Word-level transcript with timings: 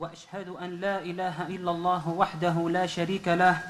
وأشهد 0.00 0.48
أن 0.48 0.80
لا 0.80 1.04
إله 1.04 1.46
إلا 1.52 1.70
الله 1.70 2.08
وحده 2.08 2.56
لا 2.72 2.86
شريك 2.86 3.28
له 3.28 3.60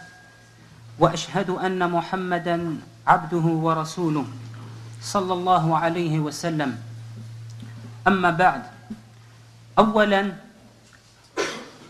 وأشهد 0.98 1.50
أن 1.50 1.90
محمدا 1.90 2.78
عبده 3.06 3.46
ورسوله 3.66 4.26
صلى 5.02 5.32
الله 5.32 5.78
عليه 5.78 6.18
وسلم. 6.18 6.78
أما 8.06 8.30
بعد 8.30 8.62
اولا 9.78 10.32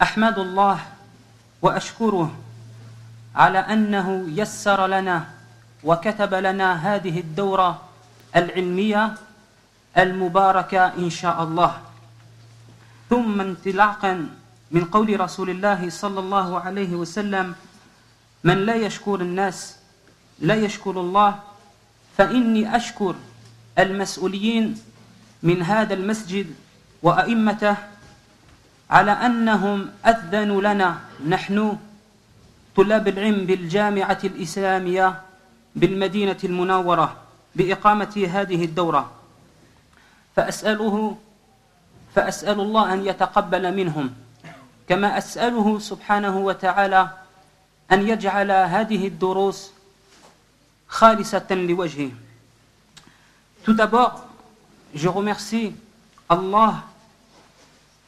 أحمد 0.03 0.39
الله 0.39 0.79
وأشكره 1.62 2.32
على 3.36 3.59
أنه 3.59 4.25
يسر 4.41 4.86
لنا 4.86 5.25
وكتب 5.84 6.34
لنا 6.34 6.68
هذه 6.96 7.20
الدورة 7.20 7.80
العلمية 8.36 9.14
المباركة 9.98 10.96
إن 10.96 11.11
شاء 11.11 11.43
الله. 11.43 11.89
ثم 13.11 13.41
انطلاقا 13.41 14.29
من 14.71 14.85
قول 14.85 15.21
رسول 15.21 15.51
الله 15.51 15.91
صلى 15.91 16.21
الله 16.21 16.61
عليه 16.61 16.95
وسلم 16.95 17.55
من 18.45 18.59
لا 18.67 18.75
يشكر 18.75 19.21
الناس 19.21 19.77
لا 20.39 20.55
يشكر 20.55 21.01
الله 21.01 21.39
فإني 22.18 22.77
أشكر 22.77 23.15
المسؤولين 23.79 24.79
من 25.43 25.63
هذا 25.63 25.95
المسجد 25.95 26.46
وأئمته 27.03 27.77
على 28.91 29.11
أنهم 29.11 29.90
أذنوا 30.07 30.61
لنا 30.63 31.01
نحن 31.29 31.79
طلاب 32.77 33.09
العلم 33.09 33.47
بالجامعة 33.47 34.19
الإسلامية 34.25 35.20
بالمدينة 35.77 36.37
المنورة 36.45 37.17
بإقامة 37.56 38.29
هذه 38.33 38.65
الدورة. 38.65 39.11
فأسأله 40.37 41.17
فاسال 42.14 42.61
الله 42.61 42.92
ان 42.92 43.06
يتقبل 43.06 43.75
منهم 43.77 44.14
كما 44.89 45.19
اساله 45.19 45.78
سبحانه 45.78 46.39
وتعالى 46.39 47.11
ان 47.92 48.09
يجعل 48.09 48.51
هذه 48.51 49.07
الدروس 49.07 49.71
خالصه 50.89 51.47
لوجهه 51.51 52.11
Tout 53.62 53.75
d'abord, 53.75 54.25
je 54.95 55.07
remercie 55.07 55.75
Allah 56.31 56.83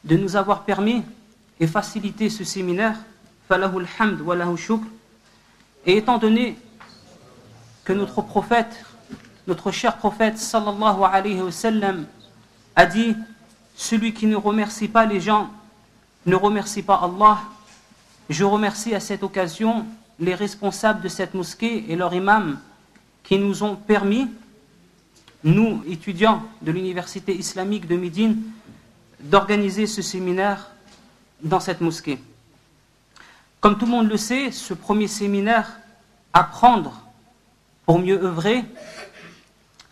de 0.03 0.17
nous 0.17 0.35
avoir 0.35 0.63
permis 0.63 1.03
et 1.59 1.67
facilité 1.67 2.29
ce 2.29 2.43
séminaire, 2.43 2.95
falahu 3.47 3.85
alhamd 3.85 4.19
wa 4.21 4.35
lahu 4.35 4.57
shukr, 4.57 4.83
et 5.85 5.97
étant 5.97 6.17
donné 6.17 6.57
que 7.85 7.93
notre 7.93 8.21
prophète, 8.21 8.83
notre 9.47 9.69
cher 9.71 9.97
prophète 9.97 10.39
sallallahu 10.39 11.03
alayhi 11.03 11.41
wa 11.41 11.51
sallam 11.51 12.05
a 12.75 12.85
dit 12.87 13.15
celui 13.75 14.13
qui 14.13 14.25
ne 14.25 14.35
remercie 14.35 14.87
pas 14.87 15.05
les 15.05 15.19
gens 15.19 15.49
ne 16.25 16.35
remercie 16.35 16.83
pas 16.83 16.95
Allah. 17.03 17.39
Je 18.29 18.43
remercie 18.43 18.95
à 18.95 18.99
cette 18.99 19.23
occasion 19.23 19.85
les 20.19 20.35
responsables 20.35 21.01
de 21.01 21.09
cette 21.09 21.33
mosquée 21.33 21.85
et 21.89 21.95
leur 21.95 22.13
imam 22.13 22.59
qui 23.23 23.37
nous 23.37 23.63
ont 23.63 23.75
permis, 23.75 24.27
nous 25.43 25.83
étudiants 25.87 26.43
de 26.61 26.71
l'université 26.71 27.35
islamique 27.35 27.87
de 27.87 27.97
Médine, 27.97 28.41
d'organiser 29.19 29.87
ce 29.87 30.01
séminaire 30.01 30.69
dans 31.41 31.59
cette 31.59 31.81
mosquée. 31.81 32.19
Comme 33.59 33.77
tout 33.77 33.85
le 33.85 33.91
monde 33.91 34.09
le 34.09 34.17
sait, 34.17 34.51
ce 34.51 34.73
premier 34.73 35.07
séminaire, 35.07 35.79
Apprendre 36.35 36.99
pour 37.85 37.99
mieux 37.99 38.19
œuvrer, 38.23 38.65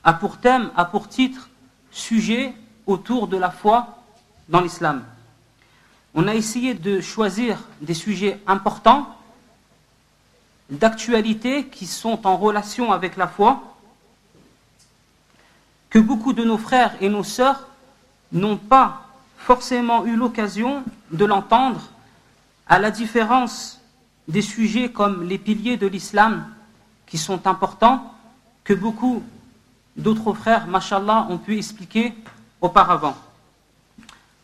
a 0.03 0.13
pour 0.13 0.39
thème, 0.39 0.71
a 0.75 0.85
pour 0.85 1.07
titre, 1.07 1.51
sujet 1.91 2.55
autour 2.85 3.27
de 3.27 3.37
la 3.37 3.51
foi 3.51 4.03
dans 4.49 4.61
l'islam. 4.61 5.03
On 6.13 6.27
a 6.27 6.35
essayé 6.35 6.73
de 6.73 6.99
choisir 6.99 7.57
des 7.81 7.93
sujets 7.93 8.39
importants, 8.45 9.07
d'actualité 10.69 11.67
qui 11.67 11.85
sont 11.85 12.27
en 12.27 12.37
relation 12.37 12.91
avec 12.91 13.17
la 13.17 13.27
foi, 13.27 13.61
que 15.89 15.99
beaucoup 15.99 16.33
de 16.33 16.43
nos 16.43 16.57
frères 16.57 16.95
et 17.01 17.09
nos 17.09 17.23
sœurs 17.23 17.67
n'ont 18.31 18.57
pas 18.57 19.07
forcément 19.37 20.05
eu 20.05 20.15
l'occasion 20.15 20.83
de 21.11 21.25
l'entendre, 21.25 21.81
à 22.67 22.79
la 22.79 22.91
différence 22.91 23.81
des 24.27 24.41
sujets 24.41 24.89
comme 24.89 25.27
les 25.27 25.37
piliers 25.37 25.77
de 25.77 25.87
l'islam, 25.87 26.45
qui 27.07 27.17
sont 27.17 27.47
importants, 27.47 28.13
que 28.63 28.73
beaucoup 28.73 29.23
d'autres 29.97 30.33
frères, 30.33 30.67
mashallah, 30.67 31.27
ont 31.29 31.37
pu 31.37 31.57
expliquer 31.57 32.13
auparavant. 32.61 33.17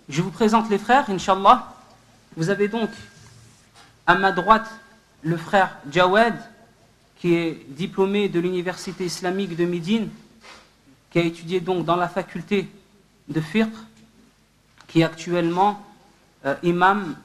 Je 0.10 0.22
vous 0.22 0.32
présente 0.32 0.70
les 0.70 0.78
frères, 0.78 1.10
inshallah. 1.10 1.74
Vous 2.36 2.50
avez 2.50 2.68
donc 2.68 2.90
à 4.06 4.16
ma 4.16 4.32
droite 4.32 4.70
le 5.22 5.38
frère 5.38 5.78
Jawed, 5.92 6.36
qui 7.18 7.34
est 7.34 7.66
diplômé 7.70 8.30
de 8.30 8.40
l'université 8.40 9.06
islamique 9.06 9.56
de 9.56 9.66
Médine, 9.66 10.10
qui 11.12 11.20
a 11.20 11.24
étudié 11.24 11.60
donc 11.60 11.86
dans 11.86 11.96
la 11.96 12.08
faculté 12.08 12.70
de 13.28 13.42
Fiqh, 13.42 13.74
qui 14.88 15.02
est 15.02 15.04
actuellement 15.04 15.84
euh, 16.46 16.56
imam 16.64 17.16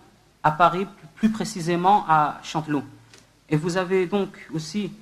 à 0.42 0.50
Paris, 0.50 0.86
plus 1.14 1.30
précisément 1.30 2.04
à 2.08 2.40
Chanteloup. 2.42 2.84
Et 3.48 3.56
vous 3.56 3.76
avez 3.76 4.06
donc 4.06 4.48
aussi 4.52 4.92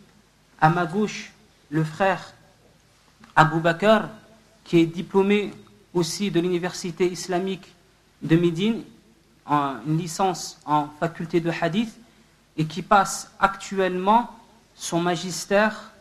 à 0.60 0.68
ma 0.68 0.84
gauche 0.84 1.32
le 1.70 1.84
frère 1.84 2.34
Abou 3.34 3.60
Bakr, 3.60 4.08
qui 4.64 4.78
est 4.78 4.86
diplômé 4.86 5.52
aussi 5.93 6.31
de 6.31 6.39
l'université 6.39 7.11
islamique 7.11 7.73
de 8.21 8.35
Médine, 8.35 8.83
en 9.45 9.75
une 9.88 9.97
licence 9.97 10.57
en 10.66 10.88
faculté 10.99 11.39
de 11.39 11.51
hadith, 11.61 11.93
et 12.57 12.66
qui 12.66 12.81
passe 12.81 13.31
actuellement 13.39 14.29
son 14.75 14.99
magistère 14.99 15.91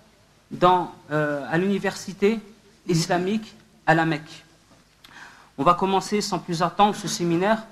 dans, 0.51 0.93
euh, 1.11 1.47
à 1.51 1.59
l'université 1.59 2.41
islamique 2.87 3.55
à 3.87 3.95
la 3.95 4.05
Mecque. 4.05 4.45
On 5.59 5.63
va 5.63 5.75
commencer 5.75 6.21
sans 6.21 6.39
plus 6.39 6.63
attendre 6.63 6.95
ce 6.95 7.09
séminaire 7.09 7.65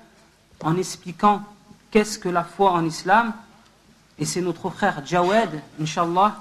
en 0.61 0.77
expliquant 0.77 1.43
qu'est-ce 1.91 2.19
que 2.19 2.29
la 2.29 2.43
foi 2.43 2.71
en 2.71 2.85
islam, 2.85 3.33
et 4.19 4.25
c'est 4.25 4.41
notre 4.41 4.69
frère 4.69 5.05
Jawed, 5.05 5.49
inshallah, 5.81 6.35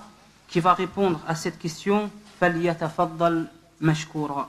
qui 0.48 0.60
va 0.60 0.74
répondre 0.74 1.20
à 1.26 1.34
cette 1.34 1.58
question. 1.58 2.10
فليتفضل 2.42 3.46
مشكورا 3.80 4.48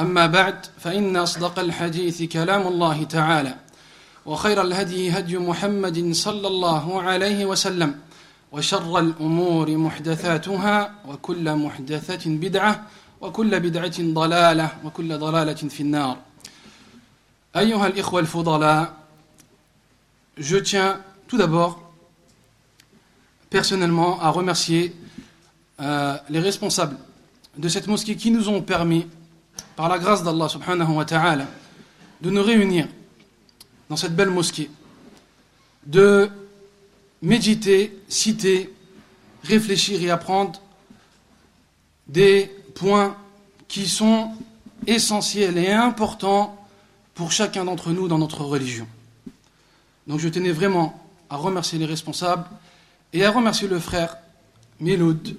أما 0.00 0.26
بعد 0.26 0.66
فإن 0.78 1.16
أصدق 1.16 1.58
الحديث 1.58 2.22
كلام 2.22 2.66
الله 2.66 3.04
تعالى 3.04 3.54
وخير 4.26 4.62
الهدي 4.62 5.10
هدي 5.10 5.38
محمد 5.38 6.12
صلى 6.12 6.48
الله 6.48 7.02
عليه 7.02 7.46
وسلم 7.46 7.98
وشر 8.52 8.98
الأمور 8.98 9.76
محدثاتها 9.76 10.94
وكل 11.08 11.54
محدثة 11.54 12.30
بدعة 12.30 12.86
وكل 13.20 13.60
بدعة 13.60 13.98
ضلالة 14.00 14.68
وكل 14.84 15.18
ضلالة 15.18 15.54
في 15.54 15.80
النار. 15.80 16.16
أيها 17.56 17.86
الإخوة 17.86 18.20
الفضلاء 18.20 18.98
Je 20.40 20.56
tiens 20.56 21.00
tout 21.26 21.36
d'abord 21.36 21.82
personnellement 23.50 24.20
à 24.20 24.30
remercier 24.30 24.94
euh, 25.80 26.16
les 26.30 26.38
responsables 26.38 26.96
de 27.56 27.68
cette 27.68 27.88
mosquée 27.88 28.14
qui 28.14 28.30
nous 28.30 28.48
ont 28.48 28.62
permis, 28.62 29.08
par 29.78 29.88
la 29.88 30.00
grâce 30.00 30.24
d'Allah 30.24 30.48
subhanahu 30.48 30.90
wa 30.90 31.04
ta'ala, 31.04 31.46
de 32.20 32.30
nous 32.30 32.42
réunir 32.42 32.88
dans 33.88 33.94
cette 33.94 34.16
belle 34.16 34.28
mosquée 34.28 34.68
de 35.86 36.28
méditer, 37.22 37.96
citer, 38.08 38.74
réfléchir 39.44 40.02
et 40.02 40.10
apprendre 40.10 40.60
des 42.08 42.50
points 42.74 43.16
qui 43.68 43.86
sont 43.86 44.32
essentiels 44.88 45.56
et 45.56 45.70
importants 45.70 46.58
pour 47.14 47.30
chacun 47.30 47.64
d'entre 47.64 47.92
nous 47.92 48.08
dans 48.08 48.18
notre 48.18 48.42
religion. 48.42 48.88
Donc 50.08 50.18
je 50.18 50.28
tenais 50.28 50.50
vraiment 50.50 51.00
à 51.30 51.36
remercier 51.36 51.78
les 51.78 51.86
responsables 51.86 52.46
et 53.12 53.24
à 53.24 53.30
remercier 53.30 53.68
le 53.68 53.78
frère 53.78 54.16
Miloud, 54.80 55.36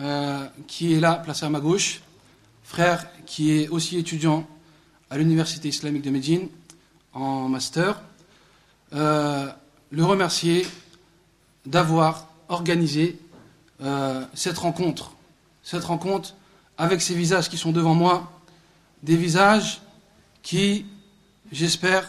euh, 0.00 0.44
qui 0.66 0.92
est 0.94 0.98
là, 0.98 1.14
placé 1.14 1.46
à 1.46 1.50
ma 1.50 1.60
gauche, 1.60 2.00
frère 2.70 3.04
qui 3.26 3.50
est 3.50 3.68
aussi 3.68 3.98
étudiant 3.98 4.46
à 5.10 5.18
l'Université 5.18 5.66
islamique 5.68 6.02
de 6.02 6.10
Médine 6.10 6.48
en 7.12 7.48
master. 7.48 8.00
Euh, 8.92 9.50
le 9.90 10.04
remercier 10.04 10.64
d'avoir 11.66 12.28
organisé 12.48 13.18
euh, 13.82 14.24
cette 14.34 14.56
rencontre, 14.56 15.16
cette 15.64 15.82
rencontre 15.82 16.36
avec 16.78 17.02
ces 17.02 17.14
visages 17.14 17.48
qui 17.48 17.58
sont 17.58 17.72
devant 17.72 17.96
moi, 17.96 18.30
des 19.02 19.16
visages 19.16 19.80
qui, 20.44 20.86
j'espère, 21.50 22.08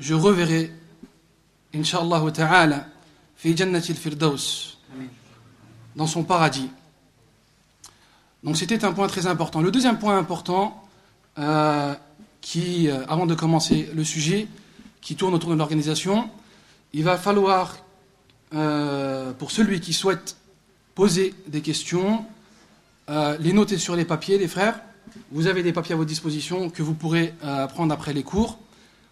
je 0.00 0.14
reverrai, 0.14 0.72
Inch'Allah 1.72 2.28
ta'ala, 2.32 2.88
fi 3.36 3.56
jannatil 3.56 3.94
firdaus, 3.94 4.78
dans 5.94 6.08
son 6.08 6.24
paradis. 6.24 6.70
Donc 8.44 8.58
c'était 8.58 8.84
un 8.84 8.92
point 8.92 9.08
très 9.08 9.26
important. 9.26 9.62
Le 9.62 9.70
deuxième 9.70 9.98
point 9.98 10.18
important, 10.18 10.84
euh, 11.38 11.94
euh, 12.56 13.04
avant 13.08 13.24
de 13.24 13.34
commencer 13.34 13.88
le 13.94 14.04
sujet, 14.04 14.48
qui 15.00 15.16
tourne 15.16 15.32
autour 15.34 15.50
de 15.50 15.54
l'organisation, 15.54 16.28
il 16.92 17.04
va 17.04 17.16
falloir, 17.16 17.78
euh, 18.54 19.32
pour 19.32 19.50
celui 19.50 19.80
qui 19.80 19.94
souhaite 19.94 20.36
poser 20.94 21.34
des 21.48 21.62
questions, 21.62 22.24
les 23.08 23.52
noter 23.52 23.78
sur 23.78 23.96
les 23.96 24.04
papiers, 24.04 24.38
les 24.38 24.48
frères. 24.48 24.80
Vous 25.32 25.46
avez 25.46 25.62
des 25.62 25.72
papiers 25.72 25.94
à 25.94 25.96
votre 25.96 26.08
disposition 26.08 26.70
que 26.70 26.82
vous 26.82 26.94
pourrez 26.94 27.34
prendre 27.74 27.92
après 27.92 28.12
les 28.12 28.22
cours. 28.22 28.58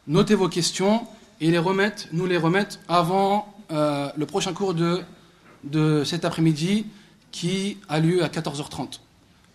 Notez 0.06 0.35
vos 0.35 0.49
questions 0.49 1.06
et 1.40 1.50
nous 1.50 2.26
les 2.26 2.38
remettre 2.38 2.78
avant 2.88 3.52
le 3.70 4.25
prochain 4.25 4.55
cours 4.55 4.75
de, 4.75 5.02
de 5.64 6.05
cet 6.05 6.25
après-midi 6.25 6.87
qui 7.32 7.78
a 7.88 7.99
lieu 7.99 8.23
à 8.23 8.28
14h30 8.28 9.00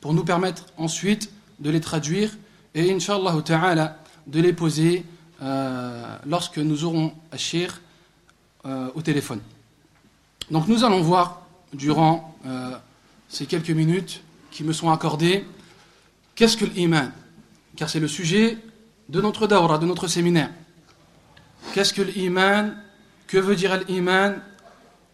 pour 0.02 0.14
nous 0.14 0.24
permettre 0.24 0.66
ensuite 0.78 1.32
de 1.60 1.70
les 1.70 1.82
traduire 1.82 2.32
et 2.76 2.94
Inch'Allah 2.94 3.36
ta'ala 3.44 3.98
de 4.28 4.40
les 4.40 4.54
poser 4.54 5.06
euh, 5.42 6.18
lorsque 6.26 6.58
nous 6.58 6.84
aurons 6.84 7.14
Achir 7.32 7.82
euh, 8.66 8.90
au 8.96 9.02
téléphone. 9.02 9.40
Donc 10.52 10.68
nous 10.68 10.84
allons 10.84 11.02
voir 11.02 11.42
durant 11.74 12.36
euh, 12.46 12.76
ces 13.30 13.46
quelques 13.46 13.70
minutes 13.70 14.22
qui 14.52 14.64
me 14.64 14.74
sont 14.74 14.92
accordées 14.92 15.46
qu'est-ce 16.36 16.58
que 16.58 16.66
l'iman? 16.66 17.12
Car 17.76 17.90
c'est 17.90 18.00
le 18.00 18.08
sujet 18.08 18.58
de 19.10 19.22
notre 19.22 19.48
dawra, 19.48 19.78
de 19.78 19.86
notre 19.86 20.08
séminaire. 20.08 20.50
Qu'est-ce 21.74 21.94
que 21.94 22.02
l'iman? 22.02 22.74
Que 23.28 23.38
veut 23.38 23.56
dire 23.56 23.80
l'iman 23.88 24.36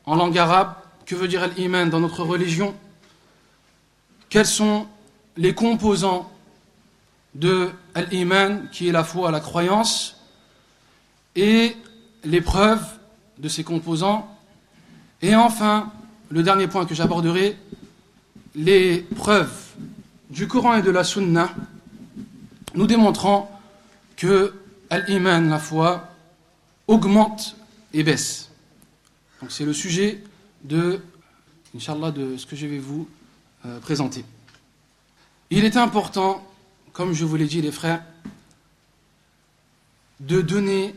en 0.06 0.16
langue 0.16 0.38
arabe? 0.38 0.74
Que 1.06 1.16
veut 1.16 1.28
dire 1.28 1.48
l'iman 1.58 1.90
dans 1.90 2.00
notre 2.00 2.24
religion? 2.24 2.76
Quels 4.34 4.48
sont 4.48 4.88
les 5.38 5.54
composants 5.54 6.32
de 7.36 7.70
l'iman, 8.10 8.68
qui 8.72 8.88
est 8.88 8.92
la 8.92 9.04
foi, 9.04 9.30
la 9.30 9.40
croyance, 9.40 10.18
et 11.36 11.78
les 12.24 12.42
preuves 12.42 12.84
de 13.38 13.48
ces 13.48 13.64
composants? 13.64 14.28
Et 15.22 15.36
enfin, 15.36 15.94
le 16.30 16.42
dernier 16.42 16.68
point 16.68 16.88
que 16.88 16.96
j'aborderai, 16.96 17.56
les 18.56 19.02
preuves 19.02 19.76
du 20.32 20.48
Coran 20.48 20.78
et 20.78 20.82
de 20.82 20.90
la 20.90 21.04
Sunna, 21.04 21.52
nous 22.74 22.88
démontrant 22.88 23.52
que 24.18 24.52
l'iman, 25.08 25.48
la 25.48 25.60
foi, 25.60 26.10
augmente 26.88 27.56
et 27.94 28.02
baisse. 28.02 28.50
Donc 29.42 29.52
c'est 29.52 29.66
le 29.66 29.74
sujet 29.74 30.24
de, 30.64 31.02
Inch'Allah, 31.76 32.10
de 32.10 32.36
ce 32.36 32.48
que 32.48 32.56
je 32.56 32.66
vais 32.66 32.80
vous 32.80 33.08
euh. 33.66 33.80
Il 35.50 35.66
est 35.66 35.78
important 35.78 36.44
comme 36.94 37.14
je 37.14 37.26
vous 37.26 37.36
l'ai 37.36 37.48
dit 37.48 37.62
les 37.62 37.72
frères, 37.72 38.04
de 40.20 40.42
donner 40.42 40.96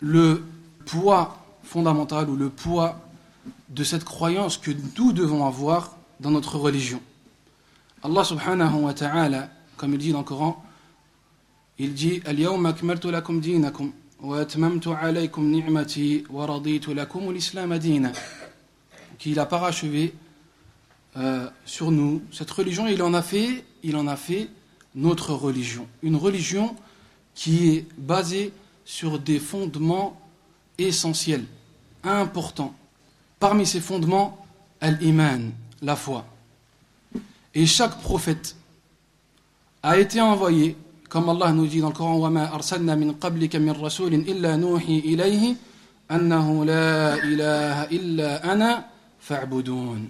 le 0.00 0.44
poids 0.84 1.42
fondamental 1.64 2.28
ou 2.28 2.36
le 2.36 2.50
poids 2.50 3.00
de 3.70 3.82
cette 3.82 4.04
croyance 4.04 4.58
que 4.58 4.70
nous 4.98 5.12
devons 5.12 5.46
avoir 5.46 5.96
dans 6.20 6.30
notre 6.30 6.58
religion. 6.58 7.00
Allah 8.04 8.22
subhanahu 8.22 8.82
wa 8.82 8.94
ta'ala, 8.94 9.48
comme 9.76 9.94
il 9.94 9.98
dit 9.98 10.12
dans 10.12 10.18
le 10.18 10.24
Coran, 10.24 10.62
il 11.78 11.94
dit 11.94 12.20
Al-yawma 12.26 12.74
lakum 13.04 13.40
dinakum 13.40 13.92
wa 14.20 14.40
atmamtu 14.40 14.90
alaykum 14.90 15.50
ni'mati 15.50 16.24
wa 16.28 16.46
raditu 16.46 16.94
lakum 16.94 17.32
l'islam 17.32 17.76
dina 17.78 18.12
Qu'il 19.21 19.39
a 19.39 19.45
parachevé 19.45 20.13
euh, 21.17 21.49
sur 21.65 21.91
nous 21.91 22.21
cette 22.31 22.51
religion. 22.51 22.87
Il 22.87 23.01
en 23.01 23.13
a 23.13 23.21
fait, 23.21 23.63
il 23.83 23.95
en 23.95 24.07
a 24.07 24.15
fait 24.15 24.49
notre 24.95 25.33
religion, 25.33 25.87
une 26.01 26.15
religion 26.15 26.75
qui 27.33 27.69
est 27.69 27.85
basée 27.97 28.51
sur 28.83 29.19
des 29.19 29.39
fondements 29.39 30.19
essentiels, 30.77 31.45
importants. 32.03 32.73
Parmi 33.39 33.65
ces 33.65 33.79
fondements, 33.79 34.45
al-iman, 34.81 35.51
la 35.81 35.95
foi. 35.95 36.25
Et 37.53 37.65
chaque 37.65 37.99
prophète 38.01 38.55
a 39.83 39.97
été 39.97 40.21
envoyé, 40.21 40.75
comme 41.09 41.29
Allah 41.29 41.51
nous 41.51 41.67
dit 41.67 41.79
dans 41.79 41.89
le 41.89 41.93
Coran, 41.93 42.17
وَمَا 42.17 42.53
أَرْسَلْنَا 42.53 42.95
مِن 42.95 43.13
قَبْلِكَ 43.13 43.55
مِن 43.55 43.71
رَسُولٍ 43.71 44.13
إِلَّا 44.13 44.57
نُوحِي 44.57 44.99
إِلَيْهِ 44.99 45.55
أَنَّهُ 46.11 46.65
لَا 46.65 47.15
إِلَهَ 47.23 47.83
إِلَّا 47.91 48.53
أَنَا 48.53 48.90
فَاعْبُدُونَ 49.21 50.07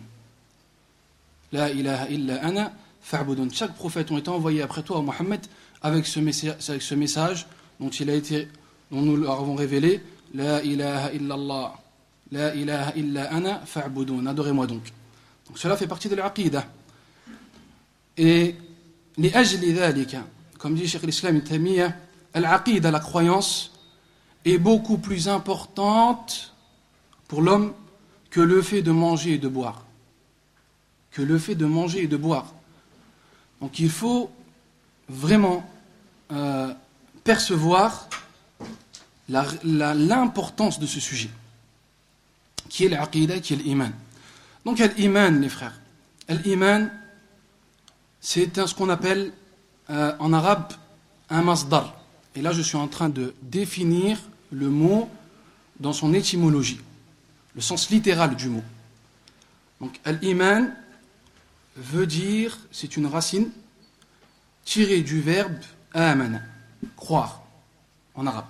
la 1.51 1.69
ilaha 1.69 2.09
illa 2.09 2.43
ana 2.43 2.73
fa'budun. 3.01 3.47
Chaque 3.51 3.75
prophète 3.75 4.11
ont 4.11 4.17
été 4.17 4.29
envoyés 4.29 4.61
après 4.61 4.83
toi, 4.83 5.01
Mohammed, 5.01 5.41
avec 5.81 6.05
ce, 6.05 6.19
message, 6.19 6.55
avec 6.69 6.81
ce 6.81 6.95
message 6.95 7.47
dont 7.79 7.89
il 7.89 8.09
a 8.09 8.15
été, 8.15 8.47
dont 8.91 9.01
nous 9.01 9.17
leur 9.17 9.39
avons 9.39 9.55
révélé, 9.55 10.01
la 10.33 10.61
ilaha 10.63 11.13
illallah, 11.13 11.79
la 12.31 12.55
ilaha 12.55 12.93
illa 12.95 13.33
ana 13.33 13.61
fa'budun. 13.65 14.25
Adorez-moi 14.25 14.67
donc. 14.67 14.83
Donc 15.47 15.57
cela 15.57 15.77
fait 15.77 15.87
partie 15.87 16.09
de 16.09 16.15
l'aqidah. 16.15 16.65
Et 18.17 18.55
les 19.17 19.33
ajli 19.33 19.73
dhalika, 19.73 20.25
comme 20.57 20.75
dit 20.75 20.87
Cheikh 20.87 21.03
l'Islam 21.03 21.41
Tamiya, 21.41 21.93
l'aqidah, 22.35 22.91
la 22.91 22.99
croyance, 22.99 23.71
est 24.43 24.57
beaucoup 24.57 24.97
plus 24.97 25.27
importante 25.29 26.53
pour 27.27 27.41
l'homme 27.41 27.73
que 28.32 28.40
le 28.40 28.62
fait 28.62 28.82
de 28.82 28.90
manger 28.90 29.34
et 29.34 29.38
de 29.38 29.48
boire 29.48 29.84
que 31.12 31.22
le 31.22 31.38
fait 31.38 31.54
de 31.54 31.66
manger 31.66 32.04
et 32.04 32.06
de 32.08 32.16
boire. 32.16 32.46
Donc 33.60 33.78
il 33.78 33.90
faut 33.90 34.30
vraiment 35.08 35.64
euh, 36.32 36.72
percevoir 37.22 38.08
l'importance 39.28 40.80
de 40.80 40.86
ce 40.86 41.00
sujet, 41.00 41.30
qui 42.68 42.86
est 42.86 42.88
l'aqidah, 42.88 43.38
qui 43.40 43.54
est 43.54 43.56
l'iman. 43.56 43.92
Donc 44.64 44.78
l'iman, 44.96 45.40
les 45.40 45.48
frères. 45.48 45.78
L'iman, 46.28 46.90
c'est 48.20 48.66
ce 48.66 48.74
qu'on 48.74 48.88
appelle 48.88 49.32
euh, 49.90 50.14
en 50.18 50.32
arabe 50.32 50.72
un 51.30 51.42
masdar. 51.42 51.94
Et 52.34 52.40
là, 52.40 52.52
je 52.52 52.62
suis 52.62 52.76
en 52.76 52.88
train 52.88 53.08
de 53.08 53.34
définir 53.42 54.18
le 54.50 54.68
mot 54.68 55.08
dans 55.78 55.92
son 55.92 56.14
étymologie, 56.14 56.80
le 57.54 57.60
sens 57.60 57.90
littéral 57.90 58.34
du 58.34 58.48
mot. 58.48 58.62
Donc, 59.80 60.00
l'iman, 60.20 60.72
veut 61.76 62.06
dire, 62.06 62.58
c'est 62.70 62.96
une 62.96 63.06
racine 63.06 63.50
tirée 64.64 65.02
du 65.02 65.20
verbe 65.20 65.56
amana, 65.92 66.40
croire, 66.96 67.42
en 68.14 68.26
arabe. 68.26 68.46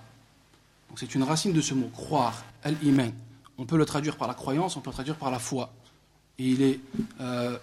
Donc 0.89 0.99
c'est 0.99 1.15
une 1.15 1.23
racine 1.23 1.53
de 1.53 1.61
ce 1.61 1.75
mot, 1.75 1.89
croire, 1.89 2.45
al-iman. 2.65 3.13
On 3.59 3.65
peut 3.65 3.77
le 3.77 3.85
traduire 3.85 4.17
par 4.17 4.29
la 4.29 4.35
croyance, 4.35 4.77
on 4.77 4.81
peut 4.81 4.91
le 4.91 4.95
traduire 4.95 5.17
par 5.17 5.31
la 5.31 5.39
foi. 5.39 5.73
Et 6.39 6.49
il 6.49 6.63
est 6.63 6.81
euh, 7.21 7.59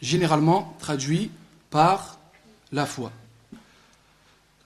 généralement 0.00 0.76
traduit 0.78 1.30
par 1.70 2.18
la 2.72 2.86
foi. 2.86 3.10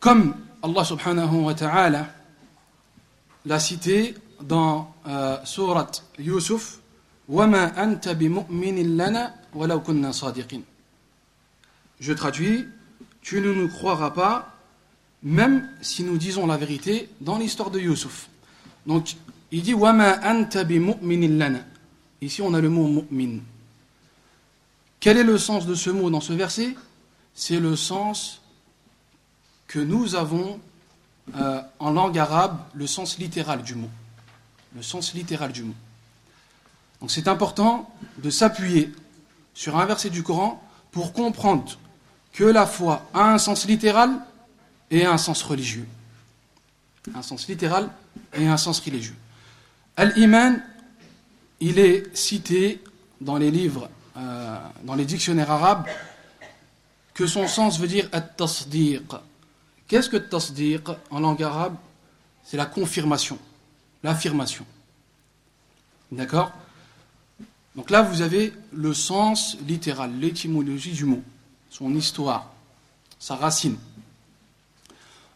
Comme 0.01 0.35
Allah 0.63 0.85
subhanahu 0.85 1.37
wa 1.37 1.55
ta'ala 1.55 2.09
l'a 3.47 3.61
cité 3.61 4.15
dans 4.43 4.95
euh, 5.07 5.39
Surat 5.45 5.91
je 12.01 12.13
traduis, 12.13 12.67
tu 13.21 13.41
ne 13.41 13.53
nous 13.53 13.69
croiras 13.69 14.11
pas 14.11 14.53
même 15.23 15.69
si 15.81 16.03
nous 16.03 16.19
disons 16.19 16.47
la 16.47 16.57
vérité 16.57 17.09
dans 17.21 17.39
l'histoire 17.39 17.71
de 17.71 17.79
Yusuf. 17.79 18.29
Donc, 18.87 19.15
il 19.53 19.63
dit 19.63 19.75
Wama 19.75 20.19
anta 20.25 20.65
lana. 20.65 21.61
Ici, 22.21 22.43
on 22.43 22.55
a 22.55 22.61
le 22.61 22.69
mot 22.69 23.07
mu'min. 23.11 23.39
Quel 24.99 25.17
est 25.17 25.25
le 25.25 25.39
sens 25.39 25.67
de 25.67 25.75
ce 25.75 25.91
mot 25.91 26.11
dans 26.11 26.21
ce 26.21 26.33
verset? 26.33 26.75
C'est 27.35 27.61
le 27.61 27.77
sens 27.77 28.41
que 29.67 29.79
nous 29.79 30.15
avons 30.15 30.61
euh, 31.37 31.61
en 31.79 31.91
langue 31.93 32.19
arabe, 32.19 32.59
le 32.75 32.87
sens 32.87 33.19
littéral 33.19 33.63
du 33.63 33.75
mot. 33.75 33.91
Le 34.75 34.83
sens 34.83 35.15
littéral 35.15 35.53
du 35.53 35.65
mot. 35.65 35.75
Donc 37.01 37.11
c'est 37.11 37.29
important 37.29 37.91
de 38.19 38.31
s'appuyer 38.31 38.93
sur 39.55 39.77
un 39.79 39.85
verset 39.87 40.11
du 40.11 40.23
Coran 40.23 40.63
pour 40.93 41.13
comprendre 41.13 41.79
que 42.33 42.45
la 42.45 42.67
foi 42.67 43.07
a 43.13 43.33
un 43.33 43.39
sens 43.39 43.67
littéral 43.67 44.11
et 44.91 45.05
un 45.05 45.19
sens 45.19 45.43
religieux. 45.43 45.87
Un 47.15 47.23
sens 47.23 47.49
littéral 47.49 47.91
et 48.35 48.47
un 48.47 48.57
sens 48.57 48.81
religieux. 48.81 49.17
Al-Iman, 49.97 50.63
il 51.61 51.79
est 51.79 52.17
cité 52.17 52.83
dans 53.21 53.37
les 53.37 53.51
livres, 53.51 53.91
euh, 54.17 54.59
dans 54.85 54.95
les 54.95 55.05
dictionnaires 55.05 55.51
arabes, 55.51 55.87
que 57.15 57.27
son 57.27 57.47
sens 57.47 57.79
veut 57.79 57.89
dire 57.89 58.09
at-tasdiq. 58.13 59.03
Qu'est-ce 59.87 60.09
que 60.09 60.17
tasdiq 60.17 60.89
en 61.11 61.21
langue 61.21 61.43
arabe? 61.43 61.77
C'est 62.45 62.57
la 62.57 62.67
confirmation, 62.67 63.39
l'affirmation. 64.03 64.67
D'accord? 66.11 66.53
Donc 67.75 67.91
là, 67.91 68.03
vous 68.03 68.21
avez 68.23 68.53
le 68.73 68.93
sens 68.93 69.57
littéral, 69.67 70.13
l'étymologie 70.19 70.93
du 70.93 71.05
mot, 71.05 71.23
son 71.71 71.95
histoire, 71.95 72.53
sa 73.19 73.37
racine. 73.37 73.79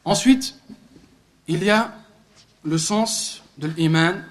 Ensuite, 0.04 0.54
il 1.48 1.64
y 1.64 1.70
a 1.70 1.94
le 2.62 2.78
sens 2.78 3.42
de 3.58 3.68
l'iman 3.68 4.22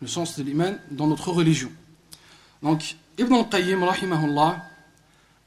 le 0.00 0.06
sens 0.06 0.38
de 0.38 0.42
l'iman 0.42 0.76
dans 0.90 1.06
notre 1.06 1.30
religion. 1.30 1.70
Donc, 2.62 2.96
Ibn 3.18 3.34
al-Qayyim, 3.34 3.86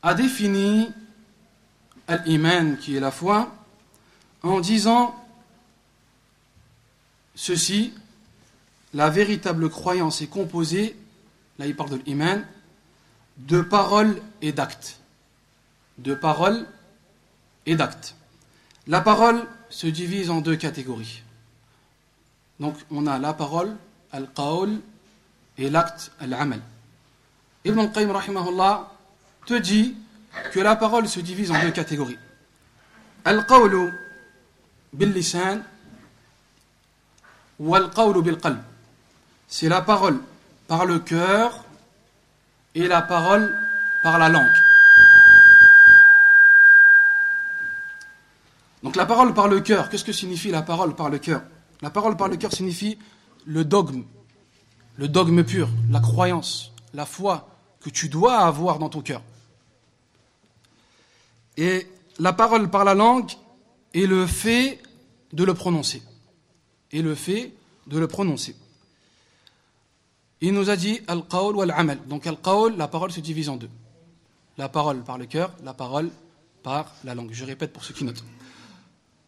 a 0.02 0.14
défini 0.14 0.90
l'iman, 2.26 2.78
qui 2.78 2.96
est 2.96 3.00
la 3.00 3.12
foi, 3.12 3.54
en 4.42 4.60
disant 4.60 5.16
ceci, 7.36 7.94
la 8.94 9.10
véritable 9.10 9.70
croyance 9.70 10.22
est 10.22 10.28
composée, 10.28 10.96
là 11.58 11.66
il 11.66 11.76
parle 11.76 11.92
de 11.92 12.02
l'iman, 12.06 12.46
de 13.38 13.62
paroles 13.62 14.22
et 14.42 14.52
d'actes. 14.52 15.00
De 15.98 16.14
paroles 16.14 16.68
et 17.66 17.76
d'actes. 17.76 18.16
La 18.88 19.02
parole 19.02 19.46
se 19.70 19.88
divise 19.88 20.30
en 20.30 20.42
deux 20.42 20.56
catégories. 20.56 21.24
Donc 22.60 22.76
on 22.92 23.08
a 23.08 23.18
la 23.18 23.34
parole, 23.34 23.76
al-qawl, 24.12 24.80
et 25.58 25.70
l'acte, 25.70 26.12
al-amal. 26.20 26.62
Ibn 27.66 27.80
al-Qayyim 27.80 28.12
rahimahullah 28.12 28.92
te 29.46 29.54
dit 29.54 29.96
que 30.52 30.60
la 30.60 30.76
parole 30.76 31.08
se 31.08 31.20
divise 31.20 31.52
en 31.52 31.62
deux 31.62 31.72
catégories. 31.72 32.18
Al-qawlu 33.26 33.92
bil-lisan 34.94 35.60
ou 37.60 37.76
al-qawlu 37.76 38.22
bil-qalb. 38.22 38.60
C'est 39.48 39.70
la 39.70 39.82
parole 39.82 40.20
par 40.68 40.86
le 40.86 41.00
cœur 41.00 41.64
et 42.76 42.88
la 42.88 43.02
parole 43.02 43.56
par 44.04 44.18
la 44.18 44.30
langue. 44.30 44.46
Donc 48.82 48.96
la 48.98 49.06
parole 49.06 49.34
par 49.34 49.48
le 49.48 49.62
cœur, 49.62 49.90
qu'est-ce 49.90 50.04
que 50.04 50.12
signifie 50.12 50.52
la 50.52 50.62
parole 50.62 50.96
par 50.96 51.10
le 51.10 51.18
cœur? 51.18 51.42
La 51.82 51.90
parole 51.90 52.18
par 52.18 52.28
le 52.28 52.36
cœur 52.36 52.52
signifie 52.52 52.98
le 53.46 53.64
dogme, 53.64 54.04
le 54.98 55.08
dogme 55.08 55.44
pur, 55.44 55.70
la 55.90 56.00
croyance, 56.00 56.72
la 56.94 57.06
foi, 57.06 57.48
que 57.82 57.90
tu 57.90 58.10
dois 58.10 58.40
avoir 58.40 58.80
dans 58.80 58.90
ton 58.90 59.02
cœur. 59.02 59.22
Et 61.58 61.88
la 62.20 62.34
parole 62.34 62.70
par 62.70 62.84
la 62.84 62.94
langue 62.94 63.32
est 63.94 64.06
le 64.06 64.26
fait 64.28 64.82
de 65.32 65.44
le 65.44 65.54
prononcer. 65.54 66.02
Et 66.92 67.02
le 67.02 67.16
fait 67.16 67.54
de 67.88 68.00
le 68.00 68.08
prononcer. 68.08 68.56
Il 70.42 70.54
nous 70.54 70.70
a 70.70 70.76
dit 70.76 71.00
al-qawl 71.08 71.56
ou 71.56 71.62
al-amal. 71.62 72.00
Donc 72.08 72.28
al-qawl, 72.28 72.76
la 72.76 72.88
parole 72.88 73.12
se 73.12 73.20
divise 73.20 73.50
en 73.50 73.56
deux. 73.56 73.70
La 74.58 74.70
parole 74.70 75.04
par 75.04 75.18
le 75.18 75.26
cœur, 75.26 75.52
la 75.64 75.74
parole 75.74 76.12
par 76.62 76.92
la 77.04 77.16
langue. 77.16 77.30
Je 77.32 77.46
répète 77.46 77.74
pour 77.74 77.84
ceux 77.84 77.94
qui 77.94 78.04
notent. 78.04 78.24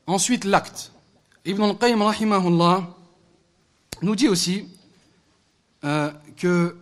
Ensuite, 0.08 0.46
l'acte. 0.46 0.92
Ibn 1.46 1.64
al-Qayyim 1.64 2.02
rahimahullah 2.02 2.96
nous 4.02 4.16
dit 4.16 4.28
aussi 4.28 4.68
euh, 5.84 6.12
que 6.38 6.78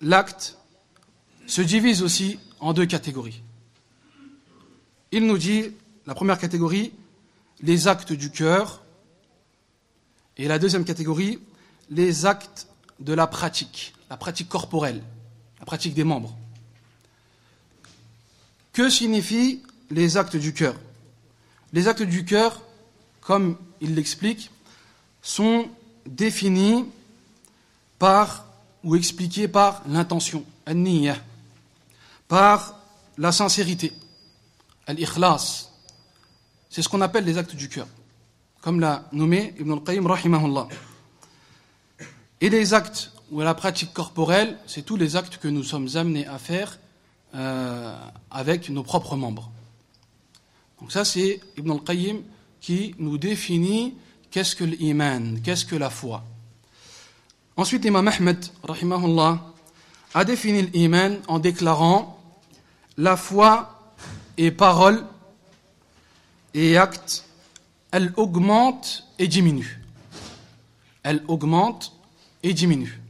l'acte 0.00 0.56
se 1.46 1.62
divise 1.62 2.02
aussi 2.02 2.38
en 2.60 2.72
deux 2.72 2.86
catégories. 2.86 3.42
Il 5.16 5.24
nous 5.24 5.38
dit, 5.38 5.70
la 6.04 6.14
première 6.14 6.36
catégorie, 6.36 6.92
les 7.62 7.88
actes 7.88 8.12
du 8.12 8.30
cœur, 8.30 8.82
et 10.36 10.46
la 10.46 10.58
deuxième 10.58 10.84
catégorie, 10.84 11.38
les 11.88 12.26
actes 12.26 12.66
de 13.00 13.14
la 13.14 13.26
pratique, 13.26 13.94
la 14.10 14.18
pratique 14.18 14.50
corporelle, 14.50 15.02
la 15.58 15.64
pratique 15.64 15.94
des 15.94 16.04
membres. 16.04 16.36
Que 18.74 18.90
signifient 18.90 19.62
les 19.90 20.18
actes 20.18 20.36
du 20.36 20.52
cœur? 20.52 20.74
Les 21.72 21.88
actes 21.88 22.02
du 22.02 22.26
cœur, 22.26 22.60
comme 23.22 23.56
il 23.80 23.94
l'explique, 23.94 24.50
sont 25.22 25.70
définis 26.04 26.84
par 27.98 28.44
ou 28.84 28.96
expliqués 28.96 29.48
par 29.48 29.82
l'intention, 29.88 30.44
par 32.28 32.78
la 33.16 33.32
sincérité, 33.32 33.94
al-ikhlas. 34.86 35.70
C'est 36.70 36.82
ce 36.82 36.88
qu'on 36.88 37.00
appelle 37.00 37.24
les 37.24 37.38
actes 37.38 37.54
du 37.54 37.68
cœur, 37.68 37.86
comme 38.60 38.80
l'a 38.80 39.04
nommé 39.12 39.54
Ibn 39.58 39.72
al-Qayyim 39.72 40.06
rahimahullah. 40.06 40.68
Et 42.40 42.50
les 42.50 42.74
actes 42.74 43.12
ou 43.30 43.40
la 43.40 43.54
pratique 43.54 43.92
corporelle, 43.92 44.58
c'est 44.66 44.82
tous 44.82 44.96
les 44.96 45.16
actes 45.16 45.38
que 45.38 45.48
nous 45.48 45.62
sommes 45.62 45.88
amenés 45.94 46.26
à 46.26 46.38
faire 46.38 46.78
euh, 47.34 47.98
avec 48.30 48.68
nos 48.68 48.82
propres 48.82 49.16
membres. 49.16 49.50
Donc 50.80 50.92
ça, 50.92 51.04
c'est 51.04 51.40
Ibn 51.56 51.72
al-Qayyim 51.72 52.18
qui 52.60 52.94
nous 52.98 53.18
définit 53.18 53.94
qu'est-ce 54.30 54.54
que 54.54 54.64
l'iman, 54.64 55.40
qu'est-ce 55.42 55.64
que 55.64 55.76
la 55.76 55.90
foi. 55.90 56.24
Ensuite, 57.56 57.84
l'imam 57.84 58.06
Ahmed, 58.06 58.44
rahimahullah, 58.62 59.40
a 60.12 60.24
défini 60.24 60.62
l'iman 60.62 61.16
en 61.26 61.38
déclarant 61.38 62.20
la 62.98 63.16
foi 63.16 63.75
et 64.36 64.50
parole 64.50 65.04
et 66.54 66.76
acte, 66.76 67.24
elle 67.90 68.12
augmente 68.16 69.04
et 69.18 69.28
diminue. 69.28 69.80
Elle 71.02 71.22
augmente 71.28 71.92
et 72.42 72.52
diminue. 72.52 73.00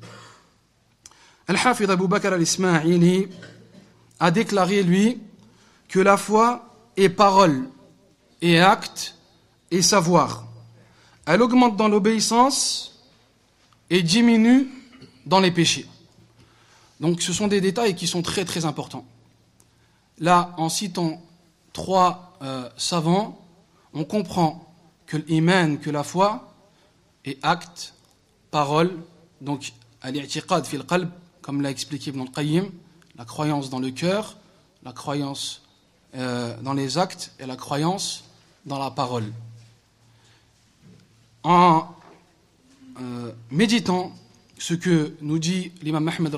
Al-Hafid 1.48 1.90
Abu 1.90 2.08
Bakr 2.08 2.32
al-Ismaili 2.32 3.28
a 4.18 4.30
déclaré, 4.30 4.82
lui, 4.82 5.20
que 5.88 6.00
la 6.00 6.16
foi 6.16 6.74
est 6.96 7.08
parole 7.08 7.68
et 8.42 8.60
acte 8.60 9.16
et 9.70 9.82
savoir. 9.82 10.46
Elle 11.24 11.42
augmente 11.42 11.76
dans 11.76 11.88
l'obéissance 11.88 13.00
et 13.90 14.02
diminue 14.02 14.68
dans 15.24 15.40
les 15.40 15.50
péchés. 15.50 15.86
Donc 17.00 17.22
ce 17.22 17.32
sont 17.32 17.48
des 17.48 17.60
détails 17.60 17.94
qui 17.94 18.06
sont 18.06 18.22
très 18.22 18.44
très 18.44 18.64
importants. 18.64 19.04
Là, 20.18 20.54
en 20.56 20.68
citant 20.68 21.20
trois 21.72 22.36
euh, 22.42 22.68
savants, 22.76 23.38
on 23.92 24.04
comprend 24.04 24.66
que 25.06 25.16
l'iman, 25.16 25.78
que 25.78 25.90
la 25.90 26.02
foi, 26.02 26.52
est 27.24 27.38
acte, 27.42 27.94
parole, 28.50 28.92
donc 29.40 29.72
al-i'tiqad 30.02 30.64
comme 31.42 31.62
l'a 31.62 31.70
expliqué 31.70 32.10
Ibn 32.10 32.22
al-Qayyim, 32.22 32.70
la 33.16 33.24
croyance 33.24 33.70
dans 33.70 33.78
le 33.78 33.90
cœur, 33.90 34.36
la 34.82 34.92
croyance 34.92 35.62
euh, 36.14 36.56
dans 36.62 36.72
les 36.72 36.98
actes 36.98 37.32
et 37.38 37.46
la 37.46 37.56
croyance 37.56 38.24
dans 38.64 38.78
la 38.78 38.90
parole. 38.90 39.32
En 41.42 41.86
euh, 43.00 43.32
méditant 43.50 44.12
ce 44.58 44.74
que 44.74 45.14
nous 45.20 45.38
dit 45.38 45.72
l'imam 45.82 46.08
Ahmed 46.08 46.36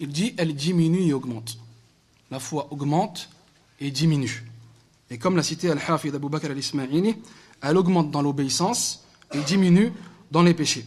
il 0.00 0.08
dit 0.08 0.34
elle 0.36 0.54
diminue 0.54 1.08
et 1.08 1.12
augmente. 1.12 1.58
La 2.34 2.40
foi 2.40 2.66
augmente 2.72 3.28
et 3.78 3.92
diminue. 3.92 4.42
Et 5.08 5.18
comme 5.18 5.36
l'a 5.36 5.44
cité 5.44 5.70
Al-Hafid 5.70 6.16
Abu 6.16 6.28
Bakr 6.28 6.46
al-Ismaili, 6.50 7.14
elle 7.62 7.76
augmente 7.76 8.10
dans 8.10 8.22
l'obéissance 8.22 9.04
et 9.32 9.38
diminue 9.38 9.92
dans 10.32 10.42
les 10.42 10.52
péchés. 10.52 10.84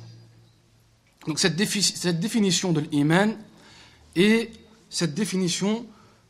Donc 1.25 1.39
cette, 1.39 1.55
définition 1.55 2.73
de 2.73 2.81
l'iman 2.81 3.33
et 4.17 4.51
cette 4.89 5.13
définition 5.13 5.85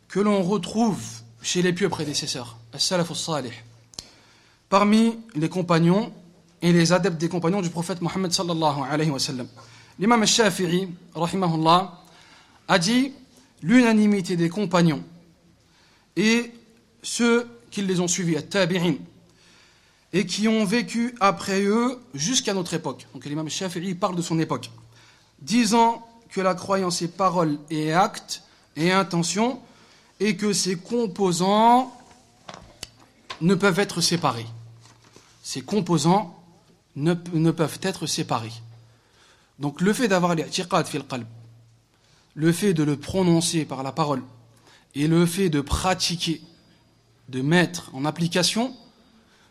que 0.07 0.19
l'on 0.19 0.43
retrouve 0.43 1.01
chez 1.41 1.63
les 1.63 1.73
pieux 1.73 1.89
prédécesseurs, 1.89 2.55
as-salaf 2.71 3.11
salih 3.15 3.53
parmi 4.69 5.17
les 5.33 5.49
compagnons 5.49 6.13
et 6.61 6.71
les 6.71 6.93
adeptes 6.93 7.17
des 7.17 7.27
compagnons 7.27 7.63
du 7.63 7.71
prophète 7.71 8.01
Mohammed 8.01 8.31
sallallahu 8.31 8.81
alayhi 8.87 9.09
wa 9.09 9.17
sallam. 9.17 9.47
L'imam 9.97 10.21
al-Shafi'i, 10.21 10.89
rahimahullah, 11.15 12.03
a 12.67 12.77
dit 12.77 13.13
l'unanimité 13.61 14.35
des 14.35 14.49
compagnons 14.49 15.03
et 16.15 16.51
ceux 17.01 17.47
qui 17.71 17.81
les 17.81 17.99
ont 17.99 18.07
suivis, 18.07 18.37
at-tabi'in, 18.37 18.95
et 20.13 20.25
qui 20.25 20.47
ont 20.47 20.65
vécu 20.65 21.15
après 21.19 21.61
eux 21.63 21.99
jusqu'à 22.13 22.53
notre 22.53 22.73
époque. 22.73 23.07
Donc 23.13 23.25
l'imam 23.25 23.49
Shafi'i 23.49 23.93
parle 23.93 24.15
de 24.15 24.21
son 24.21 24.39
époque, 24.39 24.71
disant 25.41 26.07
que 26.29 26.41
la 26.41 26.55
croyance 26.55 27.01
est 27.01 27.07
parole 27.07 27.57
et 27.69 27.93
acte 27.93 28.43
et 28.75 28.91
intention, 28.91 29.59
et 30.19 30.35
que 30.35 30.53
ces 30.53 30.77
composants 30.77 31.93
ne 33.41 33.53
peuvent 33.53 33.79
être 33.79 34.01
séparés. 34.01 34.47
Ces 35.43 35.61
composants 35.61 36.35
ne, 36.95 37.13
ne 37.33 37.51
peuvent 37.51 37.79
être 37.83 38.07
séparés. 38.07 38.53
Donc 39.59 39.81
le 39.81 39.93
fait 39.93 40.07
d'avoir 40.07 40.35
l'i'tiqad 40.35 40.87
fil 40.87 41.03
qalb, 41.03 41.27
le 42.37 42.51
fait 42.51 42.75
de 42.75 42.83
le 42.83 42.97
prononcer 42.97 43.65
par 43.65 43.81
la 43.81 43.91
parole, 43.91 44.21
et 44.93 45.07
le 45.07 45.25
fait 45.25 45.49
de 45.49 45.59
pratiquer, 45.59 46.39
de 47.29 47.41
mettre 47.41 47.89
en 47.93 48.05
application, 48.05 48.75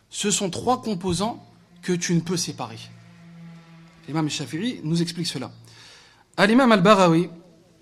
ce 0.09 0.31
sont 0.31 0.49
trois 0.49 0.81
composants 0.81 1.45
que 1.81 1.91
tu 1.91 2.15
ne 2.15 2.21
peux 2.21 2.37
séparer. 2.37 2.79
L'imam 4.07 4.29
Shafi'i 4.29 4.79
nous 4.83 5.01
explique 5.01 5.27
cela. 5.27 5.51
Al-imam 6.37 6.71
al-Barawi, 6.71 7.29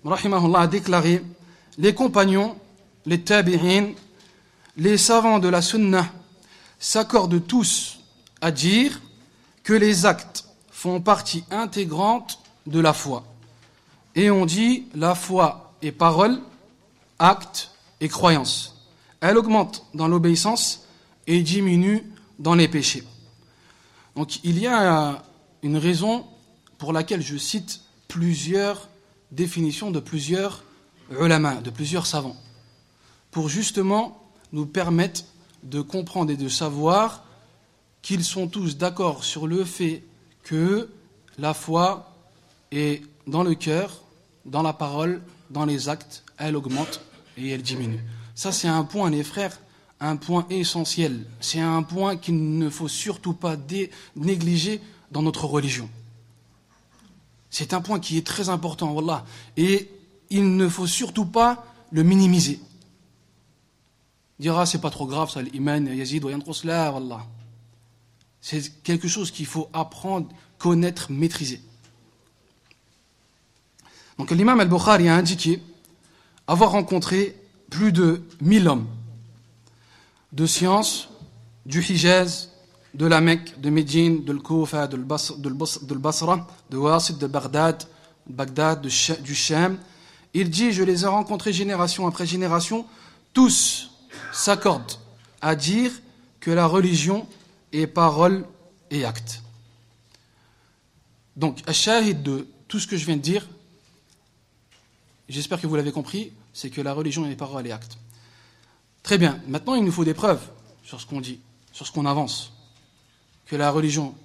rahimahullah, 0.04 0.60
a 0.62 0.66
déclaré 0.66 1.22
les 1.78 1.94
compagnons, 1.94 2.56
les 3.06 3.22
tabi'in, 3.22 3.92
les 4.76 4.98
savants 4.98 5.38
de 5.38 5.48
la 5.48 5.62
sunnah 5.62 6.12
s'accordent 6.80 7.46
tous 7.46 8.00
à 8.40 8.50
dire 8.50 9.00
que 9.62 9.72
les 9.72 10.04
actes 10.04 10.48
font 10.68 11.00
partie 11.00 11.44
intégrante 11.52 12.40
de 12.66 12.80
la 12.80 12.92
foi. 12.92 13.24
Et 14.16 14.30
on 14.30 14.46
dit 14.46 14.86
la 14.94 15.14
foi 15.14 15.74
est 15.82 15.92
parole, 15.92 16.40
acte 17.18 17.70
et 18.00 18.08
croyance. 18.08 18.88
Elle 19.20 19.36
augmente 19.36 19.84
dans 19.94 20.08
l'obéissance 20.08 20.86
et 21.26 21.42
diminue 21.42 22.02
dans 22.38 22.54
les 22.54 22.66
péchés. 22.66 23.04
Donc 24.16 24.42
il 24.42 24.58
y 24.58 24.66
a 24.66 25.22
une 25.62 25.76
raison 25.76 26.26
pour 26.78 26.92
laquelle 26.94 27.22
je 27.22 27.36
cite 27.36 27.82
plusieurs 28.08 28.88
définitions 29.32 29.90
de 29.90 30.00
plusieurs 30.00 30.64
ulama, 31.20 31.56
de 31.56 31.70
plusieurs 31.70 32.06
savants, 32.06 32.36
pour 33.30 33.48
justement 33.48 34.20
nous 34.52 34.66
permettre 34.66 35.24
de 35.62 35.80
comprendre 35.80 36.32
et 36.32 36.36
de 36.36 36.48
savoir 36.48 37.24
qu'ils 38.02 38.24
sont 38.24 38.48
tous 38.48 38.76
d'accord 38.76 39.24
sur 39.24 39.46
le 39.46 39.64
fait 39.64 40.02
que 40.42 40.88
la 41.38 41.54
foi 41.54 42.12
est 42.72 43.02
dans 43.26 43.42
le 43.42 43.54
cœur, 43.54 44.02
dans 44.46 44.62
la 44.62 44.72
parole, 44.72 45.20
dans 45.50 45.64
les 45.64 45.88
actes, 45.88 46.24
elle 46.38 46.56
augmente 46.56 47.00
et 47.36 47.50
elle 47.50 47.62
diminue. 47.62 48.02
Ça, 48.34 48.52
c'est 48.52 48.68
un 48.68 48.84
point, 48.84 49.10
les 49.10 49.24
frères, 49.24 49.58
un 50.00 50.16
point 50.16 50.46
essentiel. 50.50 51.26
C'est 51.40 51.60
un 51.60 51.82
point 51.82 52.16
qu'il 52.16 52.58
ne 52.58 52.70
faut 52.70 52.88
surtout 52.88 53.32
pas 53.32 53.56
négliger 54.14 54.80
dans 55.10 55.22
notre 55.22 55.46
religion. 55.46 55.88
C'est 57.50 57.72
un 57.72 57.80
point 57.80 58.00
qui 58.00 58.18
est 58.18 58.26
très 58.26 58.48
important, 58.48 58.92
wallah. 58.92 59.24
Et 59.56 59.90
il 60.30 60.56
ne 60.56 60.68
faut 60.68 60.86
surtout 60.86 61.26
pas 61.26 61.64
le 61.90 62.02
minimiser. 62.02 62.60
Dira, 64.38 64.66
c'est 64.66 64.80
pas 64.80 64.90
trop 64.90 65.06
grave, 65.06 65.30
ça, 65.30 65.40
l'iman, 65.40 65.86
yazid, 65.86 66.24
wallah. 66.24 67.26
C'est 68.40 68.82
quelque 68.82 69.08
chose 69.08 69.30
qu'il 69.30 69.46
faut 69.46 69.68
apprendre, 69.72 70.28
connaître, 70.58 71.10
maîtriser. 71.10 71.60
Donc 74.18 74.30
l'imam 74.30 74.60
al-Bukhari 74.60 75.08
a 75.08 75.16
indiqué 75.16 75.62
avoir 76.46 76.70
rencontré 76.70 77.36
plus 77.70 77.92
de 77.92 78.22
1000 78.40 78.68
hommes 78.68 78.86
de 80.32 80.46
sciences 80.46 81.08
du 81.64 81.80
Hijaz, 81.80 82.50
de 82.94 83.06
la 83.06 83.20
Mecque, 83.20 83.60
de 83.60 83.70
Médine, 83.70 84.24
de 84.24 84.32
l'Koufa, 84.32 84.86
de 84.86 84.96
l'Basra, 85.94 86.46
de 86.70 86.76
Wasit, 86.76 87.18
de 87.18 87.26
Bagdad, 87.26 87.84
Bagdad 88.26 88.80
du 88.80 89.34
Sham. 89.34 89.78
Il 90.32 90.50
dit, 90.50 90.72
je 90.72 90.82
les 90.82 91.04
ai 91.04 91.06
rencontrés 91.06 91.52
génération 91.52 92.06
après 92.06 92.26
génération, 92.26 92.86
tous 93.32 93.90
s'accordent 94.32 94.98
à 95.42 95.54
dire 95.54 95.90
que 96.40 96.50
la 96.50 96.66
religion 96.66 97.26
est 97.72 97.86
parole 97.86 98.44
et 98.90 99.04
acte. 99.04 99.42
Donc, 101.36 101.62
à 101.66 101.72
shahid 101.72 102.22
de 102.22 102.46
tout 102.68 102.78
ce 102.78 102.86
que 102.86 102.96
je 102.96 103.04
viens 103.04 103.16
de 103.16 103.22
dire, 103.22 103.46
j'espère 105.29 105.59
que 105.61 105.67
vous 105.67 105.75
l'avez 105.75 105.91
compris, 105.91 106.31
c'est 106.53 106.69
que 106.69 106.81
la 106.81 106.93
religion 106.93 107.25
est 107.29 107.35
parole 107.35 107.65
et 107.67 107.71
acte. 107.71 107.97
Très 109.03 109.17
bien, 109.17 109.39
maintenant 109.47 109.75
il 109.75 109.83
nous 109.83 109.91
faut 109.91 110.05
des 110.05 110.13
preuves 110.13 110.41
sur 110.83 110.99
ce 110.99 111.05
qu'on 111.05 111.21
dit, 111.21 111.39
sur 111.71 111.87
ce 111.87 111.91
qu'on 111.91 112.05
avance. 112.05 112.53
Que 113.45 113.55
la 113.55 113.71
religion 113.71 114.15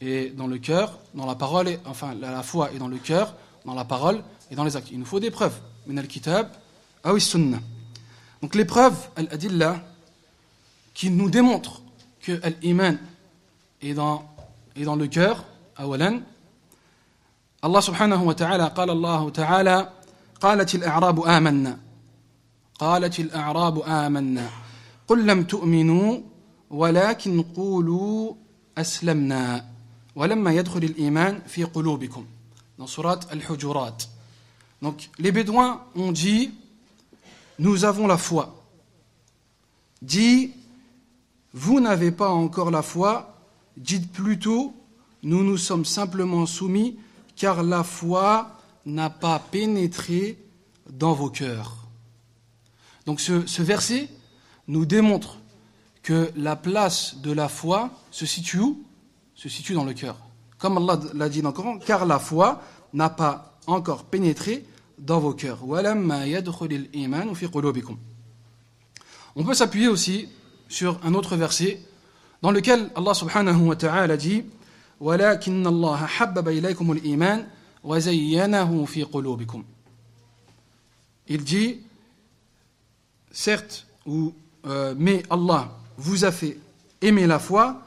est 0.00 0.36
dans 0.36 0.46
le 0.46 0.58
cœur, 0.58 0.98
dans 1.14 1.26
la 1.26 1.34
parole, 1.34 1.68
et, 1.68 1.78
enfin 1.86 2.14
la, 2.14 2.42
foi 2.42 2.72
est 2.72 2.78
dans 2.78 2.88
le 2.88 2.98
cœur, 2.98 3.34
dans 3.64 3.74
la 3.74 3.84
parole 3.84 4.22
et 4.50 4.54
dans 4.54 4.64
les 4.64 4.76
actes. 4.76 4.88
Il 4.92 4.98
nous 4.98 5.06
faut 5.06 5.20
des 5.20 5.30
preuves. 5.30 5.58
Min 5.86 5.96
al-kitab, 5.96 6.50
sunnah. 7.18 7.60
Donc 8.42 8.54
les 8.54 8.64
preuves, 8.64 9.08
al-adillah, 9.16 9.82
qui 10.94 11.10
nous 11.10 11.30
démontrent 11.30 11.82
que 12.20 12.40
l'iman 12.62 12.98
est 13.82 13.94
dans, 13.94 14.28
est 14.74 14.84
dans 14.84 14.96
le 14.96 15.06
cœur, 15.06 15.44
awalan. 15.76 16.20
Allah 17.62 17.80
subhanahu 17.80 18.24
wa 18.24 18.34
ta'ala, 18.34 18.68
قال 18.68 18.90
الله 18.90 19.32
ta'ala, 19.32 19.92
قالت 20.40 20.74
الأعراب 20.74 21.20
آمنا 21.20 21.78
قالت 22.78 23.20
الأعراب 23.20 23.82
آمنا 23.86 24.50
قل 25.08 25.26
لم 25.26 25.44
تؤمنوا 25.44 26.20
ولكن 26.70 27.42
قولوا 27.42 28.34
أسلمنا 28.78 29.64
ولما 30.16 30.52
يدخل 30.52 30.84
الإيمان 30.84 31.40
في 31.46 31.64
قلوبكم 31.64 32.26
dans 32.78 32.86
surat 32.86 33.20
Al-Hujurat. 33.30 33.96
Donc 34.82 35.08
les 35.18 35.32
Bédouins 35.32 35.80
ont 35.94 36.12
dit 36.12 36.50
nous 37.58 37.84
avons 37.84 38.06
la 38.06 38.18
foi. 38.18 38.62
Dit 40.02 40.52
vous 41.54 41.80
n'avez 41.80 42.10
pas 42.10 42.28
encore 42.28 42.70
la 42.70 42.82
foi, 42.82 43.34
dites 43.78 44.12
plutôt 44.12 44.74
nous 45.22 45.42
nous 45.42 45.56
sommes 45.56 45.86
simplement 45.86 46.44
soumis 46.44 46.98
car 47.34 47.62
la 47.62 47.82
foi 47.82 48.50
n'a 48.85 49.09
pas 49.09 49.39
pénétré 49.39 50.37
dans 50.89 51.13
vos 51.13 51.29
cœurs. 51.29 51.87
Donc 53.05 53.19
ce, 53.19 53.45
ce, 53.45 53.61
verset 53.61 54.09
nous 54.67 54.85
démontre 54.85 55.37
que 56.03 56.31
la 56.35 56.55
place 56.55 57.17
de 57.17 57.31
la 57.31 57.47
foi 57.49 57.91
se 58.11 58.25
situe 58.25 58.59
où? 58.59 58.83
Se 59.35 59.49
situe 59.49 59.73
dans 59.73 59.83
le 59.85 59.93
cœur. 59.93 60.17
Comme 60.57 60.77
Allah 60.77 60.99
l'a 61.13 61.29
dit 61.29 61.41
dans 61.41 61.49
le 61.49 61.53
Coran, 61.53 61.79
car 61.79 62.05
la 62.05 62.19
foi 62.19 62.61
n'a 62.93 63.09
pas 63.09 63.57
encore 63.67 64.03
pénétré 64.03 64.65
dans 64.99 65.19
vos 65.19 65.33
cœurs. 65.33 65.59
On 69.35 69.43
peut 69.43 69.53
s'appuyer 69.53 69.87
aussi 69.87 70.29
sur 70.67 70.99
un 71.03 71.13
autre 71.13 71.35
verset 71.35 71.81
dans 72.41 72.51
lequel 72.51 72.89
Allah 72.95 73.13
subhanahu 73.13 73.61
wa 73.67 73.75
ta'ala 73.75 74.17
dit 74.17 74.43
«Walakin 74.99 75.65
Allah» 75.65 76.07
il 77.83 77.99
dit, 81.43 81.79
certes, 83.31 83.87
ou, 84.05 84.33
euh, 84.65 84.93
mais 84.97 85.23
Allah 85.29 85.71
vous 85.97 86.25
a 86.25 86.31
fait 86.31 86.57
aimer 87.01 87.27
la 87.27 87.39
foi 87.39 87.81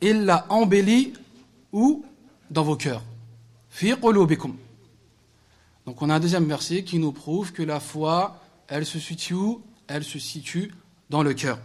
et 0.00 0.12
l'a 0.12 0.46
embellie 0.48 1.12
où 1.72 2.04
Dans 2.50 2.64
vos 2.64 2.76
cœurs. 2.76 3.02
Donc 5.86 6.02
on 6.02 6.10
a 6.10 6.14
un 6.14 6.20
deuxième 6.20 6.46
verset 6.46 6.82
qui 6.82 6.98
nous 6.98 7.12
prouve 7.12 7.52
que 7.52 7.62
la 7.62 7.78
foi, 7.78 8.40
elle 8.66 8.84
se 8.84 8.98
situe 8.98 9.34
où? 9.34 9.62
Elle 9.86 10.02
se 10.02 10.18
situe 10.18 10.74
dans 11.08 11.22
le 11.22 11.32
cœur. 11.32 11.58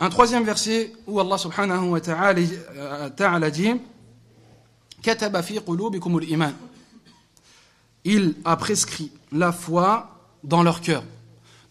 Un 0.00 0.10
troisième 0.10 0.44
verset 0.44 0.92
où 1.06 1.20
Allah 1.20 1.38
subhanahu 1.38 1.90
wa 1.90 2.00
ta'ala 2.00 2.40
euh, 2.40 3.50
dit 3.50 3.70
il 8.04 8.34
a 8.44 8.56
prescrit 8.56 9.12
la 9.32 9.52
foi 9.52 10.16
dans 10.44 10.62
leur 10.62 10.80
cœur. 10.80 11.04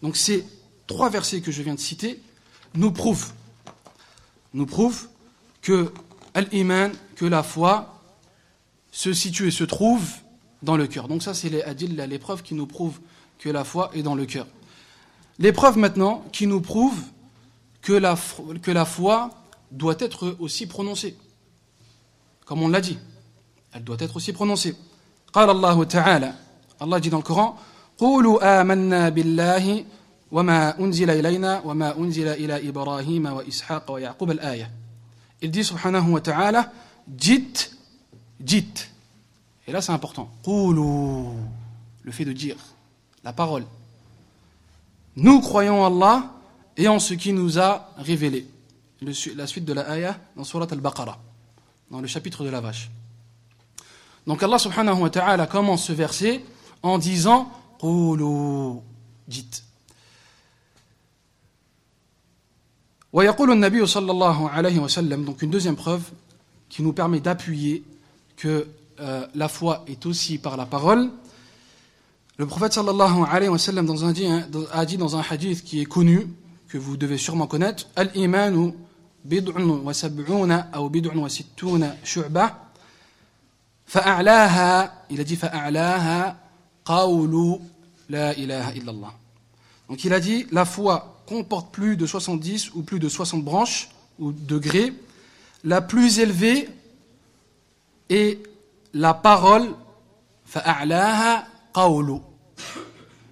Donc 0.02 0.16
ces 0.16 0.46
trois 0.86 1.10
versets 1.10 1.40
que 1.40 1.50
je 1.50 1.62
viens 1.62 1.74
de 1.74 1.80
citer 1.80 2.20
nous 2.74 2.92
prouvent, 2.92 3.32
nous 4.54 4.66
prouvent 4.66 5.08
que 5.62 5.92
que 7.16 7.26
la 7.26 7.42
foi 7.42 8.00
se 8.92 9.12
situe 9.12 9.48
et 9.48 9.50
se 9.50 9.64
trouve 9.64 10.08
dans 10.62 10.76
le 10.76 10.86
cœur. 10.86 11.08
Donc 11.08 11.22
ça, 11.22 11.34
c'est 11.34 11.48
les 11.48 12.06
les 12.06 12.18
preuves 12.18 12.42
qui 12.42 12.54
nous 12.54 12.66
prouvent 12.66 13.00
que 13.38 13.48
la 13.48 13.64
foi 13.64 13.90
est 13.94 14.02
dans 14.02 14.14
le 14.14 14.26
cœur. 14.26 14.46
Les 15.40 15.52
preuves 15.52 15.78
maintenant 15.78 16.24
qui 16.32 16.46
nous 16.46 16.60
prouvent 16.60 17.02
que 17.82 17.92
la, 17.92 18.16
que 18.62 18.70
la 18.70 18.84
foi 18.84 19.30
doit 19.70 19.96
être 19.98 20.36
aussi 20.38 20.66
prononcée. 20.66 21.16
Comme 22.44 22.62
on 22.62 22.68
l'a 22.68 22.80
dit, 22.80 22.98
elle 23.73 23.83
doit 23.83 23.97
être 23.99 24.15
aussi 24.15 24.33
prononcée. 24.33 24.75
قال 25.33 25.49
الله 25.49 25.83
تعالى 25.83 26.33
Allah 26.79 26.99
dit 26.99 27.09
dans 27.09 27.17
le 27.17 27.23
Coran 27.23 27.57
قولوا 27.97 28.61
آمنا 28.61 29.09
بالله 29.09 29.85
وما 30.31 30.79
أنزل 30.79 31.09
إلينا 31.09 31.61
وما 31.65 31.97
أنزل 31.97 32.27
إلى 32.27 32.69
إبراهيم 32.69 33.25
وإسحاق 33.25 33.91
ويعقوب 33.91 34.31
الآية 34.31 34.71
Il 35.41 35.51
dit 35.51 35.63
subhanahu 35.63 36.11
wa 36.11 36.21
ta'ala 36.21 36.71
dites, 37.07 37.75
dites. 38.39 38.89
Et 39.67 39.71
là 39.71 39.81
c'est 39.81 39.91
important. 39.91 40.29
قولوا 40.43 41.33
le 42.03 42.11
fait 42.11 42.25
de 42.25 42.33
dire, 42.33 42.55
la 43.23 43.33
parole. 43.33 43.65
Nous 45.15 45.41
croyons 45.41 45.85
Allah 45.85 46.31
et 46.77 46.87
en 46.87 46.99
ce 46.99 47.13
qui 47.13 47.33
nous 47.33 47.59
a 47.59 47.89
révélé. 47.97 48.47
la 49.01 49.47
suite 49.47 49.65
de 49.65 49.73
la 49.73 49.89
ayah 49.91 50.17
dans 50.35 50.43
Surat 50.43 50.67
al-Baqarah, 50.71 51.17
dans 51.91 52.01
le 52.01 52.07
chapitre 52.07 52.43
de 52.43 52.49
la 52.49 52.61
vache. 52.61 52.89
Donc 54.27 54.41
Allah 54.41 54.57
subhanahu 54.59 55.01
wa 55.01 55.09
ta'ala 55.09 55.47
commence 55.47 55.85
ce 55.85 55.93
verset 55.93 56.43
en 56.83 56.97
disant 56.97 57.51
Qulu, 57.79 58.79
dites. 59.27 59.63
ويقول 63.13 63.51
النبي 63.51 63.85
صلى 63.85 64.11
الله 64.11 64.49
عليه 64.49 64.79
وسلم 64.79 65.25
donc 65.25 65.41
une 65.41 65.49
deuxième 65.49 65.77
preuve 65.77 66.03
qui 66.67 66.83
nous 66.83 66.91
permet 66.91 67.21
d'appuyer 67.21 67.83
que 68.35 68.67
euh, 68.99 69.25
la 69.33 69.47
foi 69.47 69.85
est 69.87 70.05
aussi 70.05 70.37
par 70.37 70.57
la 70.57 70.65
parole 70.65 71.09
le 72.37 72.45
prophète 72.45 72.73
sallallahu 72.73 73.23
alayhi 73.31 73.49
wa 73.49 73.57
sallam 73.57 73.85
dans 73.85 74.03
un, 74.03 74.13
a 74.73 74.85
dit 74.85 74.97
dans 74.97 75.15
un 75.15 75.21
hadith 75.21 75.63
qui 75.63 75.79
est 75.79 75.85
connu 75.85 76.27
que 76.67 76.77
vous 76.77 76.97
devez 76.97 77.17
sûrement 77.17 77.47
connaître 77.47 77.87
al-imanu 77.95 78.73
bid'un 79.23 79.65
wa 79.65 79.93
sab'una 79.93 80.69
ou 80.81 80.89
bid'un 80.89 81.17
wa 81.17 81.29
sittuna 81.29 81.95
shu'bah 82.03 82.65
fa'a'laha 83.92 85.06
il 85.10 85.20
a 85.20 85.24
dit 85.24 85.36
fa'a'laha 85.36 86.36
qawlu 86.84 87.58
la 88.08 88.34
ilaha 88.34 88.70
illallah 88.78 89.14
donc 89.90 90.04
il 90.04 90.12
a 90.12 90.20
dit 90.20 90.46
la 90.52 90.64
foi 90.64 91.20
comporte 91.26 91.72
plus 91.72 91.96
de 91.96 92.06
70 92.06 92.74
ou 92.74 92.82
plus 92.82 93.00
de 93.00 93.08
60 93.08 93.44
branches 93.44 93.88
ou 94.20 94.32
degrés. 94.32 94.92
La 95.64 95.80
plus 95.80 96.20
élevée 96.20 96.68
est 98.08 98.38
la 98.94 99.14
parole 99.14 99.68
fa'a'laha 100.44 101.44
qawlu. 101.74 102.18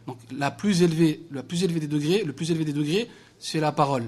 Donc 0.06 0.16
la 0.32 0.50
plus 0.50 0.82
élevée, 0.82 1.20
la 1.30 1.42
plus 1.42 1.62
élevée 1.62 1.80
des 1.80 1.86
degrés, 1.86 2.24
le 2.24 2.32
plus 2.32 2.50
élevé 2.50 2.64
des 2.64 2.72
degrés, 2.72 3.08
c'est 3.38 3.60
la 3.60 3.70
parole. 3.70 4.04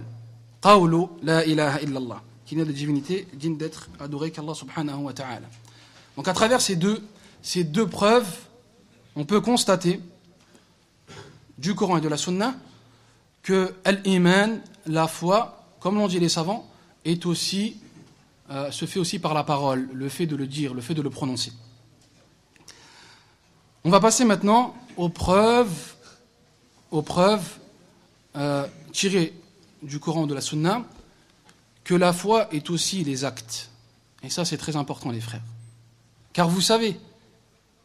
Qawlu 0.60 1.06
la 1.22 1.44
ilaha 1.46 1.80
illallah, 1.82 2.22
qui 2.46 2.56
n'est 2.56 2.64
de 2.64 2.72
divinité 2.72 3.26
digne 3.34 3.56
d'être 3.56 3.88
adoré 4.00 4.30
qu'Allah 4.30 4.54
subhanahu 4.54 5.04
wa 5.04 5.12
ta'ala. 5.12 5.46
Donc 6.20 6.28
à 6.28 6.34
travers 6.34 6.60
ces 6.60 6.76
deux, 6.76 7.02
ces 7.40 7.64
deux 7.64 7.86
preuves, 7.86 8.30
on 9.16 9.24
peut 9.24 9.40
constater 9.40 10.02
du 11.56 11.74
Coran 11.74 11.96
et 11.96 12.02
de 12.02 12.08
la 12.08 12.18
Sunna 12.18 12.56
que 13.42 13.74
l'iman, 14.04 14.60
la 14.84 15.08
foi, 15.08 15.64
comme 15.80 15.94
l'ont 15.94 16.08
dit 16.08 16.20
les 16.20 16.28
savants, 16.28 16.68
est 17.06 17.24
aussi, 17.24 17.78
euh, 18.50 18.70
se 18.70 18.84
fait 18.84 18.98
aussi 18.98 19.18
par 19.18 19.32
la 19.32 19.44
parole, 19.44 19.88
le 19.94 20.10
fait 20.10 20.26
de 20.26 20.36
le 20.36 20.46
dire, 20.46 20.74
le 20.74 20.82
fait 20.82 20.92
de 20.92 21.00
le 21.00 21.08
prononcer. 21.08 21.54
On 23.84 23.88
va 23.88 23.98
passer 23.98 24.26
maintenant 24.26 24.74
aux 24.98 25.08
preuves, 25.08 25.94
aux 26.90 27.00
preuves 27.00 27.48
euh, 28.36 28.66
tirées 28.92 29.32
du 29.82 29.98
Coran 29.98 30.26
de 30.26 30.34
la 30.34 30.42
Sunna, 30.42 30.84
que 31.82 31.94
la 31.94 32.12
foi 32.12 32.52
est 32.52 32.68
aussi 32.68 33.04
les 33.04 33.24
actes. 33.24 33.70
Et 34.22 34.28
ça, 34.28 34.44
c'est 34.44 34.58
très 34.58 34.76
important, 34.76 35.12
les 35.12 35.22
frères. 35.22 35.40
Car 36.32 36.48
vous 36.48 36.60
savez, 36.60 36.98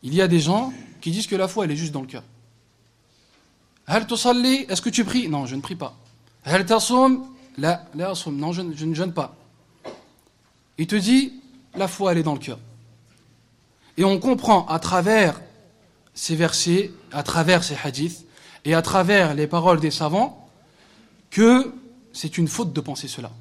il 0.03 0.13
y 0.13 0.21
a 0.21 0.27
des 0.27 0.39
gens 0.39 0.71
qui 1.01 1.11
disent 1.11 1.27
que 1.27 1.35
la 1.35 1.47
foi, 1.47 1.65
elle 1.65 1.71
est 1.71 1.75
juste 1.75 1.91
dans 1.91 2.01
le 2.01 2.07
cœur. 2.07 2.23
Est-ce 3.87 4.81
que 4.81 4.89
tu 4.89 5.05
pries? 5.05 5.29
Non, 5.29 5.45
je 5.45 5.55
ne 5.55 5.61
prie 5.61 5.75
pas. 5.75 5.95
Non, 6.47 8.51
je, 8.51 8.61
je 8.75 8.85
ne 8.85 8.93
jeûne 8.93 9.13
pas. 9.13 9.35
Il 10.77 10.87
te 10.87 10.95
dit, 10.95 11.33
la 11.75 11.87
foi, 11.87 12.11
elle 12.11 12.19
est 12.19 12.23
dans 12.23 12.33
le 12.33 12.39
cœur. 12.39 12.59
Et 13.97 14.03
on 14.03 14.19
comprend 14.19 14.65
à 14.67 14.79
travers 14.79 15.39
ces 16.13 16.35
versets, 16.35 16.91
à 17.11 17.23
travers 17.23 17.63
ces 17.63 17.77
hadiths, 17.83 18.25
et 18.65 18.73
à 18.73 18.81
travers 18.81 19.35
les 19.35 19.47
paroles 19.47 19.79
des 19.79 19.91
savants, 19.91 20.49
que 21.29 21.73
c'est 22.13 22.37
une 22.37 22.47
faute 22.47 22.73
de 22.73 22.81
penser 22.81 23.07
cela. 23.07 23.31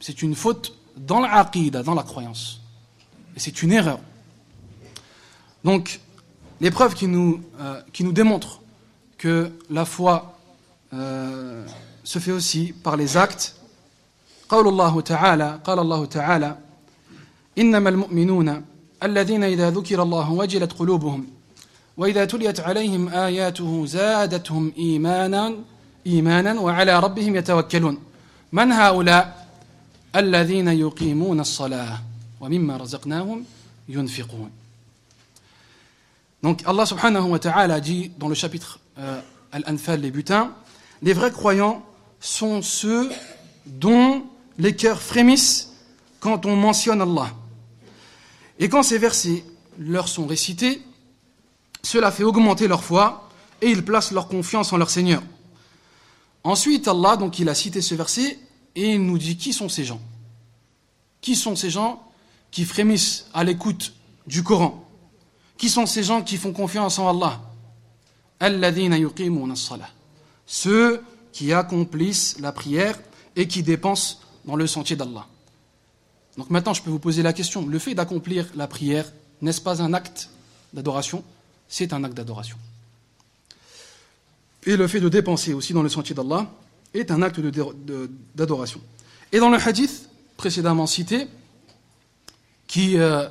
C'est 0.00 0.22
une 0.22 0.34
faute 0.34 0.76
dans 0.96 1.20
l'aqidah, 1.20 1.82
dans 1.82 1.94
la 1.94 2.02
croyance. 2.02 2.60
Et 3.37 3.39
c'est 3.39 3.63
une 3.63 3.71
erreur. 3.71 3.99
Donc, 5.63 5.99
les 6.61 6.71
preuves 6.71 6.93
qui 6.93 7.07
nous, 7.07 7.41
euh, 7.59 7.81
qui 7.93 8.03
nous 8.03 8.11
démontrent 8.11 8.61
que 9.17 9.51
la 9.69 9.85
foi 9.85 10.37
euh, 10.93 11.65
se 12.03 12.19
fait 12.19 12.31
aussi 12.31 12.73
par 12.83 12.97
les 12.97 13.17
actes. 13.17 13.55
قول 14.49 14.67
الله 14.67 15.01
تعالى 15.01 15.59
قال 15.63 15.79
الله 15.79 16.05
تعالى 16.05 16.57
إنما 17.57 17.89
المؤمنون 17.89 18.65
الذين 19.03 19.43
إذا 19.43 19.69
ذكر 19.69 20.03
الله 20.03 20.31
وجلت 20.31 20.73
قلوبهم 20.73 21.27
وإذا 21.97 22.25
تليت 22.25 22.59
عليهم 22.59 23.09
آياته 23.09 23.85
زادتهم 23.85 24.73
إيمانا 24.77 25.55
إيمانا 26.07 26.59
وعلى 26.59 26.99
ربهم 26.99 27.35
يتوكلون 27.35 27.99
من 28.51 28.71
هؤلاء 28.71 29.47
الذين 30.15 30.67
يقيمون 30.67 31.39
الصلاة 31.39 31.99
ومما 32.03 32.03
رزقناهم 32.03 32.03
ينفقون 32.03 32.06
donc 36.42 36.62
Allah 36.66 36.86
subhanahu 36.86 37.24
wa 37.30 37.38
ta'ala 37.38 37.80
dit 37.80 38.12
dans 38.18 38.28
le 38.28 38.34
chapitre 38.34 38.78
euh, 38.98 39.20
Al-Anfal, 39.50 40.00
les 40.00 40.10
butins, 40.10 40.52
les 41.02 41.12
vrais 41.12 41.32
croyants 41.32 41.84
sont 42.20 42.62
ceux 42.62 43.10
dont 43.66 44.24
les 44.58 44.76
cœurs 44.76 45.02
frémissent 45.02 45.72
quand 46.20 46.46
on 46.46 46.56
mentionne 46.56 47.02
Allah. 47.02 47.30
Et 48.58 48.68
quand 48.68 48.82
ces 48.82 48.98
versets 48.98 49.44
leur 49.78 50.08
sont 50.08 50.26
récités, 50.26 50.82
cela 51.82 52.10
fait 52.10 52.24
augmenter 52.24 52.68
leur 52.68 52.82
foi 52.82 53.28
et 53.62 53.70
ils 53.70 53.84
placent 53.84 54.12
leur 54.12 54.28
confiance 54.28 54.72
en 54.72 54.76
leur 54.76 54.90
Seigneur. 54.90 55.22
Ensuite, 56.44 56.88
Allah, 56.88 57.16
donc, 57.16 57.38
il 57.38 57.48
a 57.48 57.54
cité 57.54 57.80
ce 57.80 57.94
verset 57.94 58.38
et 58.74 58.94
il 58.94 59.04
nous 59.04 59.18
dit 59.18 59.36
qui 59.36 59.52
sont 59.52 59.68
ces 59.68 59.84
gens 59.84 60.00
Qui 61.20 61.36
sont 61.36 61.56
ces 61.56 61.70
gens 61.70 62.07
qui 62.50 62.64
frémissent 62.64 63.26
à 63.34 63.44
l'écoute 63.44 63.94
du 64.26 64.42
Coran 64.42 64.84
Qui 65.56 65.68
sont 65.68 65.86
ces 65.86 66.02
gens 66.02 66.22
qui 66.22 66.36
font 66.36 66.52
confiance 66.52 66.98
en 66.98 67.08
Allah 67.08 67.40
ceux 70.46 71.02
qui 71.32 71.52
accomplissent 71.52 72.38
la 72.40 72.52
prière 72.52 72.98
et 73.36 73.48
qui 73.48 73.62
dépensent 73.62 74.18
dans 74.44 74.56
le 74.56 74.66
sentier 74.66 74.96
d'Allah. 74.96 75.26
Donc 76.36 76.50
maintenant, 76.50 76.72
je 76.72 76.82
peux 76.82 76.90
vous 76.90 76.98
poser 76.98 77.22
la 77.22 77.32
question, 77.32 77.66
le 77.66 77.78
fait 77.78 77.94
d'accomplir 77.94 78.46
la 78.54 78.66
prière, 78.66 79.12
n'est-ce 79.42 79.60
pas 79.60 79.82
un 79.82 79.92
acte 79.92 80.30
d'adoration? 80.72 81.24
C'est 81.68 81.92
un 81.92 82.02
acte 82.04 82.14
d'adoration. 82.14 82.56
Et 84.64 84.76
le 84.76 84.86
fait 84.86 85.00
de 85.00 85.08
dépenser 85.08 85.52
aussi 85.52 85.72
dans 85.72 85.82
le 85.82 85.88
sentier 85.88 86.14
d'Allah 86.14 86.50
est 86.94 87.10
un 87.10 87.22
acte 87.22 87.40
d'adoration. 88.34 88.80
Et 89.32 89.38
dans 89.38 89.50
le 89.50 89.58
hadith 89.58 90.08
précédemment 90.36 90.86
cité, 90.86 91.26
qui 92.77 92.97
euh, 92.97 93.27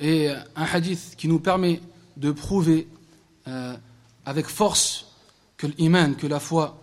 est 0.00 0.28
un 0.56 0.64
hadith 0.64 1.14
qui 1.16 1.28
nous 1.28 1.38
permet 1.38 1.80
de 2.16 2.32
prouver 2.32 2.88
euh, 3.48 3.76
avec 4.26 4.46
force 4.46 5.06
que 5.56 5.66
l'iman, 5.66 6.14
que 6.16 6.26
la 6.26 6.40
foi 6.40 6.80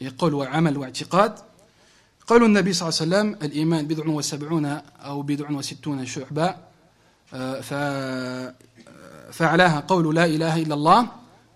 est 0.00 0.10
قول 0.18 0.34
وعمل 0.34 0.76
واعتقاد 0.76 1.34
قالوا 2.26 2.46
النبي 2.46 2.72
صلى 2.72 2.88
الله 2.88 3.00
عليه 3.00 3.10
وسلم 3.10 3.38
الإيمان 3.42 3.86
بضع 3.86 4.06
وسبعون 4.06 4.64
أو 5.00 5.22
بضع 5.22 5.50
وستون 5.50 6.06
شعبة 6.06 6.56
فعلاها 9.32 9.80
قول 9.80 10.14
لا 10.14 10.24
إله 10.24 10.62
إلا 10.62 10.74
الله 10.74 11.08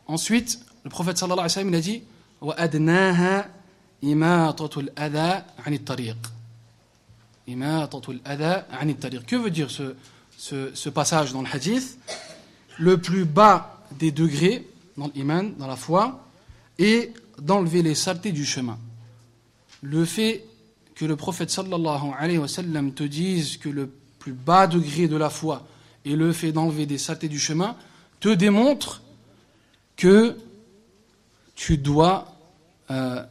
ensuite 0.09 0.59
le 0.85 0.91
prophète 0.91 1.17
صلى 1.17 1.31
الله 1.33 1.43
عليه 1.43 1.53
وسلم 1.53 1.69
il 1.69 1.75
a 1.75 1.81
dit 1.81 2.03
وأدناها 2.41 3.51
إماطة 4.05 4.81
الأذى 4.81 5.43
عن 5.67 5.75
الطريق 5.75 6.17
que 9.26 9.36
veut 9.36 9.52
dire 9.52 9.70
ce, 9.70 10.90
passage 10.90 11.34
dans 11.34 11.42
le 11.42 11.48
hadith? 11.52 11.98
Le 12.80 12.98
plus 12.98 13.26
bas 13.26 13.84
des 14.00 14.12
degrés 14.12 14.68
dans 14.98 15.12
l'iman, 15.14 15.54
dans 15.58 15.68
la 15.68 15.76
foi, 15.76 16.28
et 16.80 17.12
d'enlever 17.40 17.82
les 17.82 17.96
saletés 17.96 18.32
du 18.32 18.46
chemin. 18.46 18.78
Le 19.82 20.06
fait 20.06 20.46
que 20.96 21.06
le 21.06 21.16
prophète 21.16 21.50
sallallahu 21.50 22.12
alayhi 22.18 22.38
wa 22.38 22.48
sallam 22.48 22.94
te 22.94 23.04
dise 23.04 23.58
que 23.58 23.70
le 23.70 23.90
plus 24.20 24.34
bas 24.34 24.68
degré 24.68 25.08
de 25.08 25.18
la 25.18 25.30
foi 25.30 25.68
et 26.06 26.16
le 26.16 26.32
fait 26.32 26.52
d'enlever 26.52 26.86
des 26.86 26.98
saletés 26.98 27.30
du 27.30 27.40
chemin 27.40 27.76
te 28.20 28.30
démontre 28.30 29.02
que 29.98 30.38
tu 31.56 31.78
dois 31.78 32.36
euh, 32.90 33.24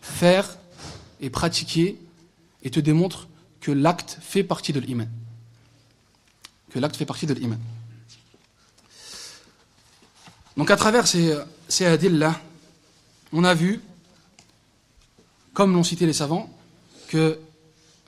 faire 0.00 0.58
et 1.20 1.30
pratiquer 1.30 1.98
et 2.62 2.70
te 2.70 2.80
démontre 2.80 3.28
que 3.60 3.70
l'acte 3.70 4.18
fait 4.20 4.44
partie 4.44 4.72
de 4.72 4.80
l'iman. 4.80 5.08
Que 6.70 6.78
l'acte 6.78 6.96
fait 6.96 7.06
partie 7.06 7.26
de 7.26 7.34
l'iman. 7.34 7.58
Donc 10.56 10.70
à 10.70 10.76
travers 10.76 11.06
ces, 11.06 11.36
ces 11.68 11.86
hadiths-là, 11.86 12.40
on 13.32 13.44
a 13.44 13.54
vu, 13.54 13.80
comme 15.52 15.72
l'ont 15.72 15.84
cité 15.84 16.06
les 16.06 16.12
savants, 16.12 16.50
que 17.08 17.38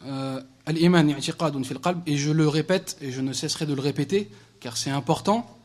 euh, 0.05 0.41
l'iman 0.69 1.21
fil 1.21 1.35
qalb, 1.81 2.03
et 2.07 2.17
je 2.17 2.31
le 2.31 2.49
répète, 2.49 2.97
et 3.01 3.13
je 3.13 3.21
ne 3.21 3.33
cesserai 3.33 3.67
de 3.67 3.75
le 3.75 3.81
répéter, 3.81 4.31
car 4.61 4.77
c'est 4.77 4.91
important, 4.91 5.59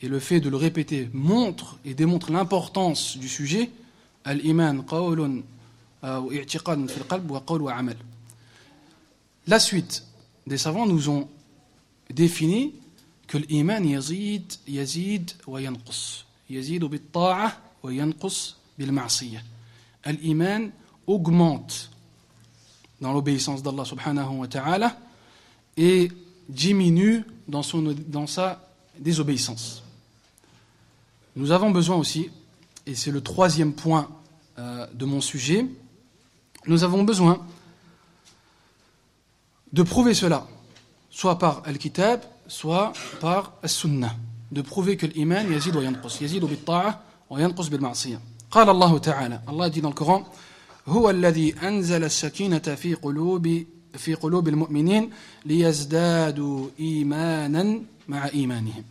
et 0.00 0.08
le 0.08 0.18
fait 0.18 0.40
de 0.40 0.48
le 0.48 0.56
répéter 0.56 1.08
montre 1.12 1.78
et 1.84 1.94
démontre 1.94 2.32
l'importance 2.32 3.16
du 3.16 3.28
sujet, 3.28 3.70
al-iman 4.24 4.84
qawlun 4.84 5.42
euh, 6.04 6.44
fil 6.46 7.04
qalb 7.08 7.30
wa 7.30 7.42
wa 7.48 7.74
amal. 7.74 7.96
La 9.46 9.58
suite 9.58 10.04
des 10.46 10.58
savants 10.58 10.86
nous 10.86 11.08
ont 11.08 11.28
défini 12.10 12.74
que 13.26 13.38
l'iman 13.38 13.84
yazid, 13.84 14.52
yazid 14.68 15.32
wa 15.46 15.60
yanqus. 15.60 16.26
Yazid 16.50 16.84
bil 16.84 17.00
ta'a 17.00 17.52
wa 17.82 17.92
yanqus 17.92 18.56
bil 18.78 18.92
ma'siyah. 18.92 19.40
L'iman 20.06 20.70
augmente 21.06 21.90
dans 23.00 23.12
l'obéissance 23.12 23.62
d'Allah 23.62 23.84
subhanahu 23.84 24.38
wa 24.38 24.48
ta'ala 24.48 24.96
et 25.76 26.10
diminue 26.48 27.24
dans, 27.48 27.62
son, 27.62 27.94
dans 28.06 28.26
sa 28.26 28.68
désobéissance. 28.98 29.82
Nous 31.34 31.50
avons 31.50 31.70
besoin 31.70 31.96
aussi, 31.96 32.30
et 32.86 32.94
c'est 32.94 33.10
le 33.10 33.22
troisième 33.22 33.72
point 33.72 34.08
euh, 34.58 34.86
de 34.92 35.04
mon 35.04 35.20
sujet, 35.20 35.66
nous 36.66 36.84
avons 36.84 37.02
besoin 37.02 37.44
de 39.71 39.83
prouver 39.83 40.13
cela, 40.13 40.47
soit 41.09 41.37
par 41.37 41.63
Al-Kitab, 41.65 42.21
soit 42.47 42.93
par 43.19 43.53
Al-Sunnah, 43.63 44.15
de 44.51 44.61
prouver 44.61 44.97
que 44.97 45.05
l'iman 45.05 45.51
yazid 45.51 45.75
wa 45.75 45.83
yanqus, 45.83 46.21
yazid 46.21 46.43
bil 46.43 46.57
ta'a 46.57 47.01
wa 47.29 47.39
yanqus 47.39 47.69
bil 47.69 47.81
ma'siyah. 47.81 48.19
قال 48.51 48.69
الله 48.69 48.97
تعالى 48.97 49.41
Allah 49.47 49.69
dit 49.69 49.81
dans 49.81 49.89
le 49.89 49.95
Coran 49.95 50.23
هو 50.87 51.09
الذي 51.09 51.55
أنزل 51.63 52.03
السكينة 52.03 52.59
في 52.59 52.93
قلوب 52.93 53.63
في 53.93 54.13
قلوب 54.13 54.47
المؤمنين 54.47 55.09
ليزدادوا 55.45 56.67
إيمانا 56.79 57.81
مع 58.07 58.27
إيمانهم 58.27 58.83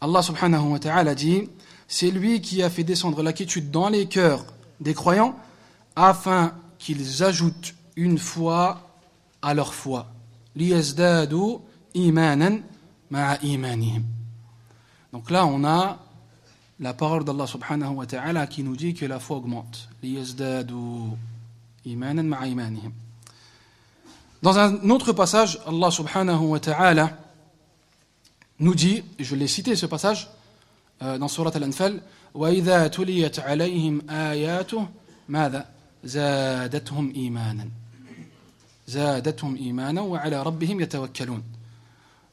Allah 0.00 0.22
subhanahu 0.22 0.72
wa 0.72 0.78
ta'ala 0.78 1.14
dit 1.14 1.48
c'est 1.88 2.10
lui 2.10 2.40
qui 2.40 2.62
a 2.62 2.70
fait 2.70 2.84
descendre 2.84 3.22
la 3.22 3.32
quiétude 3.32 3.70
dans 3.70 3.88
les 3.88 4.06
cœurs 4.06 4.44
des 4.80 4.94
croyants 4.94 5.34
afin 5.96 6.52
qu'ils 6.78 7.24
ajoutent 7.24 7.74
une 7.96 8.18
foi 8.18 8.80
à 9.42 9.54
leur 9.54 9.74
foi. 9.74 10.06
لِيَزْدَادُوا 10.56 11.58
إِيمَانًا 11.96 12.62
مَعَ 13.10 13.38
إِيمَانِهِمْ 13.42 14.02
Donc 15.12 15.30
là, 15.30 15.46
on 15.46 15.64
a 15.64 15.98
la 16.80 16.94
parole 16.94 17.24
d'Allah 17.24 17.46
subhanahu 17.46 17.94
wa 17.94 18.06
ta'ala 18.06 18.46
qui 18.46 18.62
nous 18.62 18.76
dit 18.76 18.94
que 18.94 19.06
la 19.06 19.18
foi 19.18 19.36
augmente. 19.36 19.88
لِيَزْدَادُوا 20.02 21.16
إِيمَانًا 21.86 22.22
مَعَ 22.22 22.44
إِيمَانِهِمْ 22.44 22.92
Dans 24.42 24.58
un 24.58 24.90
autre 24.90 25.12
passage, 25.12 25.58
Allah 25.66 25.90
subhanahu 25.90 26.46
wa 26.46 26.60
ta'ala 26.60 27.10
nous 28.60 28.74
dit, 28.74 29.02
et 29.18 29.24
je 29.24 29.34
l'ai 29.34 29.46
cité 29.46 29.76
ce 29.76 29.86
passage, 29.86 30.28
euh, 31.02 31.18
dans 31.18 31.28
Surat 31.28 31.52
Al-Anfal, 31.54 32.02
وَإِذَا 32.34 32.88
تُلِيَتْ 32.88 33.38
عَلَيْهِمْ 33.40 34.10
آيَاتُهُ 34.10 34.88
ماذا 35.28 35.66
زادتهم 36.04 37.12
إيمانا 37.16 37.68
زادتهم 38.86 39.56
إيمانا 39.56 40.00
وعلى 40.00 40.42
ربهم 40.42 40.80
يتوكلون 40.80 41.42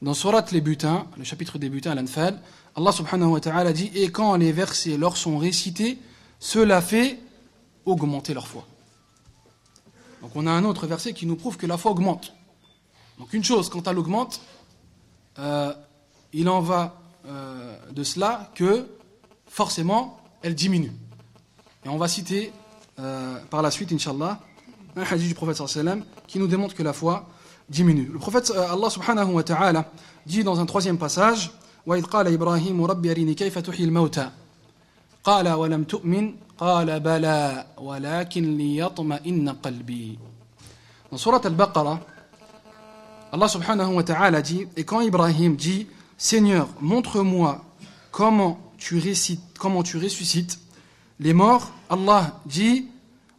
Dans 0.01 0.13
Surat 0.13 0.45
les 0.51 0.61
butins, 0.61 1.07
le 1.17 1.23
chapitre 1.23 1.57
des 1.57 1.69
butins, 1.69 1.95
l'Anfal, 1.95 2.39
Allah 2.75 2.91
subhanahu 2.91 3.29
wa 3.29 3.39
ta'ala 3.39 3.71
dit 3.71 3.91
Et 3.95 4.11
quand 4.11 4.35
les 4.35 4.51
versets 4.51 4.97
leur 4.97 5.15
sont 5.15 5.37
récités, 5.37 5.97
cela 6.39 6.81
fait 6.81 7.17
augmenter 7.85 8.33
leur 8.33 8.47
foi. 8.47 8.67
Donc 10.21 10.31
on 10.35 10.47
a 10.47 10.51
un 10.51 10.65
autre 10.65 10.85
verset 10.85 11.13
qui 11.13 11.25
nous 11.25 11.35
prouve 11.35 11.57
que 11.57 11.65
la 11.65 11.77
foi 11.77 11.91
augmente. 11.91 12.33
Donc 13.19 13.33
une 13.33 13.43
chose, 13.43 13.69
quand 13.69 13.87
elle 13.87 13.97
augmente, 13.97 14.41
euh, 15.39 15.73
il 16.33 16.49
en 16.49 16.59
va 16.59 16.99
euh, 17.25 17.77
de 17.91 18.03
cela 18.03 18.51
que 18.53 18.87
forcément 19.47 20.19
elle 20.41 20.55
diminue. 20.55 20.91
Et 21.85 21.89
on 21.89 21.97
va 21.97 22.07
citer 22.07 22.51
euh, 22.99 23.39
par 23.49 23.61
la 23.61 23.71
suite, 23.71 23.91
Inch'Allah, 23.91 24.39
un 24.95 25.03
hadith 25.03 25.27
du 25.27 25.35
prophète 25.35 25.57
sallam 25.67 26.03
qui 26.27 26.39
nous 26.39 26.47
démontre 26.47 26.75
que 26.75 26.83
la 26.83 26.93
foi 26.93 27.27
diminue. 27.69 28.09
Le 28.11 28.19
prophète 28.19 28.51
euh, 28.55 28.73
Allah 28.73 28.89
subhanahu 28.89 29.33
wa 29.33 29.43
ta'ala 29.43 29.85
dit 30.25 30.43
dans 30.43 30.59
un 30.59 30.65
troisième 30.65 30.97
passage 30.97 31.51
وَإِذْ 31.85 32.05
قَالَ 32.05 32.27
إِبْرَاهِيمُ 32.27 32.83
رَبِّ 32.83 33.05
أَرِنِي 33.05 33.35
كَيْفَ 33.35 33.59
تُحْيِي 33.59 33.85
الْمَوْتَى 33.85 34.29
قَالَ 35.23 35.47
وَلَمْ 35.49 35.83
تُؤْمِنْ 35.83 36.33
قَالَ 36.57 36.99
بَلَى 36.99 37.65
وَلَكِنْ 37.77 38.57
لِيَطْمَئِنَّ 38.57 39.49
قَلْبِي 39.49 40.17
Dans 41.11 41.17
Surat 41.17 41.41
Al-Baqarah, 41.43 41.99
Allah 43.31 43.47
subhanahu 43.47 43.93
wa 43.93 44.03
ta'ala 44.03 44.41
dit, 44.41 44.67
et 44.75 44.83
quand 44.83 45.01
Ibrahim 45.01 45.55
dit, 45.55 45.87
Seigneur, 46.17 46.69
montre-moi 46.79 47.63
comment 48.11 48.59
tu 48.77 48.97
récites, 48.97 49.41
comment 49.59 49.83
tu 49.83 49.97
ressuscites 49.97 50.59
les 51.19 51.33
morts, 51.33 51.71
Allah 51.89 52.39
dit, 52.45 52.87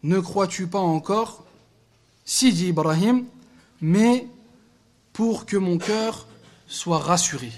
ne 0.03 0.19
crois-tu 0.19 0.67
pas 0.67 0.79
encore 0.79 1.45
Si 2.25 2.53
dit 2.53 2.67
Ibrahim, 2.67 3.25
mais 3.81 4.27
pour 5.13 5.45
que 5.45 5.57
mon 5.57 5.77
cœur 5.77 6.27
soit 6.67 6.99
rassuré. 6.99 7.51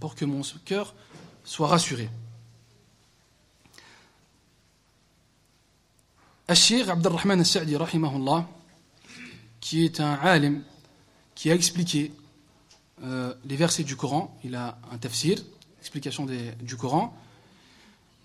Pour 0.00 0.14
que 0.14 0.24
mon 0.24 0.42
cœur 0.64 0.94
soit 1.44 1.68
rassuré. 1.68 2.08
Ashir 6.46 6.90
Abdurrahman 6.90 7.40
al-Sa'di, 7.40 7.76
qui 9.60 9.84
est 9.84 10.00
un 10.00 10.14
alim, 10.14 10.62
qui 11.34 11.50
a 11.50 11.54
expliqué 11.54 12.12
euh, 13.04 13.34
les 13.44 13.56
versets 13.56 13.84
du 13.84 13.96
Coran, 13.96 14.36
il 14.42 14.54
a 14.54 14.78
un 14.90 14.98
tafsir, 14.98 15.38
explication 15.80 16.26
du 16.26 16.76
Coran, 16.76 17.14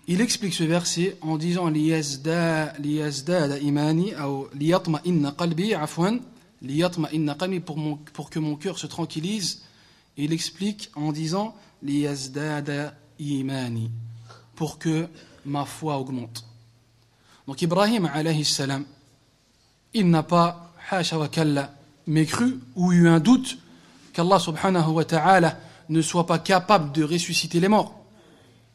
il 0.06 0.20
explique 0.20 0.54
ce 0.54 0.64
verset 0.64 1.16
en 1.22 1.38
disant 1.38 1.70
afwan 5.80 6.20
pour, 7.64 7.98
pour 8.12 8.30
que 8.30 8.38
mon 8.38 8.56
cœur 8.56 8.78
se 8.78 8.86
tranquillise. 8.86 9.62
Il 10.16 10.32
explique 10.32 10.90
en 10.94 11.12
disant 11.12 11.54
pour 14.54 14.78
que 14.78 15.08
ma 15.44 15.64
foi 15.64 15.96
augmente. 15.96 16.44
Donc 17.46 17.60
Ibrahim 17.62 18.10
il 19.94 20.10
n'a 20.10 20.22
pas 20.22 20.72
hasha 20.90 21.18
wa 21.18 21.28
kalla, 21.28 21.74
mais 22.06 22.26
cru 22.26 22.60
ou 22.74 22.92
eu 22.92 23.08
un 23.08 23.20
doute 23.20 23.58
qu'Allah 24.12 24.38
subhanahu 24.38 24.90
wa 24.90 25.04
ta'ala 25.04 25.58
ne 25.88 26.02
soit 26.02 26.26
pas 26.26 26.38
capable 26.38 26.92
de 26.92 27.04
ressusciter 27.04 27.60
les 27.60 27.68
morts. 27.68 27.94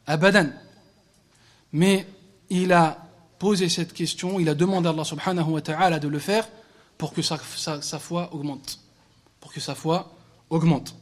Abadan. 0.06 0.50
Mais 1.71 2.07
il 2.49 2.73
a 2.73 2.97
posé 3.39 3.69
cette 3.69 3.93
question, 3.93 4.39
il 4.39 4.49
a 4.49 4.55
demandé 4.55 4.87
à 4.87 4.91
Allah 4.91 5.03
subhanahu 5.03 5.49
wa 5.49 5.61
ta'ala 5.61 5.99
de 5.99 6.07
le 6.07 6.19
faire 6.19 6.47
pour 6.97 7.13
que 7.13 7.21
sa, 7.21 7.37
foi 7.99 8.33
augmente. 8.33 8.79
Pour 9.39 9.51
que 9.51 9.59
sa 9.59 9.75
foi 9.75 10.11
augmente. 10.49 10.95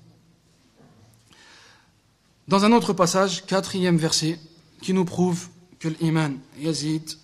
Dans 2.48 2.66
un 2.66 2.72
autre 2.72 2.94
passage, 2.94 3.46
quatrième 3.46 3.98
verset, 3.98 4.40
qui 4.82 4.94
nous 4.94 5.06
prouve 5.06 5.48
que 5.80 5.88
l'iman 5.88 6.40
yazid. 6.60 7.18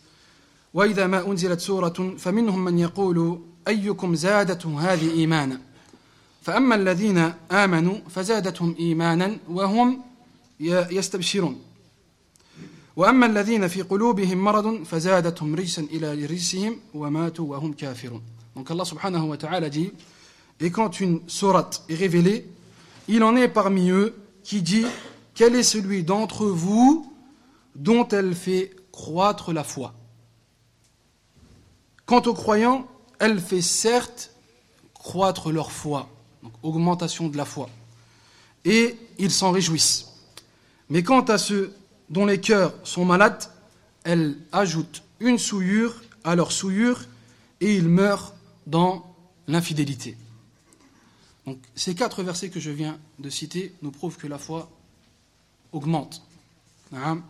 وإذا 0.74 1.08
ما 1.08 1.28
أنزلت 1.28 1.60
سورة 1.60 2.16
فمنهم 2.18 2.66
من 2.66 2.80
يقول 2.80 3.42
أيكم 3.68 4.16
زادته 4.16 4.94
هذه 4.94 5.12
إيمانا 5.12 5.62
فأما 6.42 6.76
الذين 6.76 7.34
آمنوا 7.52 7.98
فزادتهم 8.10 8.76
إيمانا 8.80 9.38
وهم 9.50 10.02
يستبشرون 10.60 11.62
وأما 12.96 13.26
الذين 13.26 13.68
في 13.68 13.82
قلوبهم 13.82 14.38
مرض 14.38 14.84
فزادتهم 14.84 15.56
رجسا 15.56 15.82
إلى 15.82 16.26
رجسهم 16.26 16.80
وماتوا 16.94 17.46
وهم 17.52 17.74
كافرون 17.74 18.22
Donc 18.56 18.72
Allah 18.72 18.84
subhanahu 18.86 19.30
wa 19.30 19.38
ta'ala 19.38 19.70
dit 19.70 19.92
Et 20.60 20.72
quand 20.72 21.00
une 21.00 21.22
sourate 21.28 21.84
est 21.88 21.96
révélée, 21.96 22.46
il 23.08 23.24
en 23.24 23.36
est 23.38 23.48
parmi 23.48 23.90
eux 23.90 24.16
qui 24.44 24.62
dit 24.62 24.86
Quel 25.34 25.56
est 25.56 25.64
celui 25.64 26.04
d'entre 26.04 26.46
vous 26.46 27.10
dont 27.76 28.08
elle 28.10 28.36
fait 28.36 28.76
croître 28.92 29.54
la 29.54 29.64
foi 29.64 29.94
Quant 32.06 32.22
aux 32.24 32.34
croyants, 32.34 32.88
elle 33.20 33.40
fait 33.40 33.62
certes 33.62 34.32
croître 34.94 35.52
leur 35.52 35.72
foi. 35.72 36.10
donc 36.44 36.52
augmentation 36.64 37.30
de 37.30 37.38
la 37.38 37.46
foi. 37.46 37.70
Et 38.66 38.98
ils 39.18 39.32
s'en 39.32 39.52
réjouissent. 39.52 40.08
Mais 40.90 41.04
quant 41.04 41.22
à 41.22 41.38
ceux 41.38 41.74
dont 42.11 42.27
les 42.27 42.41
cœurs 42.41 42.75
sont 42.85 43.05
malades, 43.05 43.45
elles 44.05 44.37
ajoutent 44.53 45.03
une 45.21 45.39
souillure 45.39 46.03
à 46.25 46.35
leur 46.35 46.53
souillure 46.53 47.05
et 47.61 47.75
ils 47.75 47.89
meurent 47.89 48.35
dans 48.67 49.15
l'infidélité. 49.49 50.17
Donc 51.47 51.59
ces 51.75 51.95
quatre 51.95 52.23
versets 52.23 52.49
que 52.49 52.61
je 52.61 52.71
viens 52.71 52.99
de 53.19 53.31
citer 53.31 53.75
nous 53.83 53.91
prouvent 53.91 54.17
que 54.17 54.27
la 54.27 54.39
foi 54.39 54.71
augmente. 55.73 56.23
Hein? 56.95 57.23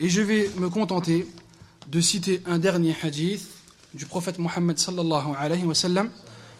Et 0.00 0.08
je 0.08 0.22
vais 0.22 0.50
me 0.56 0.70
contenter 0.70 1.26
de 1.88 2.00
citer 2.00 2.42
un 2.46 2.58
dernier 2.58 2.94
hadith 3.02 3.46
du 3.94 4.06
prophète 4.06 4.38
Mohammed 4.38 4.78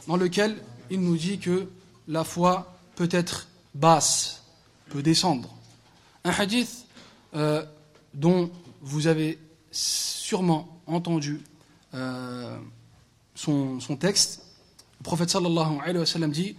dans 0.06 0.16
lequel 0.16 0.56
il 0.90 1.00
nous 1.00 1.16
dit 1.16 1.38
que 1.38 1.68
la 2.08 2.24
foi 2.24 2.74
peut 2.96 3.08
être 3.10 3.46
basse, 3.74 4.42
peut 4.88 5.02
descendre. 5.02 5.54
Un 6.24 6.30
hadith 6.30 6.86
euh, 7.35 7.63
dont 8.13 8.49
vous 8.81 9.07
avez 9.07 9.39
sûrement 9.71 10.67
entendu 10.87 11.41
euh, 11.93 12.57
son, 13.35 13.79
son, 13.79 13.95
texte. 13.95 14.41
Le 14.99 15.03
prophète 15.03 15.29
sallallahu 15.29 15.79
alayhi 15.81 15.99
wa 15.99 16.05
sallam 16.05 16.31
dit 16.31 16.55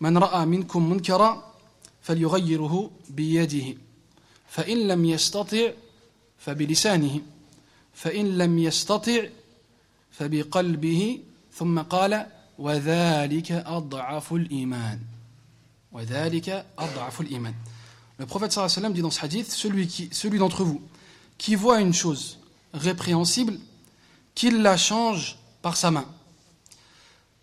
Man 0.00 0.16
ra'a 0.18 0.44
minkum 0.46 0.86
munkara 0.86 1.54
falyughayyirhu 2.02 2.90
biyadihi 3.08 3.78
fa 4.46 4.62
in 4.68 4.86
lam 4.86 5.04
yastati' 5.04 5.72
fa 6.38 6.54
bilisanihi 6.54 7.22
fa 7.92 8.12
in 8.12 8.36
lam 8.36 8.58
yastati' 8.58 9.30
fa 10.10 10.28
biqalbihi 10.28 11.22
thumma 11.52 11.84
qala 11.84 12.28
وذلك 12.58 13.52
أضعف 13.52 14.32
الإيمان 14.32 15.00
وذلك 15.92 16.66
أضعف 16.78 17.20
الإيمان 17.20 17.54
le 18.21 18.27
prophète 18.27 18.51
sallallahu 18.51 18.77
alayhi 18.77 18.93
dit 18.93 19.01
dans 19.01 19.09
ce 19.09 19.25
hadith 19.25 19.51
celui, 19.51 20.37
d'entre 20.37 20.63
vous 20.63 20.79
qui 21.39 21.55
voit 21.55 21.81
une 21.81 21.91
chose 21.91 22.37
répréhensible, 22.71 23.57
qu'il 24.35 24.61
la 24.61 24.77
change 24.77 25.39
par 25.63 25.75
sa 25.75 25.89
main. 25.89 26.05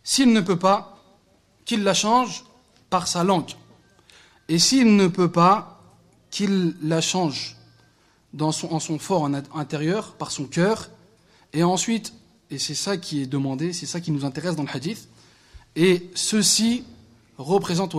S'il 0.04 0.32
ne 0.32 0.40
peut 0.40 0.60
pas, 0.60 1.02
qu'il 1.64 1.82
la 1.82 1.94
change 1.94 2.44
par 2.90 3.08
sa 3.08 3.24
langue. 3.24 3.50
Et 4.48 4.60
s'il 4.60 4.94
ne 4.94 5.08
peut 5.08 5.32
pas, 5.32 5.82
qu'il 6.30 6.76
la 6.80 7.00
change 7.00 7.56
en 8.38 8.52
son 8.52 8.98
fort 9.00 9.28
intérieur, 9.56 10.12
par 10.12 10.30
son 10.30 10.44
cœur. 10.44 10.90
Et 11.54 11.64
ensuite, 11.64 12.14
et 12.52 12.60
c'est 12.60 12.76
ça 12.76 12.98
qui 12.98 13.20
est 13.20 13.26
demandé, 13.26 13.72
c'est 13.72 13.86
ça 13.86 14.00
qui 14.00 14.12
nous 14.12 14.24
intéresse 14.24 14.54
dans 14.54 14.62
le 14.62 14.70
hadith, 14.72 15.08
et 15.74 16.08
ceci 16.14 16.84
représente, 17.38 17.94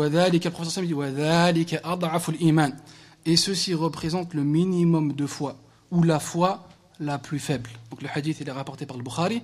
et 3.25 3.35
ceci 3.35 3.73
représente 3.73 4.33
le 4.33 4.43
minimum 4.43 5.13
de 5.13 5.25
foi 5.25 5.55
ou 5.91 6.03
la 6.03 6.19
foi 6.19 6.67
la 6.99 7.17
plus 7.17 7.39
faible. 7.39 7.69
Donc 7.89 8.01
le 8.01 8.09
hadith 8.13 8.37
il 8.41 8.47
est 8.47 8.51
rapporté 8.51 8.85
par 8.85 8.97
le 8.97 9.03
Bukhari 9.03 9.41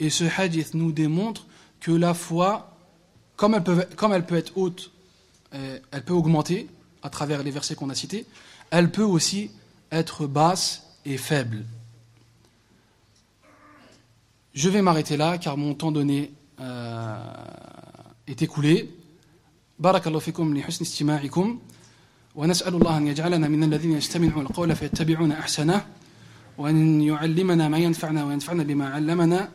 et 0.00 0.10
ce 0.10 0.24
hadith 0.24 0.74
nous 0.74 0.92
démontre 0.92 1.46
que 1.80 1.92
la 1.92 2.14
foi, 2.14 2.76
comme 3.36 3.54
elle 3.54 3.64
peut, 3.64 3.86
comme 3.96 4.12
elle 4.12 4.26
peut 4.26 4.36
être 4.36 4.56
haute, 4.56 4.90
euh, 5.54 5.78
elle 5.90 6.04
peut 6.04 6.12
augmenter 6.12 6.68
à 7.02 7.10
travers 7.10 7.42
les 7.42 7.50
versets 7.50 7.74
qu'on 7.74 7.90
a 7.90 7.94
cités, 7.94 8.26
elle 8.70 8.90
peut 8.90 9.04
aussi 9.04 9.50
être 9.92 10.26
basse 10.26 10.84
et 11.04 11.16
faible. 11.16 11.64
Je 14.54 14.68
vais 14.68 14.82
m'arrêter 14.82 15.16
là 15.16 15.38
car 15.38 15.56
mon 15.56 15.74
temps 15.74 15.92
donné 15.92 16.32
euh, 16.60 17.16
est 18.26 18.42
écoulé. 18.42 18.92
بارك 19.80 20.06
الله 20.06 20.18
فيكم 20.18 20.56
لحسن 20.56 20.84
استماعكم 20.84 21.58
ونسأل 22.34 22.74
الله 22.74 22.96
أن 22.96 23.06
يجعلنا 23.06 23.48
من 23.48 23.64
الذين 23.64 23.92
يستمعون 23.92 24.46
القول 24.46 24.76
فيتبعون 24.76 25.32
أحسنه 25.32 25.86
وأن 26.58 27.02
يعلمنا 27.02 27.68
ما 27.68 27.78
ينفعنا 27.78 28.24
وينفعنا 28.24 28.62
بما 28.62 28.90
علمنا 28.90 29.48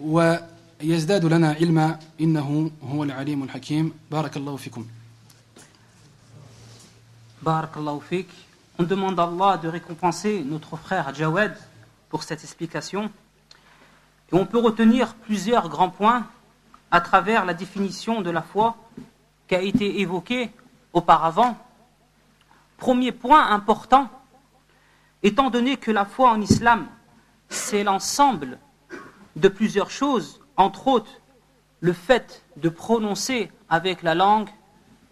ويزداد 0.00 1.24
لنا 1.24 1.52
علما 1.52 1.98
إنه 2.20 2.70
هو 2.82 3.04
العليم 3.04 3.42
الحكيم. 3.42 3.92
بارك 4.10 4.36
الله 4.36 4.56
فيكم. 4.56 4.86
بارك 7.42 7.76
الله 7.76 7.98
فيك. 7.98 8.26
On 8.78 8.82
demande 8.82 9.18
à 9.20 9.24
Allah 9.24 9.56
de 9.56 9.68
récompenser 9.68 10.42
notre 10.44 10.76
frère 10.76 11.14
Jawed 11.14 11.56
pour 12.10 12.22
cette 12.22 12.44
explication. 12.44 13.10
Et 14.30 14.34
on 14.34 14.44
peut 14.44 14.58
retenir 14.58 15.14
plusieurs 15.14 15.68
grands 15.70 15.90
points 15.90 16.26
à 16.90 17.00
travers 17.00 17.46
la 17.46 17.54
définition 17.54 18.20
de 18.20 18.30
la 18.30 18.42
foi 18.42 18.76
a 19.54 19.62
été 19.62 20.00
évoquée 20.00 20.50
auparavant. 20.92 21.56
Premier 22.76 23.12
point 23.12 23.50
important, 23.50 24.08
étant 25.22 25.50
donné 25.50 25.76
que 25.76 25.90
la 25.90 26.04
foi 26.04 26.30
en 26.30 26.40
islam, 26.40 26.86
c'est 27.48 27.84
l'ensemble 27.84 28.58
de 29.36 29.48
plusieurs 29.48 29.90
choses, 29.90 30.40
entre 30.56 30.88
autres 30.88 31.20
le 31.80 31.92
fait 31.92 32.42
de 32.56 32.70
prononcer 32.70 33.50
avec 33.68 34.02
la 34.02 34.14
langue, 34.14 34.48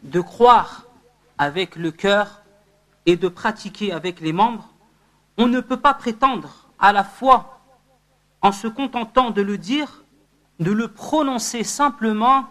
de 0.04 0.20
croire 0.20 0.84
avec 1.36 1.76
le 1.76 1.90
cœur 1.90 2.42
et 3.04 3.16
de 3.16 3.28
pratiquer 3.28 3.92
avec 3.92 4.20
les 4.20 4.32
membres, 4.32 4.68
on 5.36 5.46
ne 5.48 5.60
peut 5.60 5.80
pas 5.80 5.92
prétendre 5.92 6.68
à 6.78 6.92
la 6.92 7.04
foi 7.04 7.60
en 8.40 8.52
se 8.52 8.68
contentant 8.68 9.30
de 9.30 9.42
le 9.42 9.58
dire, 9.58 10.02
de 10.60 10.72
le 10.72 10.88
prononcer 10.88 11.62
simplement 11.62 12.46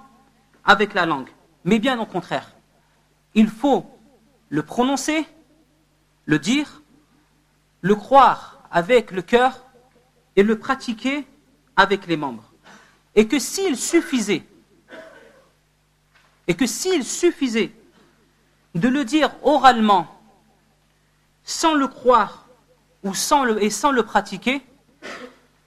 avec 0.65 0.93
la 0.93 1.05
langue, 1.05 1.29
mais 1.63 1.79
bien 1.79 1.99
au 1.99 2.05
contraire. 2.05 2.51
Il 3.33 3.47
faut 3.47 3.85
le 4.49 4.63
prononcer, 4.63 5.25
le 6.25 6.39
dire, 6.39 6.81
le 7.81 7.95
croire 7.95 8.63
avec 8.71 9.11
le 9.11 9.21
cœur 9.21 9.65
et 10.35 10.43
le 10.43 10.57
pratiquer 10.59 11.25
avec 11.75 12.07
les 12.07 12.17
membres. 12.17 12.51
Et 13.15 13.27
que 13.27 13.39
s'il 13.39 13.77
suffisait, 13.77 14.43
et 16.47 16.55
que 16.55 16.65
s'il 16.65 17.03
suffisait 17.03 17.71
de 18.75 18.87
le 18.87 19.03
dire 19.05 19.31
oralement, 19.43 20.07
sans 21.43 21.73
le 21.73 21.87
croire 21.87 22.47
et 23.03 23.69
sans 23.69 23.91
le 23.91 24.03
pratiquer, 24.03 24.61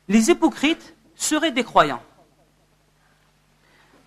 les 0.09 0.31
hypocrites 0.31 0.95
seraient 1.15 1.53
des 1.53 1.65
croyants. 1.65 2.03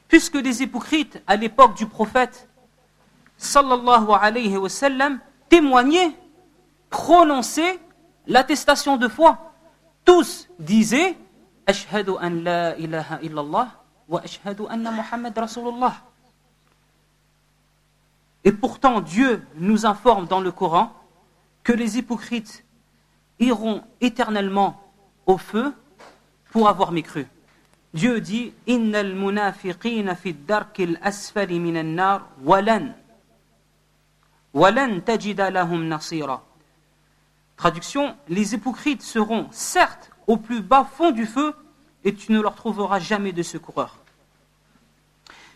Puisque 0.07 0.35
les 0.35 0.61
hypocrites, 0.63 1.21
à 1.27 1.35
l'époque 1.35 1.75
du 1.75 1.85
prophète, 1.85 2.47
sallallahu 3.37 4.09
alayhi 4.19 4.57
wa 4.57 4.69
sallam, 4.69 5.19
témoigner, 5.49 6.15
prononcer 6.89 7.79
l'attestation 8.25 8.97
de 8.97 9.07
foi. 9.07 9.53
Tous 10.05 10.47
disaient 10.59 11.17
Ashhadu 11.65 12.11
an 12.21 12.29
la 12.29 12.77
ilaha 12.77 13.19
illallah 13.21 13.67
wa 14.07 14.21
ashhadu 14.23 14.63
anna 14.69 14.89
Muhammad 14.91 15.37
Rasulullah. 15.37 15.95
Et 18.45 18.53
pourtant, 18.53 19.01
Dieu 19.01 19.45
nous 19.55 19.85
informe 19.85 20.27
dans 20.27 20.39
le 20.39 20.51
Coran 20.53 20.93
que 21.63 21.73
les 21.73 21.97
hypocrites 21.97 22.63
iront 23.39 23.83
éternellement 23.99 24.81
au 25.25 25.37
feu 25.37 25.73
pour 26.51 26.69
avoir 26.69 26.93
mécru. 26.93 27.27
Dieu 27.93 28.21
dit 28.21 28.53
Innal 28.67 29.15
munafiqina 29.15 30.15
fi 30.15 30.33
darkil 30.33 30.99
asfali 31.01 31.59
minan 31.59 31.95
nar 31.95 32.27
walan 32.43 32.93
Traduction, 37.57 38.15
les 38.27 38.53
hypocrites 38.53 39.01
seront 39.01 39.47
certes 39.51 40.11
au 40.25 40.37
plus 40.37 40.61
bas 40.61 40.83
fond 40.83 41.11
du 41.11 41.25
feu 41.25 41.53
et 42.03 42.13
tu 42.13 42.31
ne 42.31 42.41
leur 42.41 42.55
trouveras 42.55 42.99
jamais 42.99 43.31
de 43.31 43.43
secoureur. 43.43 43.97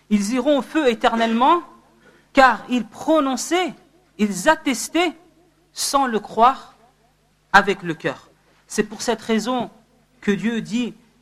Ils 0.09 0.33
iront 0.33 0.59
au 0.59 0.61
feu 0.61 0.89
éternellement 0.89 1.63
car 2.33 2.63
ils 2.69 2.85
prononçaient, 2.85 3.73
ils 4.17 4.49
attestaient 4.49 5.13
sans 5.73 6.05
le 6.05 6.19
croire 6.19 6.75
avec 7.53 7.83
le 7.83 7.93
cœur. 7.93 8.29
C'est 8.67 8.83
pour 8.83 9.01
cette 9.01 9.21
raison 9.21 9.69
que 10.21 10.31
Dieu 10.31 10.61
dit 10.61 10.93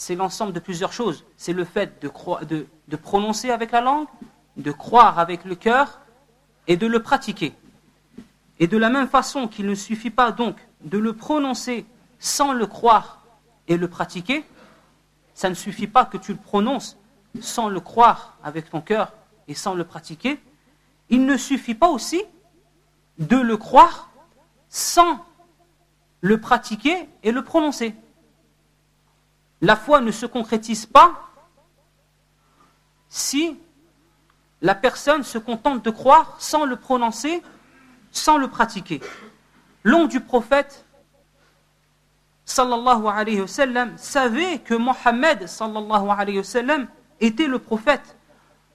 c'est 0.00 0.14
l'ensemble 0.14 0.54
de 0.54 0.60
plusieurs 0.60 0.94
choses. 0.94 1.26
C'est 1.36 1.52
le 1.52 1.66
fait 1.66 2.02
de, 2.02 2.96
prononcer 2.96 3.50
avec 3.50 3.70
la 3.70 3.82
langue, 3.82 4.06
de 4.56 4.72
croire 4.72 5.18
avec 5.18 5.44
le 5.44 5.54
cœur 5.54 6.00
et 6.66 6.78
de 6.78 6.86
le 6.86 7.02
pratiquer. 7.02 7.52
Et 8.58 8.66
de 8.66 8.78
la 8.78 8.88
même 8.88 9.08
façon 9.08 9.46
qu'il 9.46 9.66
ne 9.66 9.74
suffit 9.74 10.08
pas 10.08 10.32
donc 10.32 10.56
de 10.80 10.96
le 10.96 11.12
prononcer 11.12 11.84
sans 12.18 12.54
le 12.54 12.66
croire 12.66 13.26
et 13.68 13.76
le 13.76 13.88
pratiquer, 13.88 14.46
ça 15.34 15.50
ne 15.50 15.54
suffit 15.54 15.86
pas 15.86 16.06
que 16.06 16.16
tu 16.16 16.32
le 16.32 16.38
prononces 16.38 16.96
sans 17.42 17.68
le 17.68 17.80
croire 17.80 18.38
avec 18.42 18.70
ton 18.70 18.80
cœur 18.80 19.12
et 19.48 19.54
sans 19.54 19.74
le 19.74 19.84
pratiquer. 19.84 20.40
Il 21.10 21.26
ne 21.26 21.36
suffit 21.36 21.74
pas 21.74 21.88
aussi 21.88 22.22
de 23.18 23.36
le 23.36 23.58
croire 23.58 24.08
sans 24.70 25.26
le 26.22 26.40
pratiquer 26.40 27.06
et 27.22 27.32
le 27.32 27.44
prononcer. 27.44 27.94
La 29.60 29.76
foi 29.76 30.00
ne 30.00 30.10
se 30.10 30.26
concrétise 30.26 30.86
pas 30.86 31.30
si 33.08 33.58
la 34.62 34.74
personne 34.74 35.22
se 35.22 35.38
contente 35.38 35.84
de 35.84 35.90
croire 35.90 36.36
sans 36.38 36.64
le 36.64 36.76
prononcer, 36.76 37.42
sans 38.10 38.38
le 38.38 38.48
pratiquer. 38.48 39.00
L'oncle 39.84 40.08
du 40.08 40.20
prophète 40.20 40.84
sallallahu 42.44 43.06
alayhi 43.06 43.40
wa 43.40 43.46
sallam 43.46 43.96
savait 43.96 44.58
que 44.58 44.74
Mohammed 44.74 45.46
sallallahu 45.46 46.08
alayhi 46.10 46.38
wa 46.38 46.44
sallam 46.44 46.88
était 47.20 47.46
le 47.46 47.58
prophète. 47.58 48.16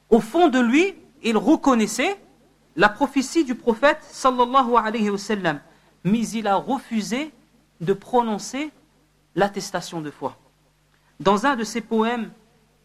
Au 0.10 0.20
fond 0.20 0.48
de 0.48 0.60
lui, 0.60 0.96
il 1.24 1.38
reconnaissait 1.38 2.20
la 2.76 2.90
prophétie 2.90 3.44
du 3.44 3.56
prophète 3.56 4.00
sallallahu 4.04 4.76
alayhi 4.76 5.10
wa 5.10 5.18
sallam, 5.18 5.60
mais 6.04 6.28
il 6.30 6.48
a 6.48 6.56
refusé 6.56 7.32
de 7.82 7.94
prononcer 7.94 8.72
l'attestation 9.36 10.02
de 10.02 10.12
foi. 10.12 10.38
Dans 11.21 11.47
un 11.47 11.57
de 11.57 11.65
ses 11.65 11.81
poèmes, 11.81 12.31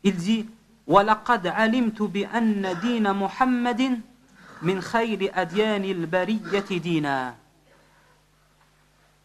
il 0.04 0.16
dit 0.16 0.48
وَلَقَدْ 0.88 1.48
عَلِمْتُ 1.48 2.02
بِأَنَّ 2.02 2.80
دِينَ 2.82 3.12
مُحَمَّدٍ 3.14 4.00
مِنْ 4.62 4.82
خَيْرِ 4.82 5.32
أَدْيَانِ 5.34 5.84
الْبَرِيَّةِ 5.84 6.80
دِينًا 6.80 7.36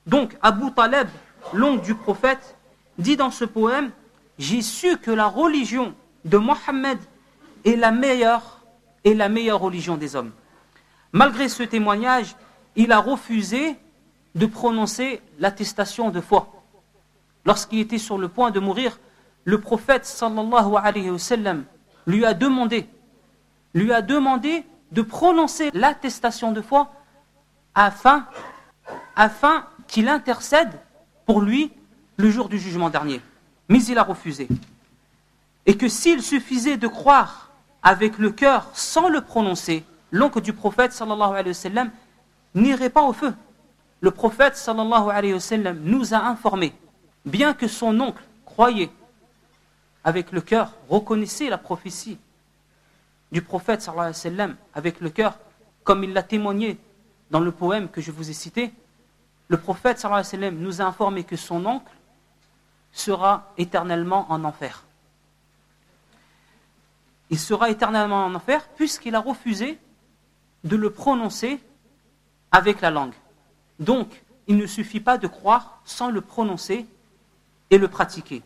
Donc, 0.07 0.37
Abu 0.43 0.73
Taleb, 0.73 1.09
l'oncle 1.53 1.85
du 1.85 1.95
prophète, 1.95 2.57
dit 2.99 3.16
dans 3.16 3.31
ce 3.31 3.45
poème 3.45 3.91
J'ai 4.39 4.62
su 4.62 4.97
que 4.97 5.11
la 5.11 5.27
religion 5.27 5.95
de 6.25 6.39
Mohammed 6.39 6.99
est 7.64 7.77
la 7.77 7.91
meilleure 7.91 8.61
et 9.05 9.14
la 9.14 9.29
meilleure 9.29 9.61
religion 9.61 9.97
des 9.97 10.16
hommes. 10.16 10.33
Malgré 11.12 11.49
ce 11.49 11.62
témoignage, 11.62 12.37
il 12.77 12.93
a 12.93 13.01
refusé 13.01 13.77
de 14.35 14.47
prononcer 14.47 15.21
l'attestation 15.39 16.11
de 16.11 16.21
foi. 16.21 16.54
Lorsqu'il 17.46 17.80
était 17.80 18.00
sur 18.00 18.18
le 18.18 18.28
point 18.28 18.52
de 18.52 18.60
mourir, 18.60 19.00
le 19.43 19.62
prophète 19.62 20.06
sallallahu 20.06 21.64
lui 22.08 22.26
a 22.26 22.34
demandé, 22.34 22.88
de 24.91 25.02
prononcer 25.02 25.70
l'attestation 25.74 26.52
de 26.52 26.62
foi 26.62 26.91
afin, 27.76 28.28
qu'il 29.88 30.10
intercède 30.10 30.72
pour 31.26 31.41
lui 31.41 31.72
le 32.18 32.32
jour 32.32 32.50
du 32.50 32.58
jugement 32.58 32.89
dernier. 32.89 33.22
Mais 33.70 33.84
il 33.84 33.98
a 33.98 34.04
refusé. 34.04 34.48
Et 35.66 35.78
que 35.78 35.88
s'il 35.88 36.22
suffisait 36.22 36.78
de 36.78 36.88
croire 36.88 37.52
avec 37.84 38.18
le 38.18 38.32
cœur 38.32 38.70
sans 38.74 39.10
le 39.10 39.22
prononcer, 39.22 39.84
l'oncle 40.12 40.41
du 40.41 40.54
prophète 40.54 40.93
sallallahu 40.93 41.43
n'irait 42.56 42.89
pas 42.89 43.04
au 43.04 43.14
feu. 43.14 43.34
Le 44.02 44.12
prophète 44.12 44.56
sallallahu 44.56 45.76
nous 45.82 46.14
a 46.14 46.18
informé, 46.18 46.74
bien 47.26 47.54
que 47.54 47.68
son 47.68 48.00
oncle 48.00 48.24
croyait 48.46 48.92
avec 50.04 50.32
le 50.32 50.42
cœur, 50.42 50.74
reconnaissait 50.90 51.50
la 51.50 51.58
prophétie 51.58 52.18
du 53.32 53.42
prophète 53.42 53.82
sallallahu 53.82 54.10
alayhi 54.10 54.20
sallam 54.20 54.56
avec 54.74 55.02
le 55.02 55.10
cœur, 55.10 55.38
comme 55.84 56.04
il 56.04 56.14
l'a 56.14 56.24
témoigné 56.24 56.78
dans 57.32 57.40
le 57.40 57.52
poème 57.52 57.90
que 57.90 58.02
je 58.02 58.12
vous 58.12 58.30
ai 58.30 58.34
cité, 58.34 58.72
le 59.48 59.58
prophète 59.58 60.00
sallallahu 60.00 60.22
alayhi 60.22 60.36
wa 60.36 60.50
sallam 60.50 60.60
nous 60.60 60.82
a 60.82 60.86
informé 60.86 61.24
que 61.24 61.36
son 61.36 61.66
oncle 61.66 61.92
sera 62.92 63.52
éternellement 63.58 64.32
en 64.32 64.44
enfer. 64.44 64.84
Il 67.32 67.40
sera 67.40 67.70
éternellement 67.70 68.26
en 68.26 68.36
enfer 68.36 68.68
puisqu'il 68.76 69.16
a 69.16 69.20
refusé 69.20 69.80
de 70.64 70.76
le 70.76 70.92
prononcer 70.92 71.60
avec 72.52 72.82
la 72.82 72.92
langue. 72.92 73.14
Donc, 73.80 74.24
il 74.48 74.58
ne 74.58 74.68
suffit 74.68 75.00
pas 75.00 75.18
de 75.18 75.28
croire 75.28 75.82
sans 75.86 76.10
le 76.10 76.22
prononcer 76.22 76.86
et 77.70 77.78
le 77.78 77.88
pratiquer. 77.88 78.41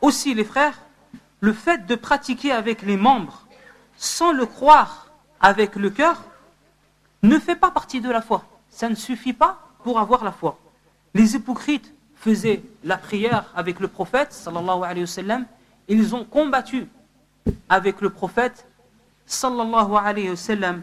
Aussi, 0.00 0.34
les 0.34 0.44
frères, 0.44 0.78
le 1.40 1.52
fait 1.52 1.86
de 1.86 1.94
pratiquer 1.94 2.52
avec 2.52 2.82
les 2.82 2.96
membres 2.96 3.46
sans 3.96 4.32
le 4.32 4.46
croire 4.46 5.08
avec 5.40 5.76
le 5.76 5.90
cœur 5.90 6.22
ne 7.22 7.38
fait 7.38 7.56
pas 7.56 7.70
partie 7.70 8.00
de 8.00 8.10
la 8.10 8.22
foi. 8.22 8.44
Ça 8.70 8.88
ne 8.88 8.94
suffit 8.94 9.32
pas 9.32 9.68
pour 9.82 9.98
avoir 9.98 10.24
la 10.24 10.32
foi. 10.32 10.58
Les 11.14 11.34
hypocrites 11.34 11.92
faisaient 12.14 12.62
la 12.84 12.96
prière 12.96 13.52
avec 13.54 13.80
le 13.80 13.88
prophète, 13.88 14.32
sallallahu 14.32 14.82
alayhi 14.84 15.06
wa 15.26 15.38
ils 15.88 16.14
ont 16.14 16.24
combattu 16.24 16.86
avec 17.68 18.00
le 18.00 18.10
prophète, 18.10 18.66
sallallahu 19.26 19.96
alayhi 19.96 20.30
wa 20.30 20.74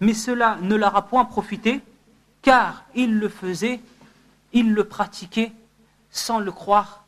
mais 0.00 0.14
cela 0.14 0.58
ne 0.60 0.74
leur 0.74 0.96
a 0.96 1.02
point 1.06 1.24
profité, 1.24 1.80
car 2.42 2.84
ils 2.94 3.18
le 3.18 3.28
faisaient, 3.28 3.80
ils 4.52 4.72
le 4.72 4.84
pratiquaient 4.84 5.52
sans 6.12 6.38
le 6.38 6.52
croire 6.52 7.04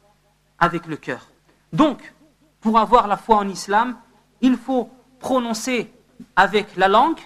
avec 0.58 0.86
le 0.86 0.96
cœur. 0.96 1.28
Donc, 1.72 2.12
pour 2.60 2.78
avoir 2.78 3.06
la 3.06 3.16
foi 3.16 3.36
en 3.36 3.48
islam, 3.48 3.96
il 4.40 4.56
faut 4.56 4.90
prononcer 5.20 5.92
avec 6.34 6.76
la 6.76 6.88
langue, 6.88 7.20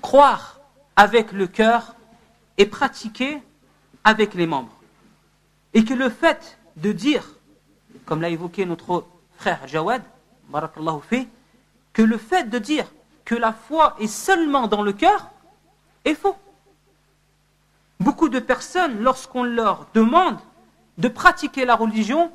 croire 0.00 0.58
avec 0.96 1.32
le 1.32 1.46
cœur 1.46 1.94
et 2.58 2.66
pratiquer 2.66 3.42
avec 4.02 4.34
les 4.34 4.46
membres. 4.46 4.74
Et 5.74 5.84
que 5.84 5.94
le 5.94 6.08
fait 6.08 6.58
de 6.76 6.92
dire, 6.92 7.24
comme 8.06 8.20
l'a 8.20 8.30
évoqué 8.30 8.64
notre 8.64 9.04
frère 9.36 9.66
Jawad, 9.66 10.02
que 11.92 12.02
le 12.02 12.18
fait 12.18 12.48
de 12.48 12.58
dire 12.58 12.86
que 13.24 13.34
la 13.34 13.52
foi 13.52 13.96
est 13.98 14.06
seulement 14.06 14.68
dans 14.68 14.82
le 14.82 14.92
cœur 14.92 15.30
est 16.04 16.14
faux. 16.14 16.36
Beaucoup 18.00 18.28
de 18.28 18.38
personnes, 18.38 19.00
lorsqu'on 19.00 19.44
leur 19.44 19.86
demande 19.94 20.38
de 20.98 21.08
pratiquer 21.08 21.64
la 21.64 21.74
religion, 21.74 22.30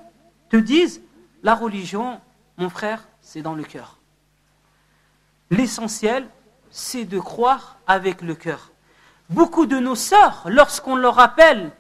te 0.50 0.58
disent 0.58 1.02
la 1.44 1.56
religion, 1.56 2.20
mon 2.58 2.70
frère, 2.70 3.08
c'est 3.22 3.42
dans 3.42 3.54
le 3.56 3.64
cœur. 3.64 3.98
L'essentiel, 5.52 6.28
c'est 6.70 7.06
de 7.06 7.20
croire 7.20 7.78
avec 7.88 8.22
le 8.22 8.36
cœur. 8.36 8.72
Beaucoup 9.30 9.66
de 9.66 9.78
nos 9.78 9.96
sœurs, 9.96 10.44
lorsqu'on 10.48 10.96
leur 10.96 11.16
rappelle, 11.16 11.72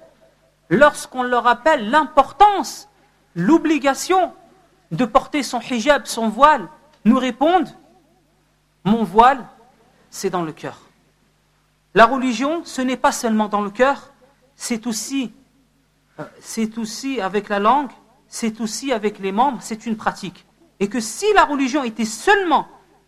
lorsqu'on 0.69 1.23
leur 1.23 1.43
rappelle 1.43 1.89
l'importance, 1.89 2.87
l'obligation 3.35 4.33
de 4.91 5.05
porter 5.05 5.43
son 5.43 5.59
hijab, 5.59 6.05
son 6.05 6.29
voile, 6.29 6.67
nous 7.05 7.17
répondent 7.17 7.69
Mon 8.83 9.03
voile, 9.03 9.45
c'est 10.09 10.29
dans 10.29 10.43
le 10.43 10.51
cœur. 10.51 10.79
La 11.95 12.05
religion, 12.05 12.63
ce 12.65 12.81
n'est 12.81 12.97
pas 12.97 13.11
seulement 13.11 13.47
dans 13.47 13.61
le 13.61 13.71
cœur, 13.71 14.11
c'est 14.55 14.87
aussi, 14.87 15.33
c'est 16.39 16.77
aussi 16.77 17.21
avec 17.21 17.49
la 17.49 17.59
langue, 17.59 17.91
c'est 18.27 18.61
aussi 18.61 18.91
avec 18.91 19.19
les 19.19 19.31
membres, 19.31 19.59
c'est 19.61 19.85
une 19.85 19.97
pratique. 19.97 20.45
Et 20.79 20.87
que 20.87 20.99
si 20.99 21.25
la 21.33 21.45
religion 21.45 21.83
était 21.83 22.05
seulement 22.05 22.67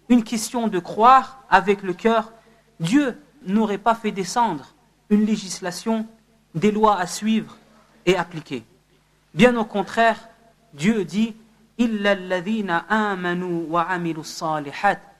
une 0.09 0.23
question 0.23 0.67
de 0.67 0.79
croire 0.79 1.43
avec 1.49 1.83
le 1.83 1.93
cœur, 1.93 2.31
Dieu 2.79 3.17
n'aurait 3.45 3.77
pas 3.77 3.95
fait 3.95 4.11
descendre 4.11 4.73
une 5.09 5.25
législation, 5.25 6.07
des 6.55 6.71
lois 6.71 6.97
à 6.97 7.07
suivre 7.07 7.57
et 8.05 8.17
appliquer. 8.17 8.63
Bien 9.33 9.55
au 9.55 9.65
contraire, 9.65 10.29
Dieu 10.73 11.05
dit 11.05 11.35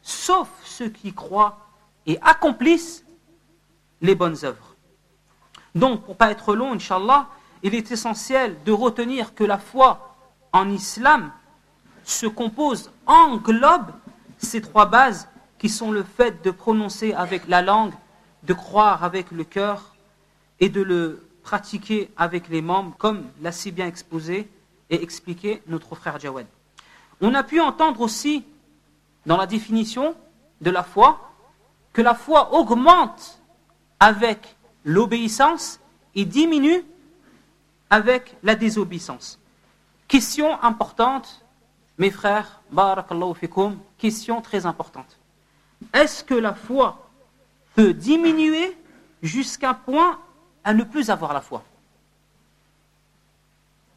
sauf 0.02 0.50
ceux 0.64 0.90
qui 0.90 1.14
croient 1.14 1.58
et 2.06 2.20
accomplissent 2.22 3.06
les 4.02 4.16
bonnes 4.16 4.38
œuvres. 4.44 4.76
Donc, 5.76 6.02
pour 6.02 6.16
ne 6.16 6.18
pas 6.18 6.32
être 6.32 6.56
long, 6.56 6.74
Inch'Allah, 6.74 7.28
il 7.64 7.76
est 7.76 7.92
essentiel 7.92 8.56
de 8.66 8.72
retenir 8.72 9.34
que 9.36 9.44
la 9.44 9.58
foi 9.58 10.16
en 10.54 10.70
islam 10.70 11.32
se 12.04 12.26
compose, 12.26 12.92
englobe 13.06 13.92
ces 14.38 14.62
trois 14.62 14.86
bases 14.86 15.28
qui 15.60 15.70
sont 15.70 15.92
le 15.92 16.04
fait 16.04 16.44
de 16.44 16.52
prononcer 16.52 17.14
avec 17.14 17.48
la 17.48 17.62
langue, 17.62 17.94
de 18.44 18.54
croire 18.54 19.04
avec 19.04 19.32
le 19.32 19.44
cœur 19.44 19.96
et 20.60 20.70
de 20.70 20.82
le 20.82 21.28
pratiquer 21.44 22.10
avec 22.18 22.50
les 22.50 22.62
membres, 22.62 22.96
comme 22.98 23.24
l'a 23.42 23.52
si 23.52 23.72
bien 23.72 23.88
exposé 23.88 24.50
et 24.90 25.02
expliqué 25.04 25.62
notre 25.68 25.96
frère 25.96 26.20
Jawad. 26.20 26.48
On 27.22 27.34
a 27.36 27.44
pu 27.44 27.60
entendre 27.60 28.02
aussi 28.02 28.44
dans 29.26 29.38
la 29.38 29.46
définition 29.46 30.16
de 30.62 30.72
la 30.72 30.84
foi 30.84 31.32
que 31.94 32.02
la 32.02 32.16
foi 32.16 32.54
augmente 32.54 33.40
avec 34.00 34.56
l'obéissance 34.84 35.80
et 36.16 36.26
diminue 36.26 36.84
avec 37.92 38.38
la 38.42 38.56
désobéissance. 38.56 39.38
Question 40.08 40.60
importante, 40.64 41.46
mes 41.98 42.10
frères, 42.10 42.62
barakallahu 42.72 43.36
fikum, 43.36 43.78
question 43.98 44.42
très 44.42 44.66
importante. 44.66 45.18
Est-ce 45.94 46.24
que 46.24 46.34
la 46.34 46.54
foi 46.54 47.10
peut 47.76 47.94
diminuer 47.94 48.78
jusqu'à 49.22 49.74
point 49.74 50.20
à 50.64 50.74
ne 50.74 50.84
plus 50.84 51.10
avoir 51.10 51.34
la 51.34 51.42
foi? 51.42 51.64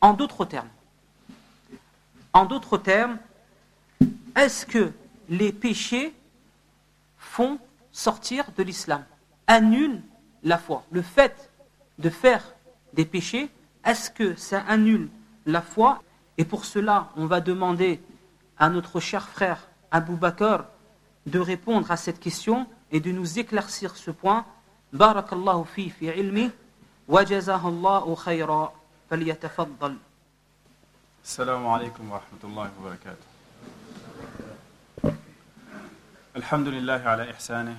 En 0.01 0.13
d'autres 0.13 0.45
termes, 0.45 0.69
en 2.33 2.47
d'autres 2.47 2.79
termes, 2.79 3.19
est-ce 4.35 4.67
que 4.67 4.93
les 5.29 5.53
péchés 5.53 6.13
font 7.17 7.59
sortir 7.93 8.45
de 8.57 8.65
l'islam, 8.65 9.05
annulent 9.47 10.03
la 10.43 10.59
foi? 10.59 10.85
Le 10.91 11.01
fait 11.01 11.49
de 11.99 12.11
faire 12.11 12.55
des 12.93 13.05
péchés, 13.05 13.51
est-ce 13.85 14.11
que 14.11 14.35
ça 14.37 14.61
annule 14.67 15.09
la 15.47 15.61
foi? 15.63 16.03
Et 16.39 16.45
pour 16.45 16.65
cela, 16.65 17.11
on 17.17 17.27
va 17.27 17.41
demander 17.41 18.01
à 18.59 18.69
notre 18.69 19.01
cher 19.01 19.29
frère 19.29 19.69
Abou 19.91 20.17
Bakr 20.17 20.65
de 21.27 21.39
répondre 21.39 21.91
à 21.91 21.97
cette 21.97 22.19
question 22.21 22.67
et 22.91 23.01
de 23.01 23.11
nous 23.13 23.39
éclaircir 23.39 23.97
ce 23.97 24.11
point. 24.11 24.45
Barakallahu 24.93 25.65
fi 25.67 25.91
fi 25.91 26.07
ilmi 26.07 26.51
wa 27.09 27.25
jazahallahu 27.25 28.15
khayra 28.17 28.73
falyatafaddal. 29.09 29.97
Assalamu 31.25 31.67
alaikum 31.69 32.11
wa 32.11 32.21
rahmatullahi 32.21 32.71
wa 32.79 32.91
barakatuh. 32.91 33.35
Alhamdulillah 36.35 37.07
ala 37.07 37.27
ihsanih 37.31 37.77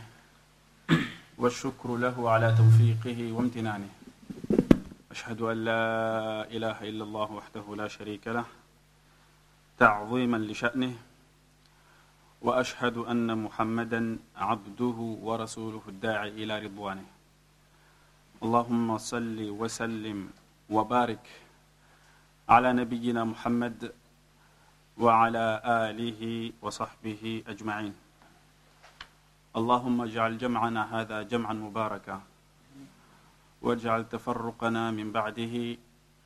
wa 1.38 1.50
shukru 1.50 1.98
lahu 1.98 2.28
ala 2.28 2.54
tawfiqihi 2.54 3.32
wa 3.32 3.44
imtinanihi. 3.44 4.05
أشهد 5.16 5.42
أن 5.42 5.58
لا 5.64 5.88
إله 6.52 6.78
إلا 6.92 7.04
الله 7.04 7.32
وحده 7.32 7.76
لا 7.76 7.88
شريك 7.88 8.28
له 8.28 8.46
تعظيما 9.80 10.38
لشأنه 10.38 10.96
وأشهد 12.42 12.98
أن 12.98 13.38
محمدا 13.38 14.20
عبده 14.36 14.98
ورسوله 15.28 15.82
الداعي 15.88 16.30
إلى 16.44 16.60
رضوانه. 16.68 17.08
اللهم 18.44 18.98
صل 18.98 19.40
وسلم 19.40 20.30
وبارك 20.70 21.26
على 22.50 22.74
نبينا 22.74 23.24
محمد 23.24 23.96
وعلى 24.98 25.62
آله 25.66 26.52
وصحبه 26.62 27.44
أجمعين. 27.48 27.96
اللهم 29.56 30.02
اجعل 30.02 30.38
جمعنا 30.38 30.82
هذا 31.00 31.22
جمعا 31.22 31.54
مباركا. 31.54 32.35
واجعل 33.65 34.09
تفرقنا 34.09 34.91
من 34.91 35.13
بعده 35.13 35.77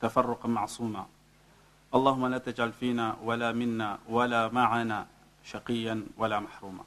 تفرقا 0.01 0.49
معصوما 0.49 1.07
اللهم 1.95 2.27
لا 2.27 2.39
تجعل 2.39 2.73
فينا 2.73 3.17
ولا 3.23 3.53
منا 3.53 3.99
ولا 4.09 4.49
معنا 4.49 5.07
شقيا 5.45 6.07
ولا 6.17 6.41
محروما 6.41 6.85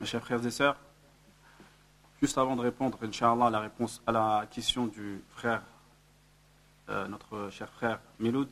Mes 0.00 0.06
chers 0.06 0.22
frères 0.22 0.46
et 0.46 0.50
sœurs, 0.50 0.76
juste 2.22 2.38
avant 2.38 2.56
de 2.56 2.62
répondre, 2.62 2.96
Inch'Allah, 3.02 3.48
à 3.48 3.50
la 3.50 3.60
réponse 3.60 4.00
à 4.06 4.12
la 4.12 4.46
question 4.50 4.86
du 4.86 5.22
frère, 5.28 5.60
euh, 6.88 7.06
notre 7.06 7.50
cher 7.50 7.68
frère 7.68 8.00
Miloud, 8.18 8.48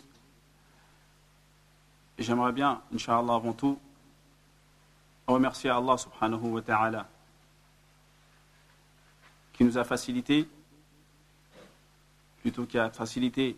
j'aimerais 2.18 2.52
bien, 2.52 2.82
Inch'Allah, 2.92 3.36
avant 3.36 3.54
tout, 3.54 3.78
remercier 5.26 5.70
Allah 5.70 5.96
subhanahu 5.96 6.48
wa 6.48 6.60
ta'ala 6.60 7.08
qui 9.62 9.64
nous 9.64 9.76
a 9.78 9.84
facilité, 9.84 10.48
plutôt 12.40 12.64
qui 12.64 12.78
a 12.78 12.90
facilité 12.90 13.56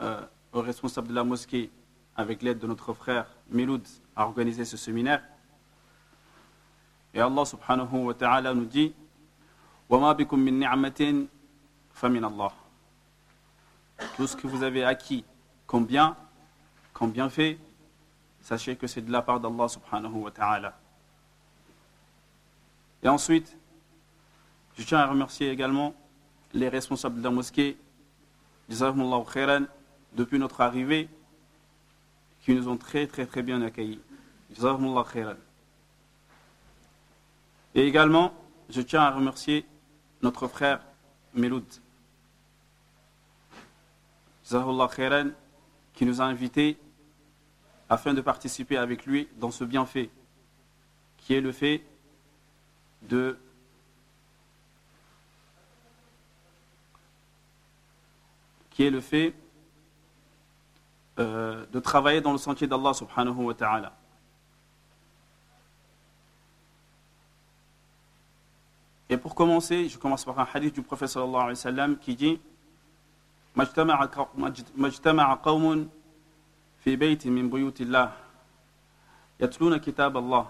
euh, 0.00 0.20
aux 0.52 0.60
responsables 0.60 1.08
de 1.08 1.14
la 1.14 1.24
mosquée 1.24 1.70
avec 2.16 2.42
l'aide 2.42 2.58
de 2.58 2.66
notre 2.66 2.92
frère 2.92 3.26
Miloud, 3.50 3.86
à 4.14 4.26
organiser 4.26 4.64
ce 4.64 4.76
séminaire. 4.76 5.22
Et 7.14 7.20
Allah 7.20 7.44
subhanahu 7.44 7.96
wa 8.06 8.14
ta'ala 8.14 8.54
nous 8.54 8.66
dit 8.66 8.94
وَمَا 9.88 10.14
بِكُم 10.14 10.38
مِّن 10.38 10.58
نِعْمَةٍ 10.58 11.26
فَمِنَ 11.94 12.24
Allah. 12.24 12.52
Tout 14.16 14.26
ce 14.26 14.36
que 14.36 14.46
vous 14.46 14.62
avez 14.62 14.84
acquis 14.84 15.24
comme 15.66 15.84
bien, 15.86 16.16
comme 16.92 17.12
bienfait, 17.12 17.58
sachez 18.40 18.76
que 18.76 18.86
c'est 18.86 19.02
de 19.02 19.10
la 19.10 19.22
part 19.22 19.40
d'Allah 19.40 19.68
subhanahu 19.68 20.14
wa 20.14 20.30
ta'ala. 20.30 20.78
Et 23.02 23.08
ensuite, 23.08 23.55
je 24.77 24.83
tiens 24.83 24.99
à 24.99 25.07
remercier 25.07 25.49
également 25.49 25.95
les 26.53 26.69
responsables 26.69 27.17
de 27.17 27.23
la 27.23 27.31
mosquée, 27.31 27.77
depuis 28.69 30.39
notre 30.39 30.61
arrivée, 30.61 31.09
qui 32.41 32.53
nous 32.53 32.67
ont 32.67 32.77
très 32.77 33.07
très 33.07 33.25
très 33.25 33.43
bien 33.43 33.61
accueillis. 33.61 33.99
Et 37.75 37.87
également, 37.87 38.33
je 38.69 38.81
tiens 38.81 39.01
à 39.01 39.11
remercier 39.11 39.65
notre 40.21 40.47
frère 40.47 40.81
Meloud. 41.33 41.65
khairan, 44.49 45.29
qui 45.93 46.05
nous 46.05 46.21
a 46.21 46.25
invités 46.25 46.77
afin 47.89 48.13
de 48.13 48.21
participer 48.21 48.77
avec 48.77 49.05
lui 49.05 49.27
dans 49.37 49.51
ce 49.51 49.63
bienfait, 49.63 50.09
qui 51.17 51.33
est 51.33 51.41
le 51.41 51.51
fait 51.51 51.83
de 53.03 53.37
qui 58.77 58.83
est 58.83 58.91
le 58.91 59.01
fait 59.01 59.33
euh, 61.17 61.65
de 61.73 61.79
travailler 61.79 62.21
dans 62.21 62.31
le 62.31 62.37
sentier 62.37 62.67
d'Allah 62.67 62.93
subhanahu 62.93 63.45
wa 63.45 63.55
ta'ala. 63.55 63.91
Et 69.09 69.17
pour 69.17 69.33
commencer, 69.33 69.89
je 69.89 69.97
commence 69.97 70.23
par 70.23 70.39
un 70.39 70.47
hadith 70.53 70.75
du 70.75 70.83
prophète 70.83 71.09
sallallahu 71.09 71.35
alayhi 71.37 71.49
wa 71.49 71.55
sallam 71.55 71.97
qui 71.97 72.15
dit 72.15 72.39
مجتمع 74.77 75.33
قوم 75.33 75.89
في 76.83 76.95
بيت 76.95 77.27
من 77.27 77.49
بيوت 77.49 77.81
الله 77.81 78.11
يتلون 79.39 79.77
كتاب 79.77 80.17
الله 80.17 80.49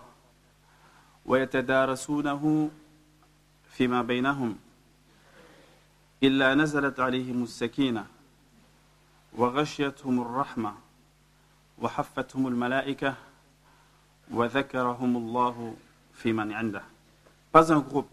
ويتدارسونه 1.26 2.72
فيما 3.72 4.02
بينهم 4.02 4.58
إلا 6.24 6.56
نزلت 6.56 7.00
عليهم 7.00 7.44
السكينة 7.44 8.17
وغشيتهم 9.39 10.21
الرحمة 10.21 10.75
وحفتهم 11.79 12.47
الملائكة 12.47 13.15
وذكرهم 14.31 15.17
الله 15.17 15.75
في 16.15 16.33
من 16.33 16.53
عنده 16.53 16.83
Pas 17.53 17.71
un 17.71 17.81
groupe 17.81 18.09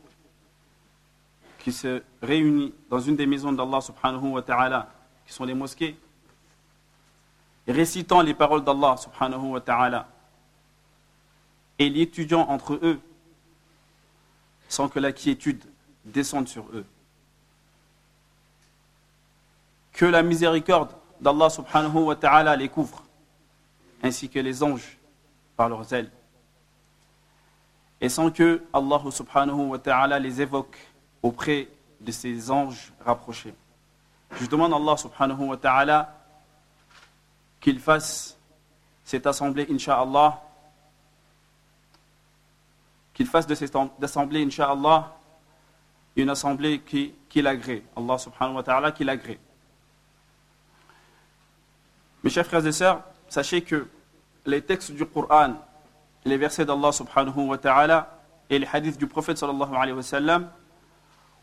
qui 1.59 1.71
se 1.71 2.01
réunit 2.21 2.73
dans 2.89 2.99
une 2.99 3.15
des 3.15 3.25
maisons 3.25 3.53
d'Allah 3.53 3.79
subhanahu 3.79 4.31
wa 4.31 4.41
ta'ala, 4.41 4.89
qui 5.25 5.31
sont 5.31 5.45
les 5.45 5.53
mosquées, 5.53 5.97
récitant 7.67 8.21
les 8.21 8.33
paroles 8.33 8.65
d'Allah 8.65 8.97
subhanahu 8.97 9.51
wa 9.51 9.61
ta'ala 9.61 10.09
et 11.77 11.89
l'étudiant 11.89 12.41
entre 12.49 12.73
eux 12.83 12.99
sans 14.67 14.89
que 14.89 14.99
la 14.99 15.11
quiétude 15.11 15.63
descende 16.05 16.47
sur 16.47 16.65
eux. 16.73 16.85
Que 19.93 20.05
la 20.05 20.21
miséricorde 20.21 20.91
d'Allah 21.20 21.50
subhanahu 21.50 22.04
wa 22.04 22.16
ta'ala 22.16 22.56
les 22.56 22.68
couvre, 22.68 23.02
ainsi 24.02 24.28
que 24.28 24.38
les 24.38 24.62
anges 24.62 24.98
par 25.56 25.68
leurs 25.68 25.92
ailes. 25.92 26.10
Et 28.00 28.08
sans 28.08 28.30
que 28.30 28.62
Allah 28.72 29.00
subhanahu 29.10 29.68
wa 29.68 29.78
ta'ala 29.78 30.18
les 30.18 30.40
évoque 30.40 30.76
auprès 31.22 31.68
de 32.00 32.12
ces 32.12 32.50
anges 32.50 32.92
rapprochés. 33.04 33.54
Je 34.40 34.46
demande 34.46 34.72
à 34.72 34.76
Allah 34.76 34.96
subhanahu 34.96 35.48
wa 35.48 35.56
ta'ala 35.56 36.14
qu'il 37.60 37.80
fasse 37.80 38.36
cette 39.04 39.26
assemblée, 39.26 39.66
insha'Allah, 39.70 40.40
qu'il 43.14 43.26
fasse 43.26 43.46
de 43.46 43.54
cette 43.54 43.74
assemblée, 44.02 44.44
insha'Allah, 44.44 45.16
une 46.16 46.30
assemblée 46.30 46.80
qui, 46.80 47.14
qui 47.28 47.40
l'agrée. 47.42 47.84
Allah 47.96 48.18
subhanahu 48.18 48.56
wa 48.56 48.62
ta'ala 48.62 48.92
qui 48.92 49.04
l'agrée. 49.04 49.38
Mes 52.24 52.30
chers 52.30 52.46
frères 52.46 52.66
et 52.66 52.72
sœurs, 52.72 53.02
sachez 53.28 53.60
que 53.60 53.86
les 54.46 54.62
textes 54.62 54.92
du 54.92 55.04
Coran, 55.04 55.56
les 56.24 56.38
versets 56.38 56.64
d'Allah 56.64 56.90
subhanahu 56.90 57.48
wa 57.48 57.58
ta'ala 57.58 58.18
et 58.48 58.58
les 58.58 58.66
hadiths 58.72 58.96
du 58.96 59.06
prophète 59.06 59.42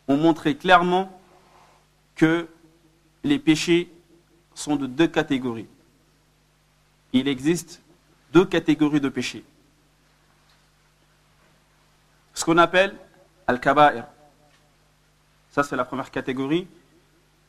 ont 0.08 0.16
montré 0.16 0.56
clairement 0.56 1.16
que 2.16 2.48
les 3.22 3.38
péchés 3.38 3.92
sont 4.56 4.74
de 4.74 4.88
deux 4.88 5.06
catégories. 5.06 5.68
Il 7.12 7.28
existe 7.28 7.80
deux 8.32 8.44
catégories 8.44 9.00
de 9.00 9.08
péchés. 9.08 9.44
Ce 12.34 12.44
qu'on 12.44 12.58
appelle 12.58 12.96
al-kaba'ir. 13.46 14.04
Ça, 15.52 15.62
c'est 15.62 15.76
la 15.76 15.84
première 15.84 16.10
catégorie. 16.10 16.66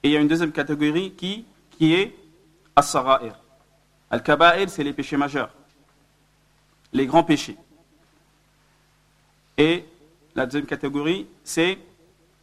Et 0.03 0.09
il 0.09 0.11
y 0.11 0.17
a 0.17 0.19
une 0.19 0.27
deuxième 0.27 0.51
catégorie 0.51 1.13
qui, 1.13 1.45
qui 1.71 1.95
est 1.95 2.15
As-Sara'ir. 2.76 3.34
Al-Kaba'ir, 4.10 4.70
c'est 4.70 4.82
les 4.82 4.92
péchés 4.92 5.16
majeurs, 5.16 5.50
les 6.92 7.06
grands 7.06 7.24
péchés. 7.24 7.56
Et 9.58 9.84
la 10.34 10.46
deuxième 10.46 10.66
catégorie, 10.66 11.26
c'est 11.44 11.78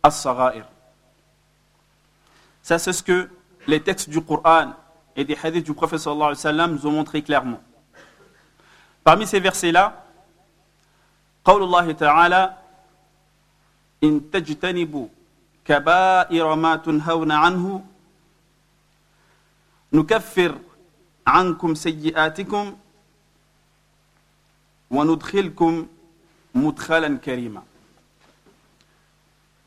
as-sara'ir. 0.04 0.66
Ça, 2.62 2.78
c'est 2.78 2.94
ce 2.94 3.02
que 3.02 3.30
les 3.68 3.82
textes 3.82 4.10
du 4.10 4.22
Coran 4.22 4.74
et 5.16 5.24
des 5.24 5.38
hadiths 5.42 5.66
du 5.66 5.74
prophète 5.74 6.00
sallallahu 6.00 6.24
alayhi 6.24 6.38
wa 6.38 6.42
sallam 6.42 6.72
nous 6.74 6.86
ont 6.86 6.92
montré 6.92 7.22
clairement. 7.22 7.62
Parmi 9.04 9.26
ces 9.26 9.40
versets-là, 9.40 10.02
قول 11.46 11.62
الله 11.62 11.92
تعالى 11.92 12.58
إن 14.04 14.32
تجتنبوا 14.32 15.08
كبائر 15.66 16.56
ما 16.56 16.76
تنهون 16.76 17.32
عنه 17.32 17.86
نكفر 19.94 20.60
عنكم 21.28 21.76
سيئاتكم 21.76 22.78
وندخلكم 24.92 25.88
مدخلا 26.56 27.18
كريما 27.18 27.64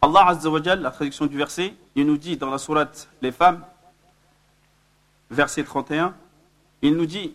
Allah 0.01 0.29
Azza 0.29 0.49
wa 0.49 0.62
Jal, 0.62 0.81
la 0.81 0.93
traduction 0.93 1.27
du 1.27 1.37
verset, 1.37 1.75
il 1.97 2.07
nous 2.07 2.16
dit 2.16 2.37
dans 2.37 2.51
la 2.51 2.59
sourate 2.59 3.09
Les 3.21 3.33
femmes, 3.33 3.64
verset 5.29 5.64
31, 5.64 6.14
il 6.83 6.97
nous 6.97 7.07
dit 7.07 7.35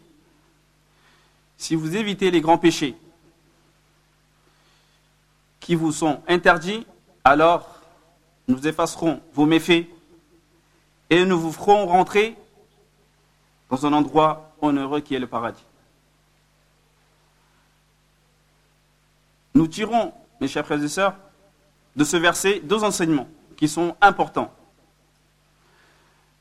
Si 1.58 1.76
vous 1.76 1.98
évitez 1.98 2.32
les 2.32 2.40
grands 2.40 2.58
péchés 2.58 2.96
qui 5.60 5.76
vous 5.76 5.92
sont 5.92 6.22
interdits, 6.28 6.86
alors 7.26 7.82
nous 8.48 8.66
effacerons 8.68 9.22
vos 9.34 9.46
méfaits 9.46 9.88
et 11.10 11.26
nous 11.26 11.40
vous 11.40 11.52
ferons 11.52 11.86
rentrer 11.86 12.36
dans 13.71 13.87
un 13.87 13.93
endroit 13.93 14.53
onheureux 14.61 15.01
qui 15.01 15.15
est 15.15 15.19
le 15.19 15.27
paradis. 15.27 15.65
Nous 19.55 19.67
tirons, 19.67 20.13
mes 20.41 20.49
chers 20.49 20.65
frères 20.65 20.83
et 20.83 20.89
sœurs, 20.89 21.15
de 21.97 22.05
ce 22.05 22.17
verset 22.17 22.61
deux 22.61 22.85
enseignements 22.85 23.29
qui 23.57 23.69
sont 23.69 23.97
importants. 24.01 24.53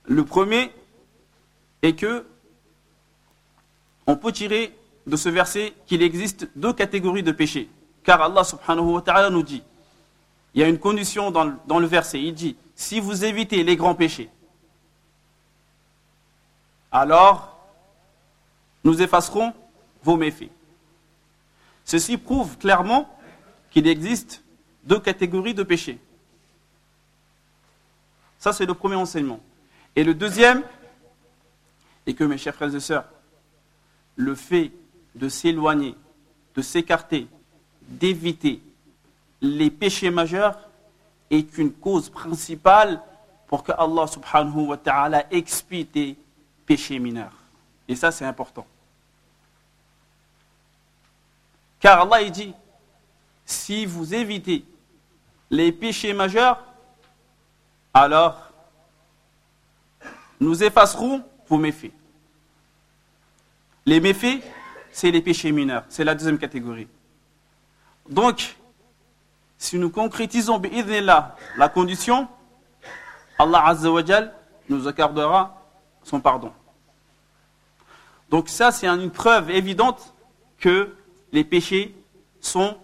Le 0.06 0.24
premier 0.24 0.72
est 1.82 1.94
que 1.94 2.26
on 4.06 4.16
peut 4.16 4.32
tirer 4.32 4.74
de 5.06 5.16
ce 5.18 5.30
verset 5.30 5.74
qu'il 5.86 6.02
existe 6.02 6.48
deux 6.56 6.74
catégories 6.74 7.24
de 7.24 7.32
péchés. 7.32 7.70
Car 8.04 8.22
Allah 8.22 8.44
subhanahu 8.44 8.94
wa 8.94 9.02
ta'ala 9.02 9.30
nous 9.30 9.44
dit, 9.44 9.64
il 10.54 10.62
y 10.62 10.64
a 10.64 10.70
une 10.70 10.80
condition 10.80 11.30
dans 11.32 11.80
le 11.80 11.88
verset, 11.88 12.22
il 12.22 12.34
dit, 12.34 12.56
si 12.76 13.00
vous 13.00 13.26
évitez 13.26 13.64
les 13.64 13.76
grands 13.76 13.96
péchés, 13.96 14.30
alors 16.98 17.58
nous 18.84 19.02
effacerons 19.02 19.54
vos 20.04 20.18
méfaits. 20.18 20.50
Ceci 21.86 22.18
prouve 22.18 22.58
clairement 22.58 23.10
qu'il 23.72 23.88
existe 23.88 24.44
deux 24.84 25.00
catégories 25.00 25.54
de 25.54 25.64
péchés. 25.64 26.00
Ça, 28.40 28.54
c'est 28.54 28.66
le 28.66 28.74
premier 28.74 28.96
enseignement. 28.96 29.40
Et 29.96 30.04
le 30.04 30.14
deuxième 30.14 30.64
est 32.06 32.14
que, 32.14 32.24
mes 32.24 32.38
chers 32.38 32.56
frères 32.56 32.74
et 32.74 32.80
sœurs, 32.80 33.06
le 34.16 34.36
fait 34.36 34.72
de 35.16 35.28
s'éloigner, 35.28 35.96
de 36.56 36.62
s'écarter, 36.62 37.28
d'éviter 37.82 38.62
les 39.42 39.70
péchés 39.70 40.10
majeurs 40.10 40.58
est 41.30 41.58
une 41.58 41.72
cause 41.72 42.10
principale 42.10 43.02
pour 43.48 43.64
que 43.64 43.72
Allah 43.78 44.08
subhanahu 44.08 44.68
wa 44.68 44.78
ta'ala 44.78 45.26
expie 45.32 45.86
péchés 46.68 47.00
mineurs. 47.00 47.34
Et 47.88 47.96
ça, 47.96 48.12
c'est 48.12 48.26
important. 48.26 48.68
Car 51.80 52.02
Allah 52.02 52.22
il 52.22 52.32
dit, 52.32 52.54
si 53.46 53.86
vous 53.86 54.14
évitez 54.14 54.66
les 55.50 55.72
péchés 55.72 56.14
majeurs, 56.14 56.64
alors 57.94 58.52
nous 60.40 60.64
effacerons 60.64 61.24
vos 61.48 61.58
méfaits. 61.58 61.94
Les 63.86 64.00
méfaits, 64.02 64.44
c'est 64.92 65.10
les 65.12 65.22
péchés 65.22 65.52
mineurs, 65.52 65.86
c'est 65.88 66.04
la 66.04 66.14
deuxième 66.14 66.38
catégorie. 66.38 66.88
Donc, 68.10 68.58
si 69.58 69.78
nous 69.80 69.90
concrétisons 69.90 70.62
la 71.56 71.70
condition, 71.70 72.28
Allah 73.40 73.66
Azza 73.68 73.90
wa 73.92 74.04
Jal 74.04 74.34
nous 74.70 74.88
accordera 74.88 75.57
son 76.08 76.20
pardon. 76.20 76.52
Donc 78.30 78.50
ça, 78.50 78.72
c'est 78.72 78.88
une 78.88 79.12
preuve 79.12 79.50
évidente 79.52 80.14
que 80.60 80.94
les 81.32 81.44
péchés 81.44 81.96
sont 82.42 82.78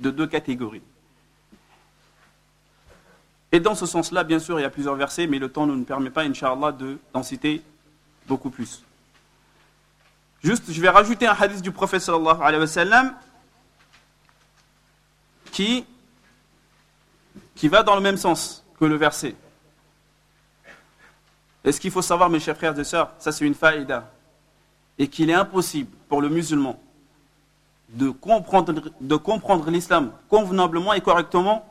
de 0.00 0.10
deux 0.10 0.26
catégories. 0.26 0.82
Et 3.52 3.60
dans 3.60 3.74
ce 3.74 3.84
sens-là, 3.84 4.24
bien 4.24 4.38
sûr, 4.38 4.58
il 4.58 4.62
y 4.62 4.66
a 4.66 4.70
plusieurs 4.70 4.94
versets, 4.94 5.26
mais 5.26 5.38
le 5.38 5.50
temps 5.50 5.66
ne 5.66 5.74
nous 5.74 5.84
permet 5.84 6.10
pas, 6.10 6.22
Inch'Allah, 6.22 6.74
d'en 7.12 7.22
citer 7.22 7.62
beaucoup 8.26 8.50
plus. 8.50 8.82
Juste, 10.42 10.72
je 10.72 10.80
vais 10.80 10.88
rajouter 10.88 11.26
un 11.26 11.36
hadith 11.38 11.62
du 11.62 11.70
prophète 11.70 12.00
sallallahu 12.00 12.40
alayhi 12.40 12.60
wa 12.60 12.66
sallam 12.66 13.14
qui, 15.52 15.84
qui 17.54 17.68
va 17.68 17.82
dans 17.82 17.94
le 17.94 18.00
même 18.00 18.16
sens 18.16 18.64
que 18.80 18.86
le 18.86 18.96
verset. 18.96 19.36
Et 21.63 21.71
ce 21.71 21.79
qu'il 21.79 21.91
faut 21.91 22.01
savoir, 22.01 22.29
mes 22.29 22.39
chers 22.39 22.55
frères 22.55 22.77
et 22.79 22.83
sœurs, 22.83 23.11
ça 23.19 23.31
c'est 23.31 23.45
une 23.45 23.53
faïda, 23.55 24.09
et 24.97 25.07
qu'il 25.07 25.29
est 25.29 25.33
impossible 25.33 25.91
pour 26.07 26.21
le 26.21 26.29
musulman 26.29 26.79
de 27.89 28.09
comprendre, 28.09 28.91
de 28.99 29.15
comprendre 29.15 29.69
l'islam 29.69 30.11
convenablement 30.29 30.93
et 30.93 31.01
correctement 31.01 31.65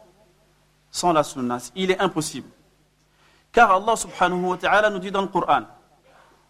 sans 0.90 1.12
la 1.12 1.22
sunna. 1.22 1.59
Il 1.74 1.90
est 1.90 2.01
impossible. 2.01 2.49
Car 3.53 3.70
Allah 3.70 3.97
subhanahu 3.97 4.44
wa 4.44 4.57
ta'ala 4.57 4.90
nous 4.90 4.99
dit 4.99 5.11
dans 5.11 5.22
le 5.22 5.28
Coran 5.28 5.62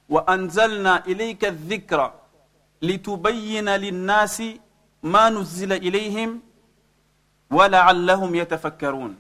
وَأَنزَلْنَا 0.08 1.04
إِلَيْكَ 1.06 1.44
الذِّكْرَ 1.44 2.12
لِتُبَيِّنَ 2.82 3.68
لِلنَّاسِ 3.76 4.42
مَا 5.02 5.30
نُزِّلَ 5.30 5.72
إِلَيْهِمْ 5.72 6.40
وَلَعَلَّهُمْ 7.50 8.34
يَتَفَكَّرُونَ 8.34 9.16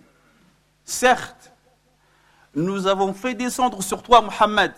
Certes, 0.84 1.49
nous 2.53 2.87
avons 2.87 3.13
fait 3.13 3.33
descendre 3.33 3.81
sur 3.81 4.03
toi, 4.03 4.21
Muhammad, 4.21 4.73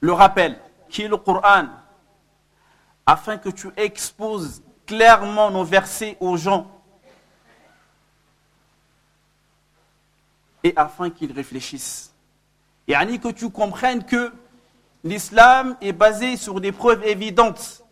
le 0.00 0.12
rappel, 0.12 0.58
qui 0.88 1.02
est 1.02 1.08
le 1.08 1.16
Coran, 1.16 1.66
afin 3.04 3.38
que 3.38 3.48
tu 3.48 3.70
exposes 3.76 4.62
clairement 4.86 5.50
nos 5.50 5.64
versets 5.64 6.16
aux 6.20 6.36
gens 6.36 6.70
et 10.62 10.72
afin 10.76 11.10
qu'ils 11.10 11.32
réfléchissent. 11.32 12.12
Et 12.88 12.94
Annie, 12.94 13.20
que 13.20 13.28
tu 13.28 13.50
comprennes 13.50 14.04
que 14.04 14.32
l'islam 15.04 15.76
est 15.80 15.92
basé 15.92 16.36
sur 16.36 16.60
des 16.60 16.72
preuves 16.72 17.04
évidentes. 17.04 17.82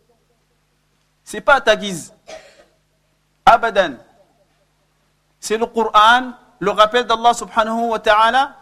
C'est 1.23 1.41
pas 1.41 1.59
ta 1.61 1.75
guise. 1.75 2.13
Abadan. 3.45 3.95
C'est 5.39 5.57
le 5.57 5.65
Coran, 5.65 6.33
le 6.65 6.71
rappel 6.71 7.05
d'Allah 7.05 7.33
subhanahu 7.33 7.89
wa 7.89 7.99
ta'ala 7.99 8.55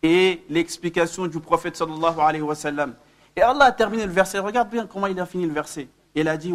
et 0.00 0.44
l'explication 0.48 1.26
du 1.26 1.40
prophète 1.40 1.76
sallallahu 1.76 2.20
alayhi 2.20 2.42
wa 2.42 2.54
sallam. 2.54 2.94
Et 3.34 3.42
Allah 3.42 3.64
a 3.66 3.72
terminé 3.72 4.06
le 4.06 4.12
verset. 4.12 4.38
Regarde 4.38 4.70
bien 4.70 4.86
comment 4.86 5.08
il 5.08 5.18
a 5.18 5.26
fini 5.26 5.44
le 5.44 5.52
verset. 5.52 5.88
Il 6.14 6.28
a 6.28 6.36
dit 6.36 6.54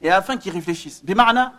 Et 0.00 0.10
afin 0.10 0.36
qu'ils 0.38 0.52
réfléchissent. 0.52 1.04
Bima'na, 1.04 1.52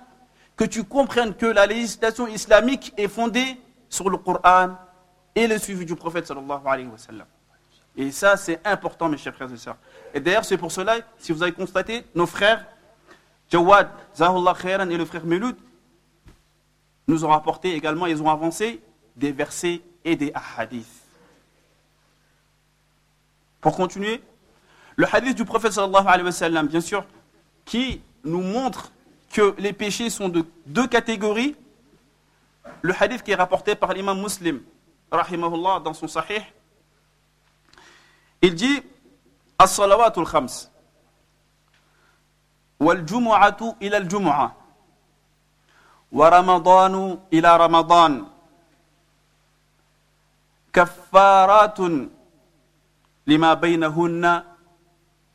que 0.57 0.63
tu 0.63 0.83
comprennes 0.83 1.35
que 1.35 1.45
la 1.45 1.67
législation 1.67 2.27
islamique 2.27 2.91
est 2.97 3.07
fondée 3.07 3.59
sur 3.87 4.09
le 4.09 4.17
Coran 4.17 4.75
et 5.35 5.47
le 5.47 5.59
suivi 5.59 5.85
du 5.85 5.95
prophète 5.95 6.25
sallallahu 6.25 6.61
alayhi 6.65 6.87
wa 6.87 6.97
sallam. 6.97 7.27
Et 7.95 8.11
ça, 8.11 8.35
c'est 8.35 8.59
important, 8.65 9.07
mes 9.07 9.17
chers 9.17 9.35
frères 9.35 9.53
et 9.53 9.57
sœurs. 9.57 9.77
Et 10.15 10.19
d'ailleurs, 10.19 10.45
c'est 10.45 10.57
pour 10.57 10.71
cela, 10.71 10.95
si 11.19 11.31
vous 11.31 11.43
avez 11.43 11.51
constaté, 11.51 12.03
nos 12.15 12.25
frères, 12.25 12.65
Jawad, 13.51 13.89
Zahullah 14.15 14.55
Khairan 14.59 14.89
et 14.89 14.97
le 14.97 15.05
frère 15.05 15.23
Meloud, 15.23 15.55
nous 17.07 17.25
ont 17.25 17.29
rapporté 17.29 17.73
également, 17.73 18.05
ils 18.05 18.21
ont 18.21 18.29
avancé 18.29 18.81
des 19.15 19.31
versets 19.31 19.81
et 20.05 20.15
des 20.15 20.33
hadiths. 20.57 20.87
Pour 23.61 23.75
continuer, 23.75 24.21
le 24.95 25.07
hadith 25.11 25.35
du 25.35 25.45
prophète 25.45 25.73
sallallahu 25.73 26.07
alayhi 26.07 26.25
wa 26.25 26.31
sallam, 26.31 26.67
bien 26.67 26.81
sûr, 26.81 27.05
qui 27.65 28.01
nous 28.23 28.41
montre 28.41 28.91
que 29.31 29.55
les 29.57 29.73
péchés 29.73 30.09
sont 30.09 30.29
de 30.29 30.45
deux 30.65 30.87
catégories. 30.87 31.55
Le 32.81 32.93
hadith 32.99 33.23
qui 33.23 33.31
est 33.31 33.35
rapporté 33.35 33.75
par 33.75 33.93
l'imam 33.93 34.21
muslim, 34.21 34.61
rahimahullah, 35.11 35.79
dans 35.79 35.93
son 35.93 36.07
sahih, 36.07 36.41
il 38.41 38.55
dit 38.55 38.81
As-salawatul 39.57 40.25
khams, 40.25 40.69
wal 42.79 43.07
jumu'atu 43.07 43.65
ila 43.79 43.97
al-jumu'ah, 43.97 44.55
wa 46.12 46.30
ramadanu 46.30 47.20
ila 47.30 47.58
ramadan, 47.58 48.24
كفارات 50.72 51.78
لما 53.26 53.54
بينهن 53.54 54.42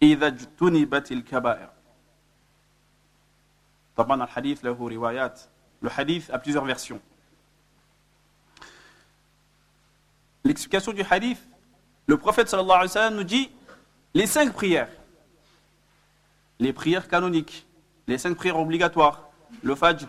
إذا 0.02 0.28
اجتنبت 0.28 1.12
الكبائر 1.12 1.70
طبعا 3.96 4.24
الحديث 4.24 4.66
له 4.66 4.90
روايات 4.90 5.42
le 5.82 5.90
hadith 5.90 6.30
a 6.32 6.40
plusieurs 6.40 6.64
versions 6.64 7.02
l'explication 10.46 10.94
du 10.94 11.04
hadith 11.04 11.42
le 12.08 12.18
prophète 12.18 12.48
sallallahu 12.48 12.78
alayhi 12.78 12.90
wa 12.90 12.94
sallam 12.94 13.16
nous 13.16 13.24
dit 13.26 13.52
les 14.14 14.28
cinq 14.28 14.54
prières 14.54 14.90
les 16.60 16.72
prières 16.72 17.08
canoniques 17.10 17.66
les 18.08 18.18
cinq 18.18 18.38
prières 18.38 18.60
obligatoires 18.60 19.28
le 19.62 19.76
fajr 19.76 20.08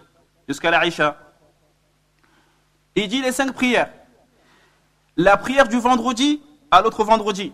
jusqu'à 0.50 0.72
la 0.72 0.86
Isha. 0.86 1.16
Il 2.96 3.08
dit 3.08 3.22
les 3.22 3.32
cinq 3.32 3.54
prières. 3.54 3.94
La 5.16 5.38
prière 5.38 5.68
du 5.68 5.80
vendredi 5.80 6.42
à 6.72 6.82
l'autre 6.82 7.04
vendredi. 7.04 7.54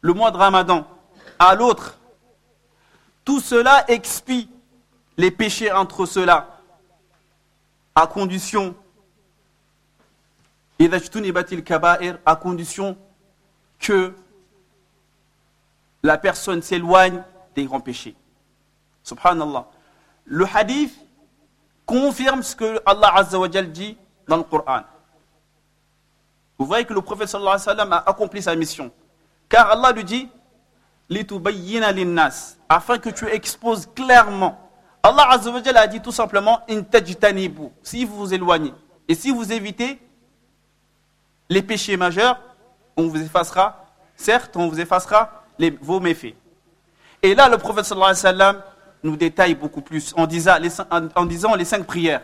Le 0.00 0.12
mois 0.12 0.32
de 0.32 0.36
Ramadan 0.36 0.86
à 1.38 1.54
l'autre, 1.54 1.96
tout 3.24 3.40
cela 3.40 3.84
expie 3.88 4.50
les 5.16 5.30
péchés 5.30 5.70
entre 5.70 6.06
ceux-là, 6.06 6.60
à 7.94 8.06
condition, 8.06 8.74
à 10.80 12.36
condition 12.36 12.98
que 13.78 14.14
la 16.02 16.18
personne 16.18 16.62
s'éloigne 16.62 17.22
des 17.54 17.64
grands 17.64 17.80
péchés. 17.80 18.16
Subhanallah. 19.04 19.68
Le 20.24 20.46
hadith 20.52 21.07
confirme 21.88 22.42
ce 22.42 22.54
que 22.54 22.80
Allah 22.84 23.10
Azza 23.16 23.38
wa 23.38 23.48
dit 23.48 23.96
dans 24.28 24.36
le 24.36 24.42
Coran. 24.42 24.82
Vous 26.58 26.66
voyez 26.66 26.84
que 26.84 26.92
le 26.92 27.00
prophète 27.00 27.28
sallallahu 27.28 27.54
alayhi 27.54 27.66
wa 27.66 27.74
sallam 27.74 27.92
a 27.94 28.04
accompli 28.06 28.42
sa 28.42 28.54
mission. 28.54 28.92
Car 29.48 29.70
Allah 29.70 29.92
lui 29.92 30.04
dit 30.04 30.28
afin 32.68 32.98
que 32.98 33.08
tu 33.08 33.26
exposes 33.28 33.88
clairement. 33.94 34.58
Allah 35.02 35.30
Azza 35.30 35.50
wa 35.50 35.60
a 35.76 35.86
dit 35.86 36.00
tout 36.02 36.12
simplement 36.12 36.60
si 37.82 38.04
vous 38.04 38.16
vous 38.16 38.34
éloignez 38.34 38.74
et 39.08 39.14
si 39.14 39.30
vous 39.30 39.50
évitez 39.50 39.98
les 41.48 41.62
péchés 41.62 41.96
majeurs, 41.96 42.38
on 42.98 43.08
vous 43.08 43.22
effacera, 43.22 43.86
certes, 44.14 44.54
on 44.56 44.68
vous 44.68 44.78
effacera 44.78 45.44
les, 45.58 45.70
vos 45.70 46.00
méfaits. 46.00 46.34
Et 47.22 47.34
là, 47.34 47.48
le 47.48 47.56
prophète 47.56 47.86
sallallahu 47.86 48.10
alayhi 48.10 48.24
wa 48.24 48.30
sallam 48.30 48.62
nous 49.02 49.16
détaille 49.16 49.54
beaucoup 49.54 49.80
plus 49.80 50.14
en 50.16 50.26
disant, 50.26 50.58
les, 50.58 51.64
cinq 51.64 51.86
prières. 51.86 52.22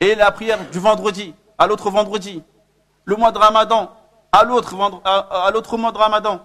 Et 0.00 0.14
la 0.14 0.30
prière 0.30 0.68
du 0.70 0.78
vendredi, 0.78 1.34
à 1.58 1.66
l'autre 1.66 1.90
vendredi, 1.90 2.42
le 3.04 3.16
mois 3.16 3.32
de 3.32 3.38
Ramadan, 3.38 3.94
à 4.32 4.44
l'autre 4.44 4.76
mois 5.76 5.92
de 5.92 5.98
Ramadan. 5.98 6.44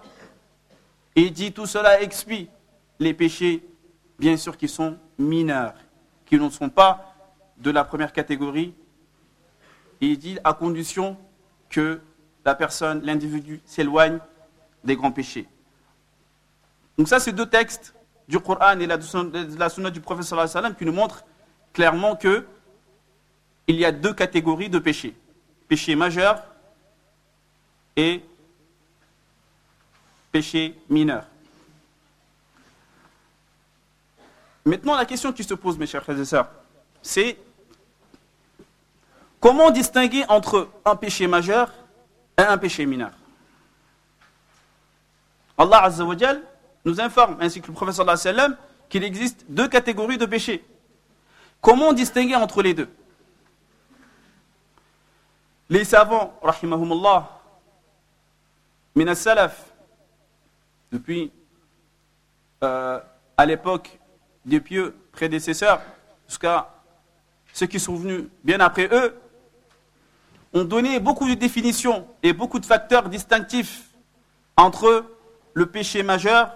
Et 1.16 1.24
il 1.24 1.34
dit 1.34 1.52
tout 1.52 1.66
cela 1.66 2.02
expie 2.02 2.50
les 3.00 3.14
péchés, 3.14 3.64
bien 4.20 4.36
sûr, 4.38 4.58
qui 4.58 4.68
sont 4.68 4.98
mineurs, 5.18 5.74
qui 6.26 6.38
ne 6.38 6.50
sont 6.50 6.70
pas 6.70 7.14
de 7.58 7.72
la 7.72 7.84
première 7.84 8.12
catégorie. 8.12 8.74
Et 10.02 10.08
il 10.08 10.18
dit 10.18 10.38
à 10.44 10.54
condition 10.54 11.18
que 11.70 12.02
la 12.44 12.56
personne, 12.56 13.02
l'individu, 13.04 13.62
s'éloigne 13.66 14.20
des 14.84 14.96
grands 14.96 15.12
péchés. 15.12 15.48
Donc 16.98 17.08
ça, 17.08 17.20
c'est 17.20 17.32
deux 17.32 17.46
textes 17.46 17.94
du 18.28 18.40
Coran 18.40 18.80
et 18.80 18.88
de 18.88 19.60
la 19.60 19.70
sunna 19.70 19.90
du 19.90 20.02
prophète 20.02 20.26
sallam 20.26 20.76
qui 20.76 20.86
nous 20.86 20.94
montrent 20.94 21.24
clairement 21.74 22.16
que 22.16 22.46
il 23.68 23.78
y 23.78 23.86
a 23.86 23.92
deux 23.92 24.14
catégories 24.14 24.70
de 24.70 24.80
péchés. 24.80 25.16
Péché 25.68 25.96
majeur 25.96 26.44
et 27.96 28.24
péché 30.32 30.76
mineur. 30.90 31.26
Maintenant, 34.66 34.96
la 34.96 35.06
question 35.06 35.32
qui 35.32 35.44
se 35.44 35.54
pose, 35.54 35.78
mes 35.78 35.88
chers 35.88 36.04
frères 36.04 36.20
et 36.20 36.26
sœurs, 36.26 36.50
c'est 37.02 37.38
comment 39.40 39.70
distinguer 39.70 40.26
entre 40.28 40.70
un 40.84 40.96
péché 40.96 41.28
majeur 41.28 41.72
et 42.38 42.42
un 42.42 42.58
péché 42.58 42.86
mineur? 42.86 43.12
Allah 45.58 45.84
Azza 45.84 46.04
wa 46.04 46.16
nous 46.86 47.02
informe, 47.02 47.38
ainsi 47.42 47.62
que 47.62 47.68
le 47.68 47.74
professeur 47.74 48.18
sallam, 48.18 48.56
qu'il 48.88 49.04
existe 49.04 49.46
deux 49.50 49.68
catégories 49.68 50.20
de 50.20 50.26
péchés. 50.26 50.64
Comment 51.60 51.94
distinguer 51.94 52.36
entre 52.36 52.62
les 52.62 52.76
deux? 52.76 52.90
Les 55.68 55.84
savants, 55.84 56.38
rahimahumullah, 56.44 57.28
Minas 58.96 59.16
Salaf, 59.16 59.74
depuis 60.92 61.32
euh, 62.64 63.00
à 63.36 63.46
l'époque 63.48 64.00
des 64.46 64.60
pieux 64.62 64.96
prédécesseurs, 65.12 65.82
jusqu'à 66.28 66.72
ceux 67.52 67.66
qui 67.66 67.80
sont 67.80 67.96
venus 67.96 68.26
bien 68.44 68.60
après 68.60 68.88
eux, 68.92 69.20
ont 70.54 70.64
donné 70.64 71.00
beaucoup 71.00 71.28
de 71.28 71.34
définitions 71.34 72.08
et 72.22 72.32
beaucoup 72.32 72.60
de 72.60 72.66
facteurs 72.66 73.10
distinctifs 73.10 73.90
entre 74.56 75.04
le 75.54 75.66
péché 75.66 76.04
majeur 76.04 76.56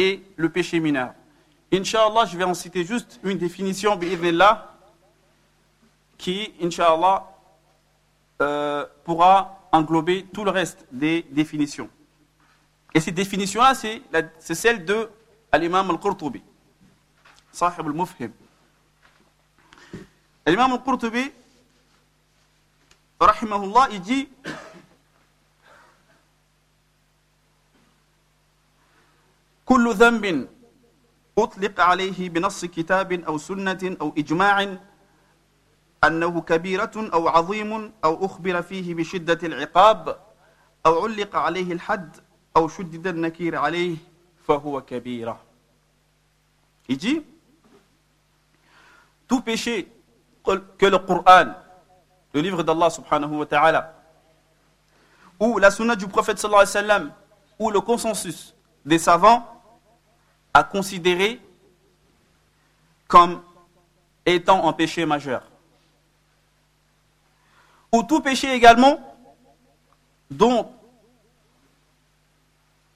et 0.00 0.22
le 0.36 0.48
péché 0.48 0.80
mineur. 0.80 1.12
Inch'Allah, 1.70 2.24
je 2.24 2.36
vais 2.36 2.44
en 2.44 2.54
citer 2.54 2.84
juste 2.84 3.20
une 3.22 3.36
définition, 3.36 4.00
qui, 6.16 6.54
Inch'Allah, 6.62 7.26
euh, 8.40 8.86
pourra 9.04 9.68
englober 9.70 10.24
tout 10.32 10.42
le 10.42 10.50
reste 10.50 10.86
des 10.90 11.26
définitions. 11.30 11.90
Et 12.94 13.00
cette 13.00 13.14
définition-là, 13.14 13.74
c'est 13.74 14.54
celle 14.54 14.86
de 14.86 15.10
l'imam 15.52 15.90
al-Qurtubi, 15.90 16.42
Sahib 17.52 17.86
al-Mufhim. 17.86 18.32
L'imam 20.46 20.72
al-Qurtubi, 20.72 21.30
rahimahullah, 23.20 23.88
il 23.92 24.00
dit 24.00 24.28
كل 29.70 29.94
ذنب 29.94 30.48
أطلق 31.38 31.80
عليه 31.80 32.28
بنص 32.28 32.64
كتاب 32.64 33.12
أو 33.12 33.38
سنة 33.38 33.96
أو 34.00 34.14
إجماع 34.18 34.76
أنه 36.04 36.40
كبيرة 36.40 36.90
أو 36.96 37.28
عظيم 37.28 37.92
أو 38.04 38.26
أخبر 38.26 38.62
فيه 38.62 38.94
بشدة 38.94 39.38
العقاب 39.42 40.18
أو 40.86 41.04
علق 41.04 41.36
عليه 41.36 41.72
الحد 41.72 42.16
أو 42.56 42.68
شدد 42.68 43.06
النكير 43.06 43.56
عليه 43.56 43.96
فهو 44.46 44.80
كبيرة 44.82 45.38
Il 46.88 46.96
dit 46.96 47.22
tout 49.28 49.40
péché 49.42 49.86
que 50.42 50.86
le 50.86 50.98
Coran, 50.98 51.54
le 52.34 52.40
livre 52.40 52.64
d'Allah 52.64 52.90
subhanahu 52.90 53.36
wa 53.36 53.46
ta'ala, 53.46 53.94
ou 55.38 55.58
la 55.58 55.70
sunna 55.70 55.94
du 55.94 56.08
prophète 56.08 56.40
sallallahu 56.40 56.66
alayhi 56.66 56.76
wa 56.76 56.82
sallam, 56.82 57.12
ou 57.60 57.70
le 57.70 57.80
consensus 57.80 58.56
des 58.84 58.98
savants 58.98 59.59
a 60.52 60.64
considéré 60.64 61.40
comme 63.08 63.42
étant 64.26 64.68
un 64.68 64.72
péché 64.72 65.04
majeur. 65.06 65.50
Ou 67.92 68.02
tout 68.02 68.20
péché 68.20 68.52
également 68.54 68.98
dont, 70.30 70.70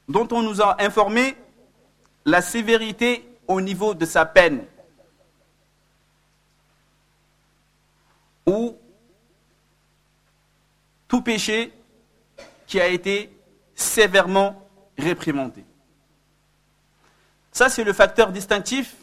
dont 0.08 0.28
on 0.30 0.42
nous 0.42 0.62
a 0.62 0.80
informé 0.82 1.36
la 2.24 2.40
sévérité 2.40 3.28
au 3.48 3.60
niveau 3.60 3.94
de 3.94 4.06
sa 4.06 4.24
peine. 4.24 4.64
Ou 8.46 8.76
tout 11.08 11.22
péché 11.22 11.72
qui 12.66 12.80
a 12.80 12.86
été 12.88 13.36
sévèrement 13.74 14.68
réprimandé. 14.96 15.64
Ça, 17.54 17.68
c'est 17.68 17.84
le 17.84 17.92
facteur 17.92 18.32
distinctif 18.32 18.96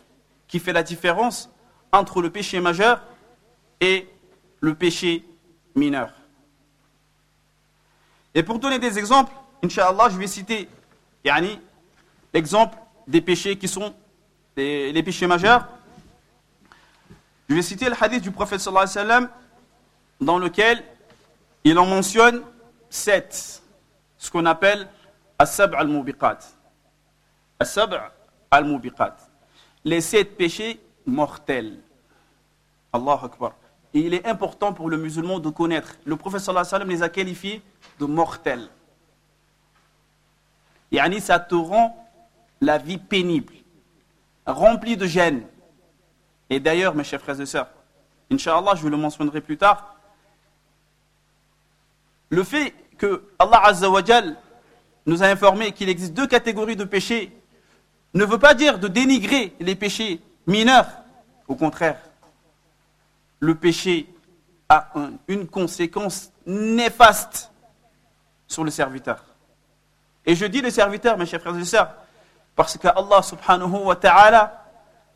qui 0.50 0.60
fait 0.60 0.74
la 0.74 0.84
différence 0.84 1.50
entre 1.94 2.22
le 2.22 2.30
péché 2.30 2.60
majeur 2.60 3.02
et 3.80 4.10
le 4.60 4.76
péché 4.76 5.26
mineur. 5.74 6.12
Et 8.36 8.44
pour 8.44 8.60
donner 8.60 8.78
des 8.78 9.00
exemples, 9.00 9.32
Inch'Allah, 9.64 10.10
je 10.12 10.18
vais 10.18 10.28
citer 10.28 10.68
l'exemple 12.34 12.78
des 13.08 13.22
péchés 13.22 13.58
qui 13.58 13.70
sont 13.70 13.96
les, 14.58 15.02
péchés 15.02 15.28
majeurs. 15.28 15.66
Je 17.48 17.56
vais 17.56 17.62
citer 17.62 17.86
le 17.86 17.96
hadith 18.00 18.22
du 18.22 18.32
prophète 18.32 18.60
sallallahu 18.60 19.28
dans 20.20 20.38
lequel 20.38 20.84
il 21.64 21.80
en 21.80 21.86
mentionne 21.86 22.42
sept, 22.90 23.64
ce 24.18 24.30
qu'on 24.30 24.46
appelle 24.46 24.90
as-sab' 25.40 25.74
al-mubiqat. 25.74 26.40
As-sab' 27.58 28.12
al-mubiqat. 28.52 29.16
Les 29.84 30.02
sept 30.02 30.38
péchés 30.38 30.80
mortels. 31.06 31.80
Allah 32.94 33.20
Akbar. 33.24 33.54
Et 33.94 34.02
il 34.02 34.14
est 34.14 34.26
important 34.28 34.74
pour 34.74 34.90
le 34.90 34.98
musulman 34.98 35.40
de 35.40 35.50
connaître. 35.50 35.96
Le 36.06 36.16
prophète 36.16 36.42
sallallahu 36.42 36.62
alayhi 36.62 36.74
wa 36.74 36.80
sallam 36.80 36.90
les 36.90 37.04
a 37.04 37.10
qualifiés 37.10 37.62
de 38.00 38.06
mortels. 38.06 38.70
Yani, 40.92 41.22
ça 41.22 41.40
te 41.40 41.56
rend 41.56 41.98
la 42.60 42.78
vie 42.78 42.98
pénible, 42.98 43.54
remplie 44.46 44.98
de 44.98 45.08
gêne. 45.08 45.48
Et 46.50 46.60
d'ailleurs, 46.60 46.94
mes 46.94 47.04
chers 47.04 47.22
frères 47.22 47.40
et 47.40 47.46
sœurs, 47.46 47.70
Inch'Allah, 48.30 48.76
je 48.76 48.82
vous 48.82 48.90
le 48.90 48.98
mentionnerai 48.98 49.42
plus 49.42 49.58
tard, 49.58 49.96
le 52.30 52.44
fait 52.44 52.74
que 52.98 53.24
Allah 53.40 53.62
Azzawajal 53.66 54.38
nous 55.06 55.24
a 55.24 55.28
informé 55.28 55.72
qu'il 55.72 55.90
existe 55.90 56.14
deux 56.14 56.28
catégories 56.28 56.76
de 56.76 56.84
péchés 56.84 57.32
ne 58.14 58.26
veut 58.26 58.40
pas 58.40 58.54
dire 58.54 58.80
de 58.80 58.88
dénigrer 58.88 59.56
les 59.60 59.76
péchés 59.76 60.22
mineurs. 60.46 60.88
Au 61.48 61.56
contraire, 61.56 62.00
le 63.40 63.56
péché 63.56 64.08
a 64.70 64.90
une 65.28 65.48
conséquence 65.48 66.32
néfaste 66.46 67.52
sur 68.48 68.64
le 68.64 68.72
serviteur. 68.72 69.24
Et 70.26 70.36
je 70.36 70.46
dis 70.46 70.62
le 70.62 70.70
serviteur, 70.70 71.18
mes 71.18 71.26
chers 71.26 71.42
frères 71.42 71.58
et 71.58 71.66
sœurs, 71.66 71.94
parce 72.56 72.78
qu'Allah 72.78 73.22
subhanahu 73.22 73.86
wa 73.86 73.96
ta'ala 73.96 74.66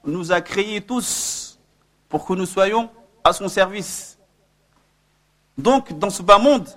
nous 0.03 0.31
a 0.31 0.41
créés 0.41 0.81
tous 0.81 1.59
pour 2.09 2.25
que 2.25 2.33
nous 2.33 2.45
soyons 2.45 2.89
à 3.23 3.33
son 3.33 3.47
service. 3.47 4.17
Donc, 5.57 5.97
dans 5.97 6.09
ce 6.09 6.21
bas 6.21 6.37
monde, 6.37 6.67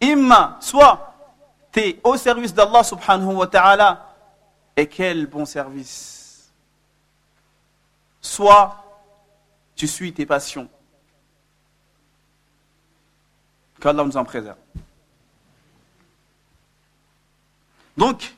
imma, 0.00 0.56
soit 0.60 1.14
tu 1.72 1.80
es 1.80 2.00
au 2.04 2.16
service 2.16 2.52
d'Allah 2.52 2.82
subhanahu 2.82 3.34
wa 3.34 3.46
ta'ala, 3.46 4.11
et 4.76 4.86
quel 4.86 5.26
bon 5.26 5.44
service. 5.44 6.50
Soit 8.20 8.82
tu 9.76 9.86
suis 9.86 10.12
tes 10.12 10.26
passions. 10.26 10.68
Qu'Allah 13.80 14.04
nous 14.04 14.16
en 14.16 14.24
préserve. 14.24 14.56
Donc, 17.96 18.34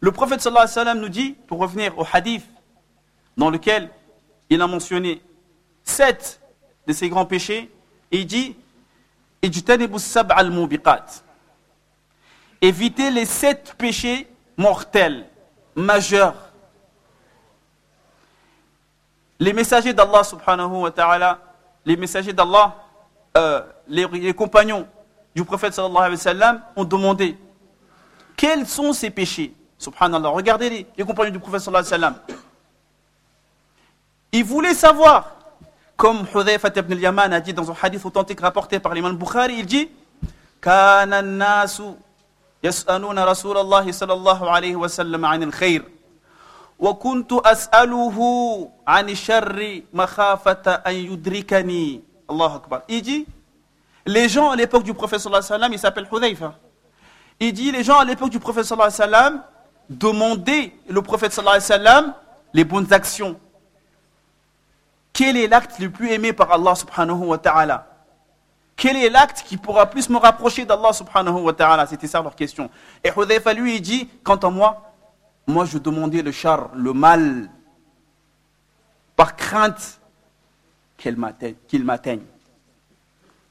le 0.00 0.10
prophète 0.10 0.40
sallallahu 0.40 0.64
alayhi 0.64 0.76
wa 0.78 0.84
sallam 0.84 1.00
nous 1.00 1.08
dit, 1.08 1.32
pour 1.46 1.58
revenir 1.58 1.96
au 1.98 2.06
hadith, 2.10 2.44
dans 3.36 3.50
lequel 3.50 3.90
il 4.50 4.60
a 4.60 4.66
mentionné 4.66 5.22
sept 5.84 6.40
de 6.86 6.92
ses 6.92 7.08
grands 7.08 7.26
péchés, 7.26 7.70
il 8.10 8.26
dit 8.26 8.56
Évitez 12.60 13.10
les 13.10 13.26
sept 13.26 13.74
péchés 13.76 14.26
mortels, 14.56 15.28
majeur. 15.74 16.34
Les 19.38 19.52
messagers 19.52 19.92
d'Allah 19.92 20.24
subhanahu 20.24 20.82
wa 20.82 20.90
ta'ala, 20.90 21.38
les 21.84 21.96
messagers 21.96 22.32
d'Allah, 22.32 22.76
euh, 23.36 23.62
les, 23.88 24.32
compagnons 24.34 24.86
du 25.34 25.44
prophète 25.44 25.74
sallallahu 25.74 25.98
alayhi 25.98 26.16
wa 26.16 26.22
sallam 26.22 26.62
ont 26.76 26.84
demandé 26.84 27.36
quels 28.36 28.66
sont 28.66 28.92
ces 28.92 29.10
péchés? 29.10 29.54
Subhanallah, 29.78 30.28
regardez 30.28 30.86
les, 30.96 31.04
compagnons 31.04 31.32
du 31.32 31.38
prophète 31.40 31.60
sallallahu 31.60 31.86
alayhi 31.86 32.02
wa 32.02 32.08
sallam. 32.10 32.38
Ils 34.32 34.44
voulaient 34.44 34.74
savoir, 34.74 35.36
comme 35.96 36.26
Hudhayfat 36.34 36.72
ibn 36.76 36.92
al-Yaman 36.92 37.32
a 37.32 37.40
dit 37.40 37.52
dans 37.52 37.70
un 37.70 37.76
hadith 37.80 38.04
authentique 38.04 38.40
rapporté 38.40 38.78
par 38.80 38.94
l'imam 38.94 39.16
Bukhari, 39.16 39.56
il 39.58 39.66
dit«» 39.66 39.88
يسألون 42.63 43.19
رسول 43.19 43.57
الله 43.57 43.91
صلى 43.91 44.13
الله 44.13 44.51
عليه 44.51 44.75
وسلم 44.75 45.25
عن 45.25 45.43
الخير 45.43 45.83
وكنت 46.79 47.31
أسأله 47.33 48.17
عن 48.87 49.09
الشر 49.09 49.81
مخافة 49.93 50.65
أن 50.87 50.93
يدركني 50.93 52.01
الله 52.29 52.55
أكبر 52.55 52.81
Il 52.87 53.01
dit 53.01 53.25
les 54.05 54.27
gens 54.29 54.49
à 54.51 54.55
l'époque 54.55 54.83
du 54.83 54.93
prophète 54.93 55.19
sallallahu 55.19 55.43
alayhi 55.43 55.51
wa 55.51 55.57
sallam, 55.57 55.73
il 55.73 55.79
s'appelle 55.79 56.07
Hudhayfa. 56.11 56.55
Il 57.39 57.53
dit 57.53 57.71
les 57.71 57.83
gens 57.83 57.99
à 57.99 58.05
l'époque 58.05 58.29
du 58.29 58.39
prophète 58.39 58.65
sallallahu 58.65 58.91
alayhi 58.93 59.11
wa 59.11 59.19
sallam 59.19 59.43
demandaient 59.89 60.73
le 60.87 61.01
prophète 61.01 61.31
sallallahu 61.33 61.57
alayhi 61.57 61.71
wa 61.71 61.91
sallam 61.91 62.13
les 62.53 62.63
bonnes 62.63 62.91
actions 62.91 63.39
quel 65.13 65.35
est 65.35 65.47
l'acte 65.47 65.79
le 65.79 65.89
plus 65.89 66.11
aimé 66.11 66.31
par 66.33 66.49
Allah 66.51 66.75
subhanahu 66.75 67.25
wa 67.25 67.37
ta'ala 67.37 67.85
Quel 68.76 68.96
est 68.96 69.08
l'acte 69.08 69.44
qui 69.46 69.56
pourra 69.56 69.86
plus 69.86 70.08
me 70.08 70.18
rapprocher 70.18 70.64
d'Allah 70.64 70.92
subhanahu 70.92 71.40
wa 71.40 71.52
ta'ala? 71.52 71.86
C'était 71.86 72.06
ça 72.06 72.20
leur 72.22 72.34
question. 72.34 72.70
Et 73.02 73.10
Hudayfa 73.16 73.52
lui, 73.52 73.76
il 73.76 73.80
dit, 73.80 74.08
quant 74.22 74.36
à 74.36 74.50
moi, 74.50 74.92
moi 75.46 75.64
je 75.64 75.78
demandais 75.78 76.22
le 76.22 76.32
char, 76.32 76.70
le 76.74 76.92
mal, 76.92 77.48
par 79.16 79.36
crainte 79.36 80.00
qu'il 80.98 81.16
m'atteigne. 81.16 82.22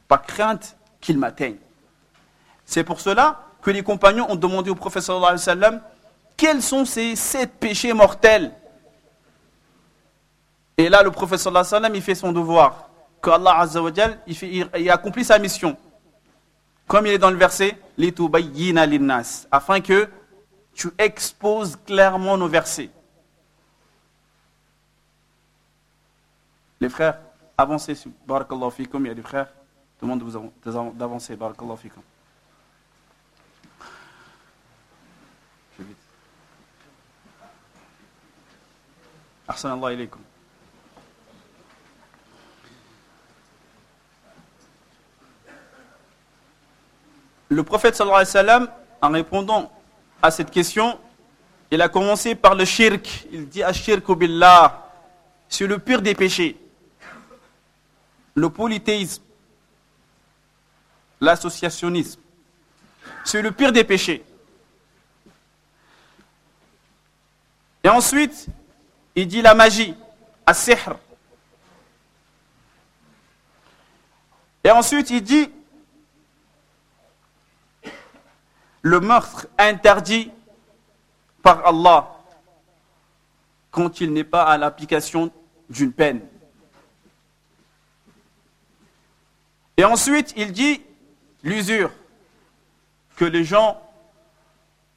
Par 0.07 0.23
crainte 0.23 0.75
qu'il 0.99 1.17
m'atteigne. 1.17 1.57
C'est 2.65 2.83
pour 2.83 2.99
cela 2.99 3.41
que 3.61 3.71
les 3.71 3.83
compagnons 3.83 4.29
ont 4.29 4.35
demandé 4.35 4.69
au 4.69 4.75
prophète 4.75 5.03
sallallahu 5.03 5.39
alayhi 5.47 5.75
wa 5.75 5.79
quels 6.35 6.61
sont 6.61 6.83
ces 6.85 7.15
sept 7.15 7.59
péchés 7.59 7.93
mortels? 7.93 8.51
Et 10.77 10.89
là, 10.89 11.03
le 11.03 11.11
prophète 11.11 11.39
sallallahu 11.39 11.61
alayhi 11.61 11.73
wa 11.73 11.79
sallam, 11.79 11.95
il 11.95 12.01
fait 12.01 12.15
son 12.15 12.31
devoir. 12.31 12.89
Que 13.23 13.29
Allah 13.29 13.57
azza 13.59 13.81
wa 13.81 13.89
il, 14.27 14.35
fait, 14.35 14.89
accomplit 14.89 15.23
sa 15.23 15.39
mission. 15.39 15.77
Comme 16.85 17.05
il 17.07 17.13
est 17.13 17.17
dans 17.17 17.31
le 17.31 17.37
verset, 17.37 17.79
afin 19.49 19.79
que 19.79 20.09
tu 20.73 20.89
exposes 20.97 21.77
clairement 21.85 22.37
nos 22.37 22.49
versets. 22.49 22.89
Les 26.81 26.89
frères, 26.89 27.17
avancez. 27.57 27.95
Barakallahu 28.27 28.71
fikum, 28.71 29.05
il 29.05 29.07
y 29.07 29.11
a 29.11 29.15
des 29.15 29.21
frères. 29.21 29.47
Demande 30.01 30.21
d'avancer. 30.93 31.37
Barakallahu 31.37 31.77
fikum. 31.77 32.03
Le 47.53 47.63
prophète 47.63 47.95
sallallahu 47.95 48.21
alayhi 48.21 48.29
wa 48.29 48.31
sallam, 48.31 48.67
en 49.01 49.09
répondant 49.11 49.71
à 50.21 50.31
cette 50.31 50.49
question, 50.49 50.99
il 51.69 51.81
a 51.81 51.89
commencé 51.89 52.35
par 52.35 52.55
le 52.55 52.65
shirk. 52.65 53.25
Il 53.31 53.47
dit 53.49 53.63
Ashirk 53.63 54.09
billah. 54.17 54.89
C'est 55.49 55.67
le 55.67 55.79
pire 55.79 56.01
des 56.01 56.15
péchés. 56.15 56.57
Le 58.35 58.49
polythéisme. 58.49 59.23
L'associationnisme. 61.19 62.19
C'est 63.23 63.41
le 63.41 63.51
pire 63.51 63.71
des 63.71 63.83
péchés. 63.83 64.23
Et 67.83 67.89
ensuite, 67.89 68.47
il 69.15 69.27
dit 69.27 69.41
la 69.41 69.53
magie, 69.53 69.93
as-sihr. 70.45 70.95
Et 74.63 74.71
ensuite, 74.71 75.09
il 75.09 75.21
dit 75.21 75.49
le 78.83 78.99
meurtre 78.99 79.47
interdit 79.57 80.29
par 81.41 81.65
Allah 81.65 82.11
quand 83.71 84.01
il 84.01 84.13
n'est 84.13 84.23
pas 84.23 84.43
à 84.43 84.57
l'application 84.57 85.31
d'une 85.69 85.91
peine. 85.91 86.21
Et 89.77 89.85
ensuite, 89.85 90.33
il 90.37 90.51
dit 90.51 90.81
l'usure, 91.43 91.89
que 93.15 93.25
les 93.25 93.43
gens 93.43 93.81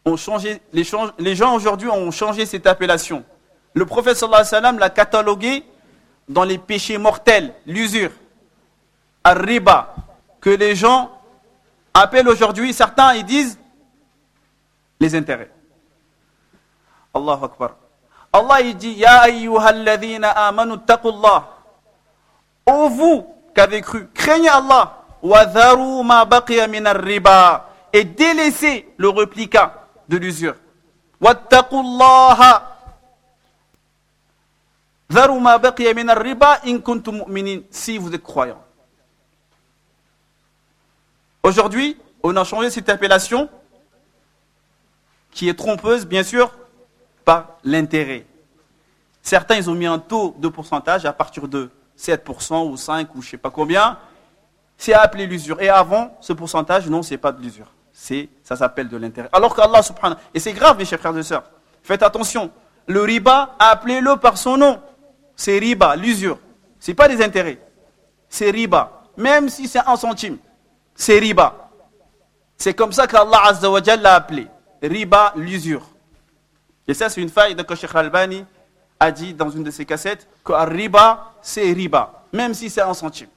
ont 0.04 0.16
changé, 0.16 0.60
les, 0.72 0.84
gens 0.84 1.54
aujourd'hui 1.54 1.88
ont 1.88 2.10
changé 2.10 2.44
cette 2.46 2.66
appellation. 2.66 3.24
Le 3.74 3.86
prophète 3.86 4.16
sallallahu 4.16 4.40
alayhi 4.40 4.50
sallam 4.50 4.78
l'a 4.78 4.90
catalogué 4.90 5.64
dans 6.28 6.44
les 6.44 6.58
péchés 6.58 6.98
mortels, 6.98 7.54
l'usure, 7.66 8.10
al-riba, 9.22 9.94
que 10.40 10.50
les 10.50 10.74
gens 10.74 11.10
appellent 11.94 12.28
aujourd'hui, 12.28 12.72
certains 12.72 13.14
ils 13.14 13.24
disent 13.24 13.58
les 15.00 15.14
intérêts. 15.14 15.50
Allah 17.14 17.38
Akbar. 17.42 17.76
Allah 18.32 18.72
dit 18.72 18.92
Ya 18.94 19.22
ayyuhalladhina 19.22 20.30
amanu 20.30 20.78
taqullah. 20.78 21.56
Ô 22.66 22.88
vous 22.88 23.26
qu'avez 23.54 23.80
cru, 23.80 24.08
craignez 24.12 24.48
Allah. 24.48 25.04
Wa 25.22 25.46
dharu 25.46 26.02
ma 26.04 26.24
baqiya 26.24 26.66
riba 26.92 27.70
et 27.92 28.04
délaissez 28.04 28.86
le 28.96 29.08
replica 29.08 29.86
de 30.08 30.18
l'usure. 30.18 30.54
Wattaqullaha. 31.20 32.76
Dharu 35.08 35.40
ma 35.40 35.58
baqiya 35.58 35.94
min 35.94 36.12
riba 36.14 36.60
in 36.64 36.78
kuntum 36.78 37.24
mu'minin 37.26 37.62
si 37.70 37.96
vous 37.96 38.14
êtes 38.14 38.22
croyants. 38.22 38.62
Aujourd'hui, 41.42 41.96
on 42.22 42.36
a 42.36 42.44
changé 42.44 42.70
cette 42.70 42.88
appellation 42.88 43.48
qui 45.36 45.50
est 45.50 45.54
trompeuse, 45.54 46.06
bien 46.06 46.22
sûr, 46.22 46.50
par 47.26 47.58
l'intérêt. 47.62 48.24
Certains, 49.20 49.56
ils 49.56 49.68
ont 49.68 49.74
mis 49.74 49.84
un 49.84 49.98
taux 49.98 50.34
de 50.38 50.48
pourcentage 50.48 51.04
à 51.04 51.12
partir 51.12 51.46
de 51.46 51.70
7% 51.98 52.70
ou 52.70 52.76
5 52.78 53.14
ou 53.14 53.20
je 53.20 53.26
ne 53.26 53.30
sais 53.32 53.36
pas 53.36 53.50
combien. 53.50 53.98
C'est 54.78 54.94
appelé 54.94 55.26
l'usure. 55.26 55.60
Et 55.60 55.68
avant, 55.68 56.16
ce 56.22 56.32
pourcentage, 56.32 56.88
non, 56.88 57.02
ce 57.02 57.10
n'est 57.10 57.18
pas 57.18 57.32
de 57.32 57.42
l'usure. 57.42 57.70
c'est, 57.92 58.30
ça 58.42 58.56
s'appelle 58.56 58.88
de 58.88 58.96
l'intérêt. 58.96 59.28
Alors 59.30 59.54
qu'Allah 59.54 59.82
subhanahu 59.82 60.16
et 60.32 60.40
c'est 60.40 60.54
grave 60.54 60.78
mes 60.78 60.86
chers 60.86 60.98
frères 60.98 61.16
et 61.16 61.22
sœurs, 61.22 61.44
faites 61.82 62.02
attention, 62.02 62.50
le 62.86 63.02
riba, 63.02 63.56
appelez-le 63.58 64.16
par 64.16 64.38
son 64.38 64.56
nom, 64.56 64.80
c'est 65.34 65.58
riba, 65.58 65.96
l'usure, 65.96 66.38
c'est 66.80 66.94
pas 66.94 67.08
des 67.08 67.22
intérêts, 67.22 67.58
c'est 68.28 68.50
riba, 68.50 69.02
même 69.16 69.48
si 69.48 69.68
c'est 69.68 69.80
un 69.86 69.96
centime, 69.96 70.38
c'est 70.94 71.18
riba. 71.18 71.70
C'est 72.58 72.74
comme 72.74 72.92
ça 72.92 73.06
qu'Allah 73.06 73.46
Azza 73.46 73.96
l'a 73.96 74.14
appelé, 74.14 74.46
riba, 74.86 75.32
l'usure. 75.36 75.88
Et 76.88 76.94
ça 76.94 77.08
c'est 77.08 77.20
une 77.20 77.28
faille 77.28 77.54
de 77.54 77.64
Sheikh 77.74 77.94
Albani 77.94 78.44
a 78.98 79.10
dit 79.10 79.34
dans 79.34 79.50
une 79.50 79.62
de 79.62 79.70
ses 79.70 79.84
cassettes 79.84 80.26
que 80.44 80.52
riba, 80.52 81.34
c'est 81.42 81.72
riba, 81.72 82.24
même 82.32 82.54
si 82.54 82.70
c'est 82.70 82.80
un 82.80 82.94
centime. 82.94 83.28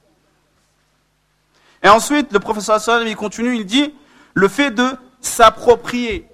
Et 1.82 1.88
ensuite, 1.88 2.32
le 2.32 2.40
professeur 2.40 2.80
sallam, 2.80 3.08
il 3.08 3.16
continue, 3.16 3.56
il 3.56 3.66
dit 3.66 3.94
le 4.34 4.48
fait 4.48 4.70
de 4.70 4.86
s'approprier 5.20 6.28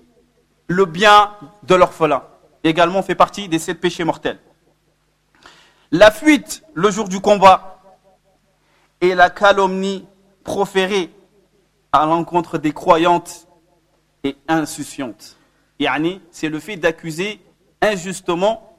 le 0.68 0.84
bien 0.84 1.32
de 1.62 1.74
l'orphelin 1.74 2.22
également 2.68 3.02
fait 3.02 3.14
partie 3.14 3.48
des 3.48 3.58
sept 3.58 3.80
péchés 3.80 4.04
mortels. 4.04 4.38
La 5.92 6.10
fuite 6.10 6.62
le 6.74 6.90
jour 6.90 7.08
du 7.08 7.20
combat 7.20 7.80
et 9.00 9.14
la 9.14 9.30
calomnie 9.30 10.06
proférée 10.42 11.12
à 11.92 12.06
l'encontre 12.06 12.58
des 12.58 12.72
croyantes 12.72 13.45
et 14.23 14.35
insouciantes. 14.47 15.37
Yani, 15.79 16.21
c'est 16.31 16.49
le 16.49 16.59
fait 16.59 16.75
d'accuser 16.77 17.41
injustement 17.81 18.77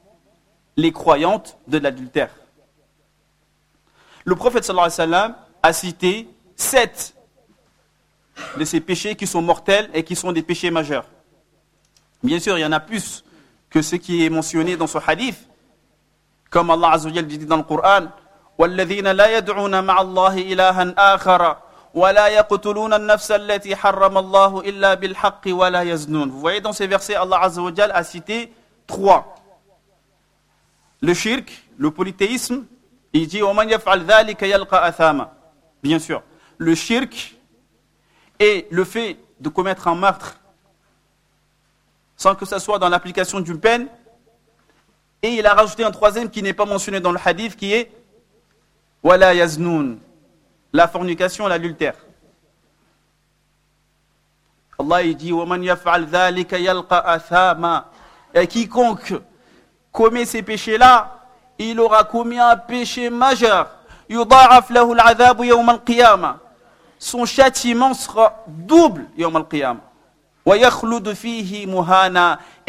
les 0.77 0.91
croyantes 0.91 1.57
de 1.67 1.77
l'adultère. 1.77 2.29
Le 4.25 4.35
prophète 4.35 4.63
sallallahu 4.63 4.85
alayhi 4.85 5.11
wa 5.11 5.17
sallam 5.17 5.35
a 5.61 5.73
cité 5.73 6.27
sept 6.55 7.13
de 8.57 8.65
ces 8.65 8.79
péchés 8.79 9.15
qui 9.15 9.27
sont 9.27 9.41
mortels 9.41 9.89
et 9.93 10.03
qui 10.03 10.15
sont 10.15 10.31
des 10.31 10.41
péchés 10.41 10.71
majeurs. 10.71 11.05
Bien 12.23 12.39
sûr, 12.39 12.57
il 12.57 12.61
y 12.61 12.65
en 12.65 12.71
a 12.71 12.79
plus 12.79 13.23
que 13.69 13.81
ce 13.81 13.95
qui 13.97 14.25
est 14.25 14.29
mentionné 14.29 14.77
dans 14.77 14.87
ce 14.87 14.97
hadith. 15.05 15.37
Comme 16.49 16.69
Allah 16.69 16.91
Azza 16.91 17.09
wa 17.09 17.21
dit 17.21 17.39
dans 17.39 17.57
le 17.57 17.63
Coran, 17.63 18.07
والذين 18.57 19.07
لا 19.07 19.37
يدعون 19.37 19.83
مع 19.83 20.01
الله 20.01 20.53
إلها 20.53 20.93
آخر 21.15 21.57
ولا 21.93 22.27
يقتلون 22.27 22.93
النفس 22.93 23.31
التي 23.31 23.75
حرم 23.75 24.17
الله 24.17 24.59
إلا 24.61 24.93
بالحق 24.93 25.41
ولا 25.47 25.81
يزنون. 25.81 26.29
Vous 26.29 26.39
voyez 26.39 26.61
dans 26.61 26.73
ces 26.73 26.87
versets, 26.87 27.15
Allah 27.15 27.39
Azza 27.41 27.61
wa 27.61 27.71
a 27.77 28.03
cité 28.03 28.51
trois. 28.87 29.35
Le 31.01 31.13
shirk, 31.13 31.51
le 31.77 31.91
polythéisme, 31.91 32.65
il 33.13 33.27
dit 33.27 33.41
ومن 33.41 33.69
يفعل 33.69 34.05
ذلك 34.05 34.43
يلقى 34.43 34.89
أثاما. 34.89 35.29
Bien 35.83 35.99
sûr 35.99 36.23
le 36.57 36.75
shirk 36.75 37.35
et 38.39 38.67
le 38.71 38.83
fait 38.83 39.17
de 39.39 39.49
commettre 39.49 39.87
un 39.87 39.95
meurtre 39.95 40.39
sans 42.15 42.35
que 42.35 42.45
ce 42.45 42.59
soit 42.59 42.79
dans 42.79 42.89
l'application 42.89 43.39
d'une 43.39 43.59
peine. 43.59 43.87
Et 45.21 45.35
il 45.35 45.45
a 45.45 45.53
rajouté 45.53 45.83
un 45.83 45.91
troisième 45.91 46.29
qui 46.29 46.41
n'est 46.41 46.53
pas 46.53 46.65
mentionné 46.65 46.99
dans 46.99 47.11
le 47.11 47.19
hadith 47.23 47.55
qui 47.55 47.73
est 47.73 47.91
Wala 49.01 49.33
yaznoun, 49.33 49.99
la 50.72 50.88
fornication, 50.88 51.46
l'adultère. 51.46 51.94
Allah 54.78 55.02
il 55.02 55.16
dit 55.16 55.32
Et 58.34 58.46
quiconque 58.46 59.14
commet 59.90 60.24
ces 60.24 60.42
péchés-là, 60.42 61.18
il 61.58 61.80
aura 61.80 62.04
commis 62.04 62.38
un 62.38 62.56
péché 62.56 63.10
majeur. 63.10 63.70
Son 66.98 67.24
châtiment 67.24 67.94
sera 67.94 68.44
double 68.46 69.06
Et 69.16 69.24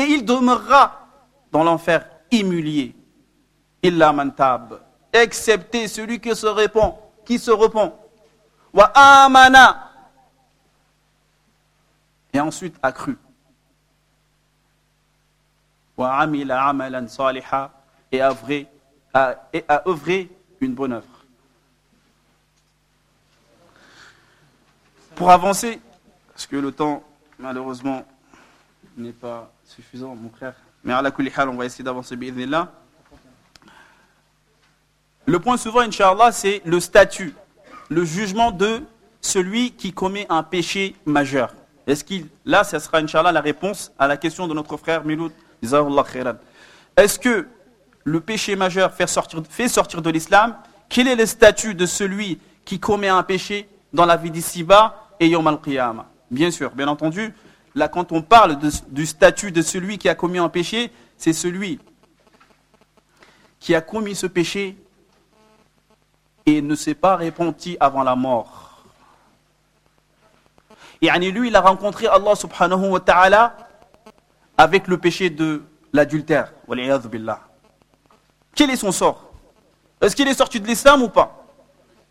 il 0.04 0.26
demeurera 0.26 1.08
dans 1.52 1.64
l'enfer 1.64 2.06
humilié. 2.32 2.95
Excepté 5.14 5.88
celui 5.88 6.20
qui 6.20 6.36
se 6.36 6.47
répand 6.47 6.93
qui 7.30 7.38
se 7.38 7.51
repent. 7.51 7.93
Wa. 8.73 8.91
Et 12.34 12.39
ensuite 12.39 12.75
a 12.82 12.91
cru. 12.91 13.15
Wa 15.95 16.21
amila 16.21 16.67
amalan 16.69 17.07
saliha. 17.07 17.71
Et 18.11 18.19
a 18.19 18.34
œuvré 19.86 20.27
une 20.59 20.73
bonne 20.73 20.93
œuvre. 20.93 21.05
Pour 25.13 25.30
avancer, 25.30 25.80
parce 26.30 26.47
que 26.47 26.55
le 26.55 26.71
temps, 26.71 27.03
malheureusement, 27.38 28.03
n'est 28.97 29.11
pas 29.11 29.51
suffisant, 29.65 30.15
mon 30.15 30.32
frère. 30.32 30.55
Mais 30.84 30.93
à 30.93 31.01
la 31.03 31.11
on 31.47 31.55
va 31.57 31.65
essayer 31.65 31.84
d'avancer, 31.84 32.15
là. 32.15 32.71
Le 35.30 35.38
point 35.38 35.57
souvent, 35.57 35.82
Inch'Allah, 35.82 36.32
c'est 36.32 36.59
le 36.65 36.80
statut, 36.80 37.36
le 37.89 38.03
jugement 38.03 38.49
de 38.49 38.82
celui 39.21 39.73
qui 39.73 39.93
commet 39.93 40.25
un 40.27 40.41
péché 40.41 40.95
majeur. 41.05 41.53
Est-ce 41.86 42.03
qu'il, 42.03 42.25
là, 42.45 42.63
ce 42.63 42.80
sera, 42.80 42.97
Inch'Allah, 42.97 43.32
la 43.32 43.39
réponse 43.39 43.91
à 43.99 44.07
la 44.07 44.17
question 44.17 44.47
de 44.47 44.55
notre 44.55 44.75
frère 44.77 45.05
Miloud. 45.05 45.32
Est-ce 46.97 47.19
que 47.19 47.47
le 48.05 48.19
péché 48.21 48.55
majeur 48.55 48.91
fait 48.91 49.05
sortir, 49.05 49.43
sortir 49.67 50.01
de 50.01 50.09
l'islam? 50.09 50.55
Quel 50.89 51.07
est 51.07 51.15
le 51.15 51.27
statut 51.27 51.75
de 51.75 51.86
celui 51.86 52.39
qui 52.65 52.80
commet 52.80 53.09
un 53.09 53.21
péché 53.21 53.69
dans 53.93 54.07
la 54.07 54.17
vie 54.17 54.32
d'ici-bas 54.32 55.11
et 55.19 55.27
Yom 55.27 55.45
al-Qiyamah? 55.45 56.07
Bien 56.32 56.49
sûr, 56.49 56.71
bien 56.71 56.88
entendu, 56.88 57.36
là 57.75 57.88
quand 57.88 58.11
on 58.13 58.23
parle 58.23 58.57
du 58.88 59.05
statut 59.05 59.51
de 59.51 59.61
celui 59.61 59.99
qui 59.99 60.09
a 60.09 60.15
commis 60.15 60.39
un 60.39 60.49
péché, 60.49 60.91
c'est 61.17 61.34
celui 61.34 61.77
qui 63.59 63.75
a 63.75 63.82
commis 63.82 64.15
ce 64.15 64.25
péché 64.25 64.75
et 66.50 66.62
ne 66.62 66.76
s'est 66.76 66.95
pas 66.95 67.16
repenti 67.16 67.78
avant 67.80 68.04
la 68.04 68.16
mort. 68.16 68.84
Et 71.02 71.10
lui, 71.32 71.47
il 71.50 71.56
a 71.56 71.62
rencontré 71.62 72.08
Allah 72.08 72.36
subhanahu 72.36 72.89
wa 72.89 73.00
ta'ala 73.00 73.56
avec 74.58 74.88
le 74.88 74.97
péché 74.97 75.30
de 75.30 75.64
l'adultère. 75.93 76.52
Quel 78.56 78.70
est 78.70 78.76
son 78.76 78.91
sort? 78.91 79.32
Est-ce 80.02 80.16
qu'il 80.16 80.28
est 80.28 80.34
sorti 80.34 80.60
de 80.60 80.68
l'islam 80.68 81.02
ou 81.02 81.10
pas? 81.10 81.45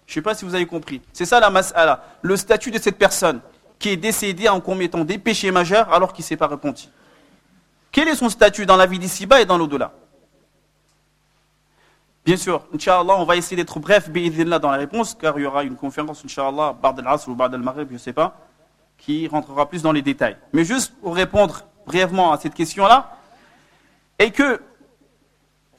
Je 0.06 0.12
ne 0.12 0.14
sais 0.14 0.22
pas 0.22 0.34
si 0.34 0.44
vous 0.44 0.54
avez 0.54 0.66
compris. 0.66 1.02
C'est 1.12 1.26
ça 1.26 1.38
la 1.38 1.50
mas'ala. 1.50 2.02
Le 2.22 2.36
statut 2.36 2.70
de 2.70 2.78
cette 2.78 2.96
personne 2.96 3.40
qui 3.78 3.90
est 3.90 3.96
décédée 3.96 4.48
en 4.48 4.60
commettant 4.60 5.04
des 5.04 5.18
péchés 5.18 5.50
majeurs 5.50 5.92
alors 5.92 6.12
qu'il 6.12 6.22
ne 6.22 6.28
s'est 6.28 6.36
pas 6.36 6.46
repenti. 6.46 6.88
Quel 7.92 8.08
est 8.08 8.16
son 8.16 8.28
statut 8.28 8.64
dans 8.64 8.76
la 8.76 8.86
vie 8.86 8.98
d'ici-bas 8.98 9.40
et 9.40 9.44
dans 9.44 9.58
l'au-delà? 9.58 9.92
Bien 12.28 12.36
sûr, 12.36 12.62
Inch'Allah, 12.74 13.16
on 13.16 13.24
va 13.24 13.36
essayer 13.36 13.56
d'être 13.56 13.80
bref, 13.80 14.10
dans 14.10 14.70
la 14.70 14.76
réponse, 14.76 15.14
car 15.14 15.38
il 15.38 15.44
y 15.44 15.46
aura 15.46 15.64
une 15.64 15.76
conférence, 15.76 16.22
Inch'Allah, 16.26 16.74
Bard 16.74 16.94
al-Asr 16.98 17.30
ou 17.30 17.34
Bard 17.34 17.54
al-Maghrib, 17.54 17.88
je 17.88 17.94
ne 17.94 17.98
sais 17.98 18.12
pas, 18.12 18.36
qui 18.98 19.26
rentrera 19.28 19.66
plus 19.66 19.80
dans 19.80 19.92
les 19.92 20.02
détails. 20.02 20.36
Mais 20.52 20.62
juste 20.62 20.92
pour 21.00 21.16
répondre 21.16 21.64
brièvement 21.86 22.30
à 22.30 22.36
cette 22.36 22.52
question-là, 22.52 23.16
et 24.18 24.30
que 24.30 24.60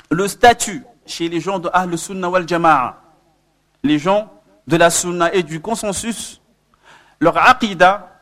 le 0.10 0.28
statut 0.28 0.84
chez 1.06 1.30
les 1.30 1.40
gens 1.40 1.60
de 1.60 1.70
Ahl 1.72 1.96
Sunnah 1.96 2.32
wal 2.32 2.50
Jama'a, 2.50 3.00
les 3.84 4.00
gens 4.00 4.34
de 4.66 4.76
la 4.76 4.90
sunna 4.90 5.32
et 5.32 5.44
du 5.44 5.62
consensus, 5.62 6.42
leur 7.20 7.38
aqidah, 7.38 8.20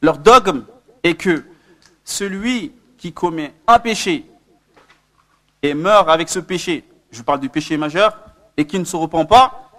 leur 0.00 0.16
dogme 0.16 0.64
est 1.02 1.16
que 1.16 1.44
celui 2.02 2.72
qui 2.96 3.12
commet 3.12 3.52
un 3.66 3.78
péché 3.78 4.29
et 5.62 5.74
meurt 5.74 6.08
avec 6.08 6.28
ce 6.28 6.38
péché, 6.38 6.88
je 7.10 7.22
parle 7.22 7.40
du 7.40 7.48
péché 7.48 7.76
majeur, 7.76 8.18
et 8.56 8.66
qui 8.66 8.78
ne 8.78 8.84
se 8.84 8.96
repent 8.96 9.26
pas, 9.26 9.70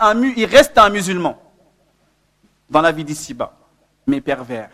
un, 0.00 0.22
il 0.22 0.44
reste 0.46 0.78
un 0.78 0.88
musulman 0.88 1.40
dans 2.70 2.80
la 2.80 2.92
vie 2.92 3.04
d'ici-bas, 3.04 3.56
mais 4.06 4.20
pervers. 4.20 4.70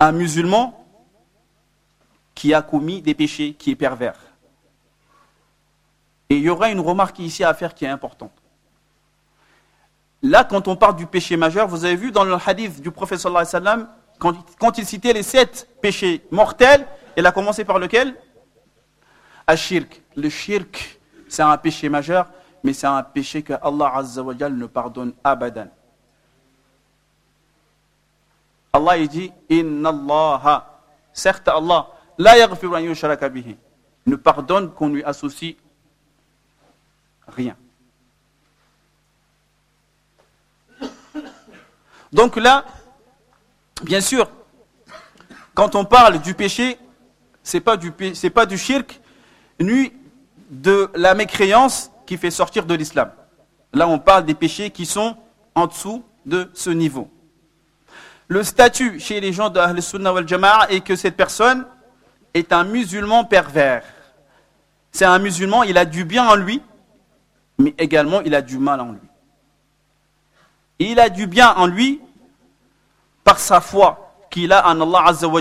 Un 0.00 0.12
musulman 0.12 0.84
qui 2.34 2.54
a 2.54 2.62
commis 2.62 3.02
des 3.02 3.14
péchés, 3.14 3.54
qui 3.54 3.70
est 3.70 3.76
pervers. 3.76 4.18
Et 6.28 6.36
il 6.36 6.42
y 6.42 6.50
aura 6.50 6.70
une 6.70 6.80
remarque 6.80 7.18
ici 7.18 7.44
à 7.44 7.52
faire 7.54 7.74
qui 7.74 7.84
est 7.84 7.88
importante. 7.88 8.32
Là, 10.22 10.44
quand 10.44 10.68
on 10.68 10.76
parle 10.76 10.96
du 10.96 11.06
péché 11.06 11.36
majeur, 11.36 11.68
vous 11.68 11.84
avez 11.84 11.96
vu 11.96 12.10
dans 12.10 12.24
le 12.24 12.36
hadith 12.46 12.80
du 12.80 12.90
prophète 12.90 13.18
sallallahu 13.18 13.46
alayhi 13.46 13.64
wa 13.64 13.70
sallam, 13.72 13.88
quand, 14.58 14.78
il 14.78 14.86
citait 14.86 15.12
les 15.12 15.24
sept 15.24 15.68
péchés 15.80 16.24
mortels, 16.30 16.86
il 17.16 17.26
a 17.26 17.32
commencé 17.32 17.64
par 17.64 17.78
lequel? 17.78 18.16
Ashirk. 19.46 20.00
Le 20.16 20.28
shirk, 20.28 21.00
c'est 21.28 21.42
un 21.42 21.56
péché 21.56 21.88
majeur, 21.88 22.28
mais 22.62 22.72
c'est 22.72 22.86
un 22.86 23.02
péché 23.02 23.42
que 23.42 23.54
Allah 23.62 23.92
azza 23.94 24.22
wa 24.22 24.34
ne 24.34 24.66
pardonne 24.66 25.12
abadan. 25.24 25.68
Allah 28.72 29.06
dit 29.06 29.32
Inna 29.50 29.90
Allah, 29.90 30.80
certes 31.12 31.48
Allah, 31.48 31.88
la 32.18 32.34
ne 34.06 34.16
pardonne 34.16 34.72
qu'on 34.72 34.88
lui 34.88 35.04
associe 35.04 35.54
rien. 37.28 37.56
Donc 42.12 42.36
là, 42.36 42.64
bien 43.82 44.00
sûr, 44.00 44.30
quand 45.54 45.74
on 45.74 45.84
parle 45.84 46.20
du 46.20 46.34
péché, 46.34 46.78
c'est 47.42 47.60
pas 47.60 47.76
du 47.76 47.92
pas 47.92 48.46
du 48.46 48.58
shirk 48.58 49.00
ni 49.60 49.92
de 50.50 50.90
la 50.94 51.14
mécréance 51.14 51.90
qui 52.06 52.16
fait 52.16 52.30
sortir 52.30 52.66
de 52.66 52.74
l'islam. 52.74 53.10
Là, 53.72 53.88
on 53.88 53.98
parle 53.98 54.26
des 54.26 54.34
péchés 54.34 54.70
qui 54.70 54.84
sont 54.84 55.16
en 55.54 55.66
dessous 55.66 56.04
de 56.26 56.50
ce 56.52 56.70
niveau. 56.70 57.10
Le 58.28 58.42
statut 58.42 59.00
chez 59.00 59.20
les 59.20 59.32
gens 59.32 59.50
de 59.50 59.58
Ahl 59.58 59.80
Sunnah 59.82 60.12
wal 60.12 60.28
Jama'a 60.28 60.68
est 60.70 60.80
que 60.80 60.94
cette 60.96 61.16
personne 61.16 61.66
est 62.34 62.52
un 62.52 62.64
musulman 62.64 63.24
pervers. 63.24 63.84
C'est 64.90 65.04
un 65.04 65.18
musulman, 65.18 65.62
il 65.62 65.78
a 65.78 65.84
du 65.84 66.04
bien 66.04 66.28
en 66.28 66.34
lui, 66.34 66.62
mais 67.58 67.74
également 67.78 68.20
il 68.22 68.34
a 68.34 68.42
du 68.42 68.58
mal 68.58 68.80
en 68.80 68.92
lui. 68.92 69.08
il 70.78 71.00
a 71.00 71.08
du 71.08 71.26
bien 71.26 71.54
en 71.54 71.66
lui 71.66 72.00
par 73.24 73.38
sa 73.38 73.60
foi 73.60 74.14
qu'il 74.30 74.52
a 74.52 74.66
en 74.68 74.80
Allah 74.80 75.04
Azza 75.06 75.28
wa 75.28 75.40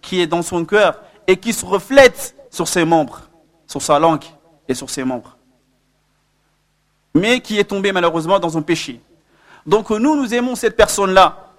qui 0.00 0.20
est 0.20 0.26
dans 0.26 0.42
son 0.42 0.64
cœur 0.64 1.00
et 1.28 1.36
qui 1.36 1.52
se 1.52 1.64
reflète 1.64 2.34
sur 2.50 2.66
ses 2.66 2.86
membres, 2.86 3.20
sur 3.66 3.82
sa 3.82 3.98
langue 3.98 4.24
et 4.66 4.74
sur 4.74 4.88
ses 4.88 5.04
membres. 5.04 5.36
Mais 7.14 7.40
qui 7.40 7.58
est 7.58 7.64
tombé 7.64 7.92
malheureusement 7.92 8.38
dans 8.38 8.56
un 8.56 8.62
péché. 8.62 9.00
Donc 9.66 9.90
nous, 9.90 10.16
nous 10.16 10.34
aimons 10.34 10.56
cette 10.56 10.74
personne-là 10.74 11.50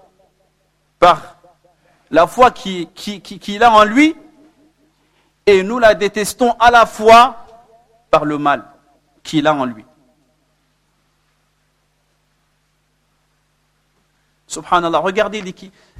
par 0.98 1.38
la 2.10 2.26
foi 2.26 2.50
qu'il 2.50 2.92
qui, 2.92 3.64
a 3.64 3.72
en 3.72 3.84
lui 3.84 4.16
et 5.46 5.62
nous 5.62 5.78
la 5.78 5.94
détestons 5.94 6.54
à 6.60 6.72
la 6.72 6.88
fois 6.88 7.46
par 8.10 8.26
le 8.26 8.40
mal 8.40 8.66
qu'il 9.22 9.46
a 9.46 9.54
en 9.54 9.66
lui. 9.66 9.86
Subhanallah, 14.48 14.98
regardez, 14.98 15.44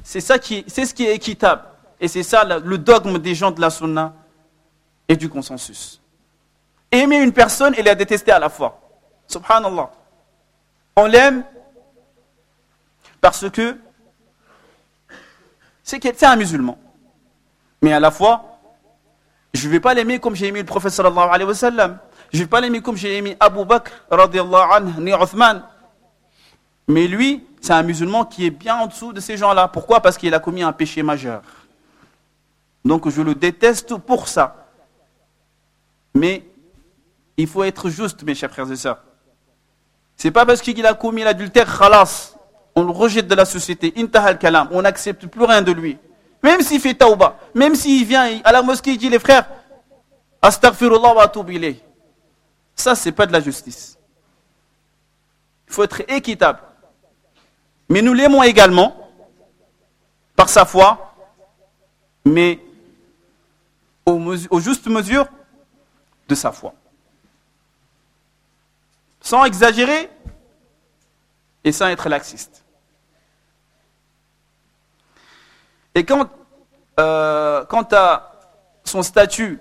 c'est 0.02 0.20
ça 0.20 0.40
qui, 0.40 0.64
c'est 0.66 0.84
ce 0.84 0.92
qui 0.92 1.06
est 1.06 1.14
équitable. 1.14 1.62
Et 2.00 2.08
c'est 2.08 2.22
ça 2.22 2.44
le 2.44 2.78
dogme 2.78 3.18
des 3.18 3.34
gens 3.34 3.50
de 3.50 3.60
la 3.60 3.70
sunna 3.70 4.14
et 5.06 5.16
du 5.16 5.28
consensus. 5.28 6.00
Aimer 6.90 7.18
une 7.18 7.32
personne 7.32 7.74
et 7.76 7.82
la 7.82 7.94
détester 7.94 8.32
à 8.32 8.38
la 8.38 8.48
fois. 8.48 8.80
Subhanallah. 9.28 9.90
On 10.96 11.06
l'aime 11.06 11.44
parce 13.20 13.48
que 13.50 13.76
c'est 15.82 16.22
un 16.24 16.36
musulman. 16.36 16.78
Mais 17.82 17.92
à 17.92 18.00
la 18.00 18.10
fois, 18.10 18.58
je 19.52 19.66
ne 19.66 19.72
vais 19.72 19.80
pas 19.80 19.94
l'aimer 19.94 20.18
comme 20.18 20.34
j'ai 20.34 20.46
aimé 20.46 20.60
le 20.60 20.66
prophète 20.66 20.92
sallallahu 20.92 21.28
alayhi 21.30 21.48
wa 21.48 21.54
sallam. 21.54 21.98
Je 22.32 22.38
ne 22.38 22.44
vais 22.44 22.48
pas 22.48 22.60
l'aimer 22.60 22.80
comme 22.80 22.96
j'ai 22.96 23.16
aimé 23.16 23.36
Abu 23.40 23.64
Bakr 23.64 23.92
anhu, 24.10 24.92
ni 24.98 25.10
Uthman. 25.12 25.64
Mais 26.86 27.06
lui, 27.06 27.46
c'est 27.60 27.72
un 27.72 27.82
musulman 27.82 28.24
qui 28.24 28.46
est 28.46 28.50
bien 28.50 28.76
en 28.76 28.86
dessous 28.86 29.12
de 29.12 29.20
ces 29.20 29.36
gens-là. 29.36 29.68
Pourquoi? 29.68 30.00
Parce 30.00 30.16
qu'il 30.16 30.32
a 30.34 30.38
commis 30.38 30.62
un 30.62 30.72
péché 30.72 31.02
majeur. 31.02 31.42
Donc 32.84 33.08
je 33.08 33.22
le 33.22 33.34
déteste 33.34 33.96
pour 33.96 34.28
ça. 34.28 34.68
Mais 36.14 36.44
il 37.36 37.46
faut 37.46 37.64
être 37.64 37.88
juste, 37.88 38.22
mes 38.22 38.34
chers 38.34 38.50
frères 38.50 38.70
et 38.70 38.76
sœurs. 38.76 39.02
C'est 40.16 40.30
pas 40.30 40.44
parce 40.44 40.60
qu'il 40.60 40.84
a 40.84 40.94
commis 40.94 41.22
l'adultère, 41.22 41.78
khalas, 41.78 42.34
on 42.74 42.82
le 42.82 42.90
rejette 42.90 43.26
de 43.26 43.34
la 43.34 43.44
société, 43.44 43.92
intahal 43.96 44.38
kalam, 44.38 44.68
on 44.72 44.82
n'accepte 44.82 45.26
plus 45.26 45.44
rien 45.44 45.62
de 45.62 45.72
lui. 45.72 45.98
Même 46.42 46.60
s'il 46.62 46.80
fait 46.80 46.94
tauba, 46.94 47.38
même 47.54 47.74
s'il 47.74 48.04
vient 48.06 48.40
à 48.44 48.52
la 48.52 48.62
mosquée, 48.62 48.92
il 48.92 48.98
dit 48.98 49.08
les 49.08 49.18
frères, 49.18 49.48
astaghfirullah 50.40 51.14
wa 51.14 51.22
atubilé. 51.22 51.80
Ça, 52.74 52.94
c'est 52.94 53.12
pas 53.12 53.26
de 53.26 53.32
la 53.32 53.40
justice. 53.40 53.98
Il 55.68 55.74
faut 55.74 55.84
être 55.84 56.02
équitable. 56.10 56.60
Mais 57.88 58.02
nous 58.02 58.14
l'aimons 58.14 58.42
également 58.42 58.96
par 60.36 60.48
sa 60.48 60.64
foi, 60.64 61.14
mais 62.24 62.58
aux, 64.10 64.60
justes 64.60 64.86
mesures 64.86 65.26
de 66.28 66.34
sa 66.34 66.52
foi. 66.52 66.74
Sans 69.20 69.44
exagérer 69.44 70.10
et 71.64 71.72
sans 71.72 71.88
être 71.88 72.08
laxiste. 72.08 72.64
Et 75.94 76.04
quand, 76.04 76.28
euh, 76.98 77.64
quant 77.64 77.86
à 77.92 78.32
son 78.84 79.02
statut, 79.02 79.60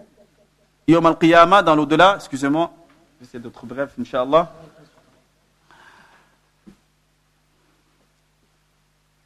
Yom 0.88 1.06
al-Qiyamah, 1.06 1.62
dans 1.62 1.76
l'au-delà, 1.76 2.16
excusez-moi, 2.16 2.72
j'essaie 3.20 3.40
d'être 3.40 3.66
bref, 3.66 3.92
Inch'Allah. 4.00 4.52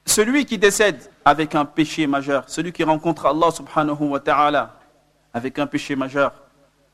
Celui 0.05 0.45
qui 0.45 0.57
décède 0.57 1.09
avec 1.25 1.55
un 1.55 1.65
péché 1.65 2.05
majeur, 2.05 2.43
celui 2.47 2.71
qui 2.71 2.83
rencontre 2.83 3.25
Allah 3.25 3.51
subhanahu 3.51 4.09
wa 4.09 4.19
ta'ala 4.19 4.79
avec 5.33 5.57
un 5.59 5.67
péché 5.67 5.95
majeur. 5.95 6.33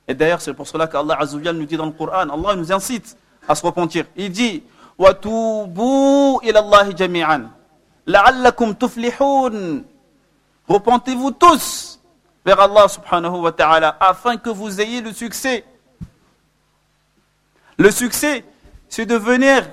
Et 0.08 0.14
d'ailleurs, 0.14 0.42
c'est 0.42 0.54
pour 0.54 0.68
cela 0.68 0.88
qu'Allah 0.88 1.20
nous 1.54 1.66
dit 1.66 1.78
dans 1.78 1.86
le 1.86 1.92
Coran, 1.92 2.30
Allah 2.30 2.56
nous 2.56 2.72
incite 2.72 3.18
à 3.48 3.54
se 3.56 3.66
repentir. 3.66 4.06
Il 4.16 4.32
dit 4.32 4.64
Repentez-vous 10.68 11.32
tous 11.32 12.00
vers 12.46 12.60
Allah 12.60 12.88
subhanahu 12.88 13.38
wa 13.42 13.52
ta'ala 13.52 13.98
afin 14.00 14.38
que 14.38 14.50
vous 14.50 14.82
ayez 14.82 15.02
le 15.02 15.14
succès. 15.14 15.64
Le 17.78 17.92
succès, 17.92 18.44
c'est 18.90 19.06
de 19.06 19.16
venir, 19.16 19.70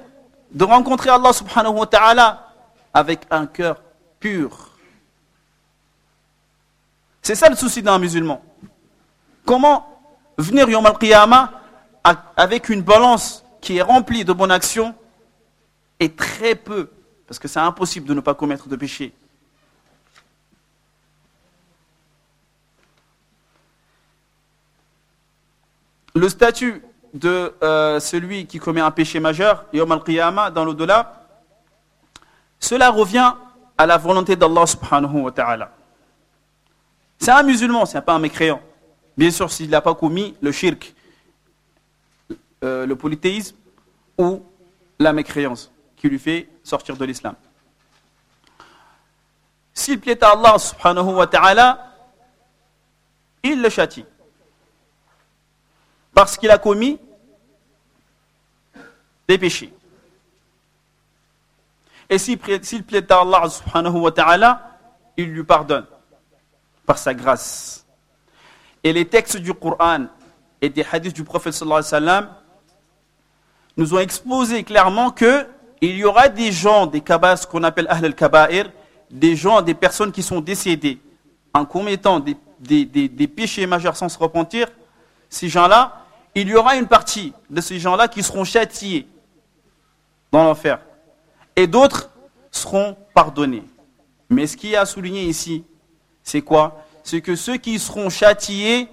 de 0.52 0.64
rencontrer 0.64 1.10
Allah 1.10 1.32
subhanahu 1.32 1.78
wa 1.78 1.86
ta'ala 1.86 2.52
avec 2.94 3.20
un 3.30 3.46
cœur 3.46 3.80
pur. 4.20 4.70
C'est 7.20 7.34
ça 7.34 7.48
le 7.48 7.56
souci 7.56 7.82
d'un 7.82 7.98
musulman. 7.98 8.40
Comment 9.46 9.86
venir 10.36 10.68
Yom 10.68 10.84
al-Qiyamah 10.84 11.52
avec 12.36 12.68
une 12.68 12.82
balance 12.82 13.44
qui 13.60 13.78
est 13.78 13.82
remplie 13.82 14.24
de 14.24 14.32
bonnes 14.32 14.50
actions 14.50 14.94
et 15.98 16.12
très 16.12 16.54
peu, 16.54 16.90
parce 17.26 17.38
que 17.38 17.48
c'est 17.48 17.60
impossible 17.60 18.06
de 18.06 18.14
ne 18.14 18.20
pas 18.20 18.34
commettre 18.34 18.68
de 18.68 18.76
péché. 18.76 19.14
Le 26.14 26.28
statut 26.28 26.82
de 27.14 27.54
euh, 27.62 28.00
celui 28.00 28.46
qui 28.46 28.58
commet 28.58 28.80
un 28.80 28.90
péché 28.90 29.20
majeur, 29.20 29.64
Yom 29.72 29.90
al-Qiyamah, 29.92 30.50
dans 30.50 30.64
l'au-delà, 30.64 31.24
cela 32.58 32.90
revient 32.90 33.32
à 33.78 33.86
la 33.86 33.96
volonté 33.96 34.34
d'Allah 34.34 34.66
subhanahu 34.66 35.20
wa 35.20 35.30
ta'ala. 35.30 35.72
C'est 37.18 37.30
un 37.30 37.42
musulman, 37.42 37.86
c'est 37.86 38.00
pas 38.00 38.14
un 38.14 38.18
mécréant. 38.18 38.60
Bien 39.16 39.30
sûr, 39.30 39.50
s'il 39.50 39.70
n'a 39.70 39.80
pas 39.80 39.94
commis 39.94 40.36
le 40.40 40.52
shirk, 40.52 40.94
euh, 42.62 42.86
le 42.86 42.96
polythéisme 42.96 43.56
ou 44.18 44.42
la 44.98 45.12
mécréance 45.12 45.70
qui 45.96 46.08
lui 46.08 46.18
fait 46.18 46.48
sortir 46.62 46.96
de 46.96 47.04
l'islam. 47.04 47.34
S'il 49.72 50.00
plaît 50.00 50.22
à 50.22 50.32
Allah 50.32 50.58
subhanahu 50.58 51.14
wa 51.14 51.26
ta'ala, 51.26 51.94
il 53.42 53.62
le 53.62 53.68
châtie. 53.68 54.04
Parce 56.12 56.36
qu'il 56.36 56.50
a 56.50 56.58
commis 56.58 56.98
des 59.28 59.38
péchés. 59.38 59.72
Et 62.08 62.18
s'il 62.18 62.38
plaît 62.38 63.12
à 63.12 63.20
Allah 63.20 63.48
subhanahu 63.48 63.98
wa 63.98 64.12
ta'ala, 64.12 64.78
il 65.16 65.32
lui 65.32 65.44
pardonne 65.44 65.86
par 66.84 66.98
sa 66.98 67.14
grâce. 67.14 67.85
Et 68.86 68.92
les 68.92 69.04
textes 69.04 69.38
du 69.38 69.52
Coran 69.52 70.06
et 70.62 70.68
des 70.68 70.86
hadiths 70.92 71.16
du 71.16 71.24
prophète 71.24 71.54
sallallahu 71.54 71.82
alayhi 71.90 72.06
wa 72.06 72.28
nous 73.76 73.94
ont 73.94 73.98
exposé 73.98 74.62
clairement 74.62 75.10
que 75.10 75.44
il 75.80 75.96
y 75.96 76.04
aura 76.04 76.28
des 76.28 76.52
gens, 76.52 76.86
des 76.86 77.00
kabas 77.00 77.48
qu'on 77.50 77.64
appelle 77.64 77.88
Ahl 77.90 78.04
al-Kaba'ir, 78.04 78.70
des 79.10 79.34
gens, 79.34 79.60
des 79.60 79.74
personnes 79.74 80.12
qui 80.12 80.22
sont 80.22 80.40
décédées 80.40 81.00
en 81.52 81.64
commettant 81.64 82.20
des, 82.20 82.36
des, 82.84 83.26
péchés 83.26 83.66
majeurs 83.66 83.96
sans 83.96 84.08
se 84.08 84.20
repentir, 84.20 84.68
ces 85.28 85.48
gens-là, 85.48 86.04
il 86.36 86.48
y 86.48 86.54
aura 86.54 86.76
une 86.76 86.86
partie 86.86 87.32
de 87.50 87.60
ces 87.60 87.80
gens-là 87.80 88.06
qui 88.06 88.22
seront 88.22 88.44
châtiés 88.44 89.08
dans 90.30 90.44
l'enfer. 90.44 90.78
Et 91.56 91.66
d'autres 91.66 92.08
seront 92.52 92.96
pardonnés. 93.12 93.64
Mais 94.30 94.46
ce 94.46 94.56
qui 94.56 94.74
est 94.74 94.76
à 94.76 94.86
souligner 94.86 95.24
ici, 95.24 95.64
c'est 96.22 96.42
quoi? 96.42 96.85
C'est 97.06 97.20
que 97.20 97.36
ceux 97.36 97.56
qui 97.56 97.78
seront 97.78 98.10
châtiés 98.10 98.88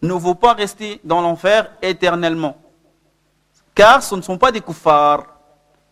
ne 0.00 0.14
vont 0.14 0.34
pas 0.34 0.54
rester 0.54 1.02
dans 1.04 1.20
l'enfer 1.20 1.70
éternellement. 1.82 2.56
Car 3.74 4.02
ce 4.02 4.14
ne 4.14 4.22
sont 4.22 4.38
pas 4.38 4.50
des 4.50 4.62
koufars, 4.62 5.26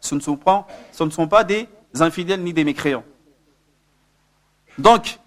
ce 0.01 0.15
ne 0.15 0.21
sont 0.21 0.39
pas, 0.39 1.45
des 1.45 1.69
infidèles 2.01 2.41
ni 2.43 2.55
des 2.55 2.65
mécréants. 2.65 3.05
Donc, 4.79 5.19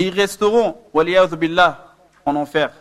ils 0.00 0.10
resteront, 0.10 0.78
billah, 1.38 1.94
en 2.26 2.34
enfer. 2.34 2.72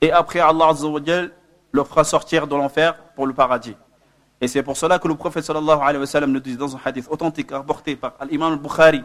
Et 0.00 0.10
après, 0.10 0.40
Allah 0.40 0.72
leur 1.70 1.86
fera 1.86 2.02
sortir 2.02 2.48
de 2.48 2.56
l'enfer 2.56 2.96
pour 3.14 3.28
le 3.28 3.32
paradis. 3.32 3.76
Et 4.40 4.48
c'est 4.48 4.64
pour 4.64 4.76
cela 4.76 4.98
que 4.98 5.06
le 5.06 5.14
prophète 5.14 5.44
sallallahu 5.44 5.78
alayhi 5.80 5.98
wa 5.98 6.06
sallam 6.06 6.32
nous 6.32 6.40
dit 6.40 6.56
dans 6.56 6.74
un 6.74 6.80
hadith 6.84 7.06
authentique 7.08 7.52
rapporté 7.52 7.94
par 7.94 8.14
l'imam 8.28 8.52
al-Bukhari 8.52 9.04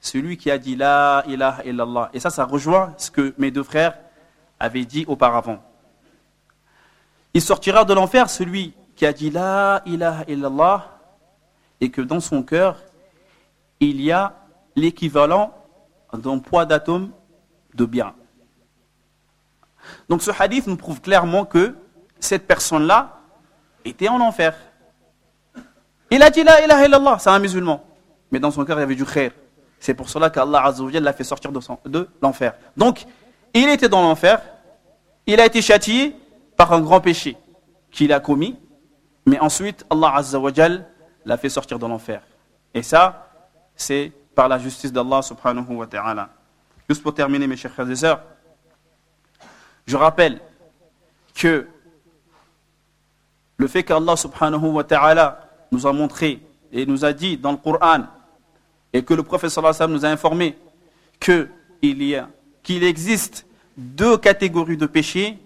Celui 0.00 0.36
qui 0.36 0.50
a 0.50 0.58
dit 0.58 0.76
La 0.76 1.24
ilaha 1.26 1.64
illallah. 1.64 2.10
Et 2.12 2.20
ça, 2.20 2.30
ça 2.30 2.44
rejoint 2.44 2.94
ce 2.96 3.10
que 3.10 3.34
mes 3.38 3.50
deux 3.50 3.62
frères 3.62 3.98
avaient 4.58 4.84
dit 4.84 5.04
auparavant. 5.08 5.62
Il 7.34 7.42
sortira 7.42 7.84
de 7.84 7.92
l'enfer 7.92 8.30
celui 8.30 8.74
qui 8.94 9.06
a 9.06 9.12
dit 9.12 9.30
La 9.30 9.82
ilaha 9.86 10.24
illallah 10.28 10.98
et 11.80 11.90
que 11.90 12.00
dans 12.00 12.20
son 12.20 12.42
cœur, 12.42 12.82
il 13.80 14.00
y 14.00 14.10
a 14.12 14.34
l'équivalent 14.74 15.52
d'un 16.12 16.38
poids 16.38 16.64
d'atome 16.64 17.10
de 17.74 17.84
bien. 17.84 18.14
Donc 20.08 20.22
ce 20.22 20.30
hadith 20.36 20.66
nous 20.66 20.76
prouve 20.76 21.00
clairement 21.00 21.44
que 21.44 21.74
cette 22.18 22.46
personne-là 22.46 23.20
était 23.84 24.08
en 24.08 24.20
enfer. 24.20 24.54
Il 26.10 26.22
a 26.22 26.30
dit 26.30 26.42
la 26.42 26.64
ilaha 26.64 26.86
illallah, 26.86 27.18
c'est 27.18 27.30
un 27.30 27.38
musulman. 27.38 27.84
Mais 28.30 28.38
dans 28.38 28.50
son 28.50 28.64
cœur, 28.64 28.78
il 28.78 28.80
y 28.80 28.84
avait 28.84 28.94
du 28.94 29.04
khair. 29.04 29.32
C'est 29.78 29.94
pour 29.94 30.08
cela 30.08 30.30
qu'Allah 30.30 30.72
l'a 31.00 31.12
fait 31.12 31.24
sortir 31.24 31.52
de, 31.52 32.08
l'enfer. 32.22 32.54
Donc, 32.76 33.06
il 33.54 33.68
était 33.68 33.88
dans 33.88 34.02
l'enfer, 34.02 34.40
il 35.26 35.40
a 35.40 35.46
été 35.46 35.62
châtié 35.62 36.16
par 36.56 36.72
un 36.72 36.80
grand 36.80 37.00
péché 37.00 37.36
qu'il 37.90 38.12
a 38.12 38.20
commis, 38.20 38.58
mais 39.26 39.38
ensuite, 39.38 39.84
Allah 39.90 40.14
Azzawajal 40.16 40.86
l'a 41.24 41.36
fait 41.36 41.48
sortir 41.48 41.78
de 41.78 41.86
l'enfer. 41.86 42.22
Et 42.74 42.82
ça, 42.82 43.28
c'est 43.74 44.12
par 44.34 44.48
la 44.48 44.58
justice 44.58 44.92
d'Allah 44.92 45.22
subhanahu 45.22 45.74
wa 45.76 45.86
ta'ala. 45.86 46.28
Juste 46.88 47.02
pour 47.02 47.14
terminer, 47.14 47.46
mes 47.46 47.56
chers 47.56 47.72
frères 47.72 47.90
et 47.90 47.96
sœurs, 47.96 48.22
je 49.86 49.96
rappelle 49.96 50.40
que 51.34 51.66
le 53.56 53.66
fait 53.66 53.82
qu'Allah 53.82 54.16
subhanahu 54.16 54.66
wa 54.66 54.84
ta'ala 54.84 55.48
nous 55.72 55.86
a 55.86 55.92
montré 55.92 56.42
et 56.72 56.86
nous 56.86 57.04
a 57.04 57.12
dit 57.12 57.36
dans 57.36 57.52
le 57.52 57.58
Coran 57.58 58.04
et 58.96 59.04
que 59.04 59.12
le 59.12 59.22
prophète 59.22 59.50
sallallahu 59.50 59.92
nous 59.92 60.06
a 60.06 60.08
informé 60.08 60.56
qu'il 61.20 61.48
y 61.82 62.16
a 62.16 62.30
qu'il 62.62 62.82
existe 62.82 63.44
deux 63.76 64.16
catégories 64.16 64.78
de 64.78 64.86
péchés 64.86 65.38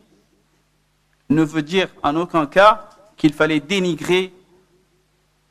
ne 1.29 1.43
veut 1.43 1.63
dire 1.63 1.89
en 2.05 2.15
aucun 2.15 2.47
cas 2.47 2.89
qu'il 3.17 3.33
fallait 3.33 3.59
dénigrer 3.59 4.33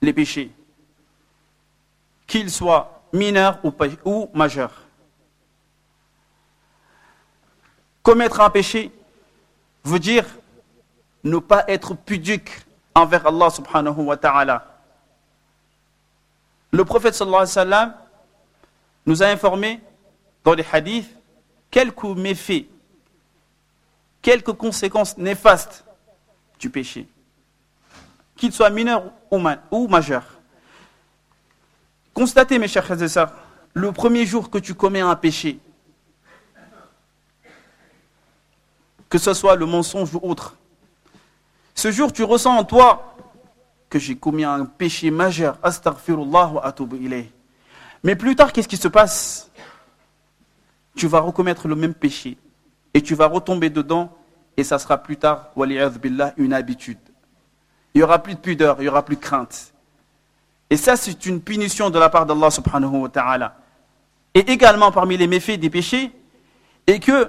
les 0.01 0.13
péchés, 0.13 0.49
qu'ils 2.25 2.49
soient 2.49 3.03
mineurs 3.11 3.59
ou, 3.65 3.73
ou 4.05 4.29
majeurs. 4.33 4.85
Commettre 8.01 8.39
un 8.39 8.49
péché 8.49 8.91
veut 9.83 9.99
dire 9.99 10.25
ne 11.25 11.37
pas 11.37 11.65
être 11.67 11.95
pudique 11.95 12.49
envers 12.95 13.27
Allah 13.27 13.49
subhanahu 13.49 14.03
wa 14.03 14.15
ta'ala. 14.15 14.68
Le 16.71 16.85
prophète 16.85 17.15
sallallahu 17.15 17.41
alayhi 17.41 17.49
wa 17.49 17.63
sallam 17.63 17.93
nous 19.05 19.23
a 19.23 19.27
informé 19.27 19.81
dans 20.43 20.53
les 20.53 20.65
hadiths 20.71 21.09
quelques 21.71 22.03
méfaits, 22.03 22.65
quelques 24.21 24.53
conséquences 24.53 25.17
néfastes 25.17 25.83
du 26.59 26.69
péché, 26.69 27.07
qu'il 28.35 28.51
soit 28.51 28.69
mineur 28.69 29.11
ou 29.31 29.87
majeur. 29.87 30.23
Constatez, 32.13 32.59
mes 32.59 32.67
chers 32.67 32.83
frères 32.83 33.01
et 33.01 33.07
sœurs, 33.07 33.33
le 33.73 33.91
premier 33.91 34.25
jour 34.25 34.49
que 34.49 34.57
tu 34.57 34.73
commets 34.75 35.01
un 35.01 35.15
péché, 35.15 35.59
que 39.09 39.17
ce 39.17 39.33
soit 39.33 39.55
le 39.55 39.65
mensonge 39.65 40.13
ou 40.13 40.19
autre, 40.21 40.55
ce 41.73 41.91
jour, 41.91 42.11
tu 42.11 42.23
ressens 42.23 42.57
en 42.57 42.65
toi 42.65 43.15
que 43.89 43.99
j'ai 43.99 44.15
commis 44.15 44.43
un 44.43 44.65
péché 44.65 45.11
majeur. 45.11 45.57
Astaghfirullah 45.63 46.47
wa 46.47 46.65
atubu 46.65 46.97
ilayh. 46.97 47.31
Mais 48.03 48.15
plus 48.15 48.35
tard, 48.35 48.53
qu'est-ce 48.53 48.67
qui 48.67 48.77
se 48.77 48.87
passe? 48.87 49.51
Tu 50.95 51.07
vas 51.07 51.19
recommettre 51.19 51.67
le 51.67 51.75
même 51.75 51.93
péché 51.93 52.37
et 52.93 53.01
tu 53.01 53.15
vas 53.15 53.27
retomber 53.27 53.69
dedans 53.69 54.11
et 54.57 54.63
ça 54.63 54.79
sera 54.79 54.97
plus 54.97 55.17
tard, 55.17 55.51
billah, 55.55 56.33
une 56.37 56.53
habitude. 56.53 56.97
Il 57.93 57.99
n'y 57.99 58.03
aura 58.03 58.19
plus 58.19 58.35
de 58.35 58.39
pudeur, 58.39 58.77
il 58.79 58.83
n'y 58.83 58.89
aura 58.89 59.03
plus 59.03 59.15
de 59.15 59.21
crainte. 59.21 59.73
Et 60.69 60.77
ça, 60.77 60.95
c'est 60.95 61.25
une 61.25 61.41
punition 61.41 61.89
de 61.89 61.97
la 61.97 62.09
part 62.09 62.25
d'Allah 62.25 62.51
subhanahu 62.51 62.97
wa 62.97 63.09
ta'ala. 63.09 63.55
Et 64.33 64.51
également 64.51 64.91
parmi 64.91 65.17
les 65.17 65.27
méfaits 65.27 65.59
des 65.59 65.69
péchés, 65.69 66.11
et 66.85 66.99
que 66.99 67.25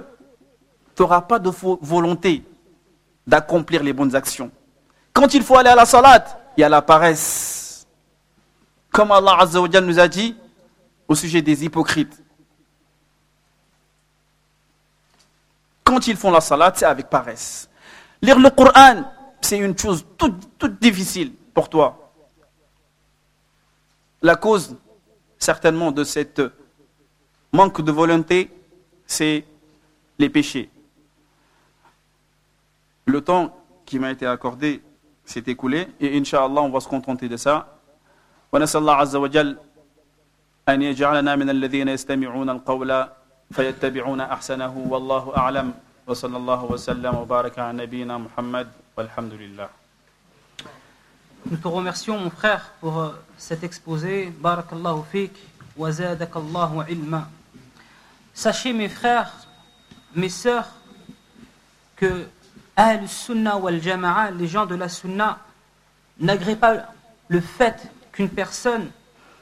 tu 0.96 1.02
n'auras 1.02 1.22
pas 1.22 1.38
de 1.38 1.50
volonté 1.80 2.44
d'accomplir 3.26 3.82
les 3.82 3.92
bonnes 3.92 4.14
actions. 4.14 4.50
Quand 5.12 5.32
il 5.32 5.42
faut 5.42 5.56
aller 5.56 5.70
à 5.70 5.74
la 5.74 5.86
salat, 5.86 6.39
il 6.56 6.60
y 6.60 6.64
a 6.64 6.68
la 6.68 6.82
paresse. 6.82 7.86
Comme 8.90 9.12
Allah 9.12 9.36
Azza 9.40 9.60
wa 9.60 9.68
nous 9.80 9.98
a 9.98 10.08
dit 10.08 10.36
au 11.06 11.14
sujet 11.14 11.42
des 11.42 11.64
hypocrites. 11.64 12.22
Quand 15.84 16.06
ils 16.06 16.16
font 16.16 16.30
la 16.30 16.40
salat, 16.40 16.72
c'est 16.74 16.84
avec 16.84 17.08
paresse. 17.08 17.68
Lire 18.22 18.38
le 18.38 18.50
Coran, 18.50 19.04
c'est 19.40 19.58
une 19.58 19.76
chose 19.76 20.04
toute, 20.16 20.58
toute 20.58 20.80
difficile 20.80 21.32
pour 21.54 21.68
toi. 21.68 22.12
La 24.22 24.36
cause, 24.36 24.76
certainement, 25.38 25.90
de 25.90 26.04
cette 26.04 26.42
manque 27.52 27.80
de 27.80 27.90
volonté, 27.90 28.50
c'est 29.06 29.44
les 30.18 30.28
péchés. 30.28 30.70
Le 33.06 33.20
temps 33.20 33.56
qui 33.86 33.98
m'a 33.98 34.10
été 34.10 34.26
accordé 34.26 34.82
s'est 35.29 35.43
écoulé 35.47 35.87
et 35.99 36.17
Inch'Allah 36.17 36.61
on 36.61 36.69
va 36.69 36.79
se 36.79 36.87
contenter 36.87 37.27
de 37.29 37.37
ça. 37.37 37.67
ونسأل 38.53 38.81
الله 38.81 38.93
عز 38.93 39.15
وجل 39.15 39.57
أن 40.69 40.81
يجعلنا 40.81 41.35
من 41.35 41.49
الذين 41.49 41.87
يستمعون 41.87 42.49
القول 42.49 43.07
فيتبعون 43.51 44.21
أحسنه 44.21 44.85
والله 44.89 45.37
أعلم 45.37 45.73
وصلى 46.07 46.37
الله 46.37 46.63
وسلم 46.63 47.15
وبارك 47.15 47.59
على 47.59 47.83
نبينا 47.83 48.17
محمد 48.17 48.67
والحمد 48.97 49.33
لله 49.33 49.69
Nous 51.51 51.57
te 51.57 51.67
remercions, 51.67 52.17
mon 52.17 52.31
frère, 52.31 52.71
pour 52.81 52.99
euh, 52.99 53.09
cet 53.37 53.63
exposé. 53.63 54.33
Barakallahu 54.39 55.03
fik 55.11 55.31
wa 55.77 55.91
zadakallahu 55.91 56.89
ilma. 56.89 57.27
Sachez, 58.33 58.73
mes 58.73 58.89
frères, 58.89 59.31
mes 60.15 60.29
sœurs, 60.29 60.67
que 61.95 62.25
Jama'a, 63.80 64.30
les 64.30 64.48
gens 64.48 64.66
de 64.66 64.74
la 64.74 64.88
Sunna, 64.88 65.38
n'agréent 66.18 66.56
pas 66.56 66.74
le 67.28 67.40
fait 67.40 67.90
qu'une 68.12 68.28
personne 68.28 68.90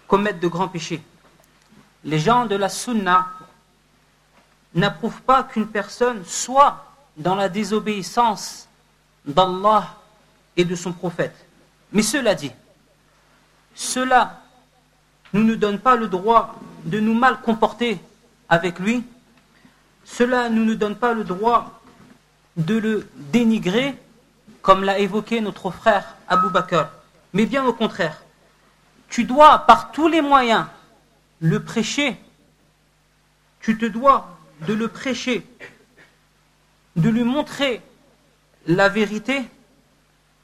commette 0.07 0.41
de 0.41 0.49
grands 0.49 0.69
péchés. 0.69 1.03
Les 2.05 2.19
gens 2.19 2.47
de 2.47 2.57
la 2.57 2.69
Sunna 2.69 3.29
n'approuvent 4.75 5.23
pas 5.23 5.43
qu'une 5.45 5.67
personne 5.69 6.25
soit 6.25 6.85
dans 7.17 7.35
la 7.35 7.49
désobéissance 7.49 8.69
d'Allah 9.25 9.89
et 10.57 10.65
de 10.65 10.75
son 10.75 10.93
prophète. 10.93 11.35
Mais 11.93 12.03
cela 12.03 12.35
dit, 12.35 12.53
cela 13.75 14.41
ne 15.33 15.43
nous 15.43 15.57
donne 15.57 15.79
pas 15.79 15.97
le 15.97 16.09
droit 16.09 16.55
de 16.85 17.01
nous 17.01 17.15
mal 17.15 17.41
comporter 17.41 18.01
avec 18.49 18.79
lui. 18.79 19.05
Cela 20.05 20.49
ne 20.49 20.65
nous 20.65 20.75
donne 20.75 20.97
pas 20.97 21.13
le 21.13 21.25
droit 21.25 21.78
de 22.59 22.77
le 22.77 23.09
dénigrer, 23.15 23.95
comme 24.63 24.85
l'a 24.85 24.99
évoqué 24.99 25.41
notre 25.41 25.71
frère 25.71 26.17
Abu 26.27 26.51
Bakr. 26.51 26.89
Mais 27.33 27.47
bien 27.47 27.65
au 27.65 27.73
contraire, 27.73 28.23
tu 29.09 29.25
dois 29.25 29.61
par 29.61 29.93
tous 29.93 30.09
les 30.09 30.21
moyens 30.21 30.67
le 31.41 31.63
prêcher. 31.63 32.17
Tu 33.61 33.79
te 33.79 33.87
dois 33.87 34.37
de 34.67 34.75
le 34.75 34.89
prêcher, 34.89 35.47
de 36.97 37.09
lui 37.09 37.25
montrer 37.25 37.81
la 38.67 38.89
vérité. 38.89 39.45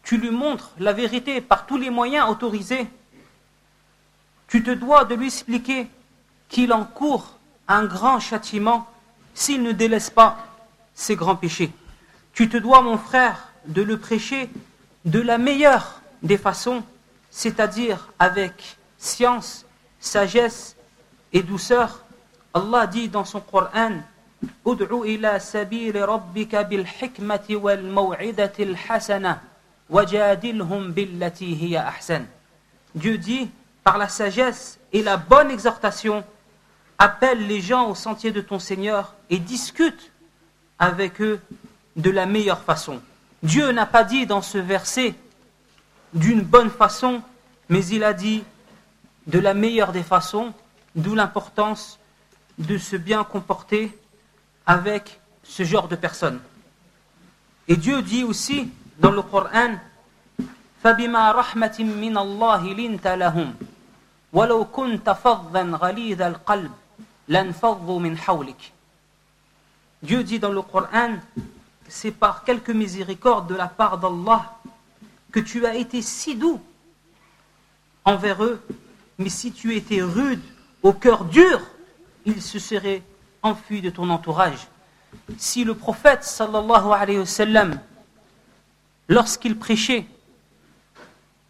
Tu 0.05 0.19
lui 0.19 0.31
montres 0.31 0.71
la 0.79 0.93
vérité 0.93 1.41
par 1.41 1.67
tous 1.67 1.79
les 1.79 1.91
moyens 1.91 2.29
autorisés. 2.31 2.87
Tu 4.49 4.63
te 4.63 4.71
dois 4.71 5.05
de 5.05 5.15
lui 5.15 5.27
expliquer 5.27 5.89
qu'il 6.49 6.73
encourt 6.73 7.39
un 7.67 7.87
grand 7.87 8.21
châtiment 8.21 8.87
s'il 9.35 9.63
ne 9.63 9.73
délaisse 9.73 10.11
pas 10.11 10.39
ses 10.95 11.17
grands 11.17 11.37
péchés. 11.37 11.73
Tu 12.34 12.50
te 12.50 12.58
dois, 12.58 12.82
mon 12.82 12.98
frère, 12.98 13.50
de 13.66 13.82
le 13.82 13.98
prêcher 13.98 14.50
de 15.06 15.20
la 15.20 15.38
meilleure 15.38 16.02
des 16.24 16.38
façons, 16.38 16.84
c'est-à-dire 17.30 18.10
avec 18.20 18.78
science, 18.98 19.66
sagesse 20.00 20.76
et 21.34 21.44
douceur. 21.44 22.04
Allah 22.54 22.88
dit 22.88 23.10
dans 23.10 23.26
son 23.26 23.42
Coran 23.42 24.02
ادعو 24.68 25.04
إلى 25.04 25.40
سبيل 25.40 26.10
ربك 26.10 26.56
بالحكمة 26.56 27.46
والموعظة 27.50 28.54
الحسنة 28.60 29.42
وجادلهم 29.90 30.92
بالتي 30.92 31.64
هي 31.64 31.80
أحسن 31.80 32.26
Dieu 32.96 33.20
dit, 33.20 33.52
par 33.84 34.00
la 34.00 34.08
sagesse 34.08 34.80
et 34.94 35.04
la 35.04 35.18
bonne 35.18 35.52
exhortation, 35.52 36.24
appelle 36.98 37.46
les 37.46 37.62
gens 37.62 37.88
au 37.88 37.96
sentier 37.96 38.32
de 38.32 38.42
ton 38.42 38.58
Seigneur 38.58 39.14
et 39.30 39.38
discute 39.38 40.12
avec 40.80 41.22
eux 41.22 41.40
de 41.96 42.10
la 42.10 42.26
meilleure 42.26 42.62
façon. 42.62 43.02
Dieu 43.44 43.72
n'a 43.72 43.86
pas 43.86 44.04
dit 44.04 44.26
dans 44.26 44.42
ce 44.42 44.58
verset 44.58 45.16
d'une 46.14 46.42
bonne 46.42 46.70
façon, 46.70 47.22
mais 47.70 47.86
il 47.86 48.04
a 48.04 48.14
dit 48.14 48.44
de 49.28 49.40
la 49.40 49.54
meilleure 49.54 49.92
des 49.92 50.04
façons, 50.04 50.54
d'où 50.96 51.16
l'importance 51.16 52.00
de 52.58 52.78
se 52.78 52.96
bien 52.96 53.24
comporter 53.24 53.98
avec 54.66 55.20
ce 55.44 55.64
genre 55.64 55.88
de 55.88 55.96
personnes. 55.96 56.40
Et 57.68 57.76
Dieu 57.76 58.02
dit 58.02 58.24
aussi 58.24 58.70
dans 59.00 59.12
le 59.12 59.22
Coran 59.22 59.78
فبما 60.84 61.32
رحمة 61.32 61.78
من 61.80 62.18
الله 62.18 62.74
لنت 62.74 63.08
لهم 63.08 63.56
ولو 64.34 64.66
كنت 64.66 65.10
فظا 65.10 65.62
غليظ 65.62 66.22
القلب 66.22 66.72
لانفضوا 67.28 68.00
من 68.00 68.18
حولك 68.18 68.72
Dieu 70.02 70.24
dit 70.24 70.40
dans 70.40 70.54
le 70.54 70.62
Coran 70.62 71.20
c'est 71.89 72.11
par 72.11 72.45
quelque 72.45 72.73
miséricorde 72.73 73.49
de 73.49 73.55
la 73.55 73.69
part 73.69 73.99
d'Allah 73.99 74.57
que 75.33 75.41
tu 75.41 75.67
as 75.67 75.75
été 75.75 76.03
si 76.03 76.37
doux 76.37 76.61
envers 78.05 78.45
eux, 78.45 78.61
mais 79.19 79.29
si 79.29 79.53
tu 79.53 79.75
étais 79.77 80.03
rude, 80.03 80.43
au 80.83 80.93
cœur 80.93 81.25
dur, 81.25 81.61
ils 82.27 82.43
se 82.43 82.59
seraient 82.59 83.03
enfuis 83.43 83.81
de 83.81 83.91
ton 83.91 84.11
entourage. 84.11 84.69
Si 85.39 85.65
le 85.65 85.75
prophète 85.75 86.25
sallallahu 86.25 86.93
alayhi 86.93 87.19
wa 87.19 87.27
sallam, 87.27 87.81
lorsqu'il 89.09 89.59
prêchait, 89.59 90.07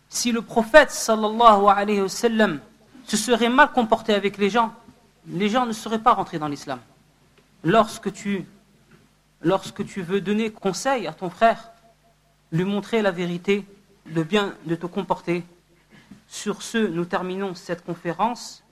si 0.08 0.32
le 0.32 0.42
prophète 0.42 0.90
sallallahu 0.90 1.66
alayhi 1.66 2.02
wa 2.02 2.08
sallam 2.08 2.60
se 3.06 3.16
serait 3.16 3.48
mal 3.48 3.72
comporté 3.72 4.14
avec 4.14 4.38
les 4.38 4.50
gens, 4.50 4.72
les 5.26 5.48
gens 5.48 5.66
ne 5.66 5.72
seraient 5.72 5.98
pas 5.98 6.12
rentrés 6.12 6.38
dans 6.38 6.48
l'islam. 6.48 6.78
Lorsque 7.64 8.12
tu, 8.12 8.46
lorsque 9.43 9.85
tu 9.85 10.01
veux 10.01 10.21
donner 10.21 10.51
conseil 10.51 11.07
à 11.07 11.13
ton 11.13 11.29
frère, 11.29 11.71
lui 12.51 12.65
montrer 12.65 13.01
la 13.01 13.11
vérité, 13.11 13.65
de 14.05 14.23
bien 14.23 14.55
de 14.65 14.75
te 14.75 14.85
comporter. 14.85 15.43
Sur 16.27 16.61
ce, 16.61 16.77
nous 16.77 17.05
terminons 17.05 17.55
cette 17.55 17.83
conférence. 17.85 18.63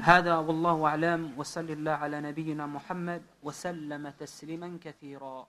هذا 0.00 0.36
والله 0.36 0.86
أعلم 0.86 1.32
وصلى 1.36 1.72
الله 1.72 1.90
على 1.90 2.20
نبينا 2.20 2.66
محمد 2.66 3.22
وسلم 3.42 4.08
تسليما 4.20 4.78
كثيرا 4.84 5.46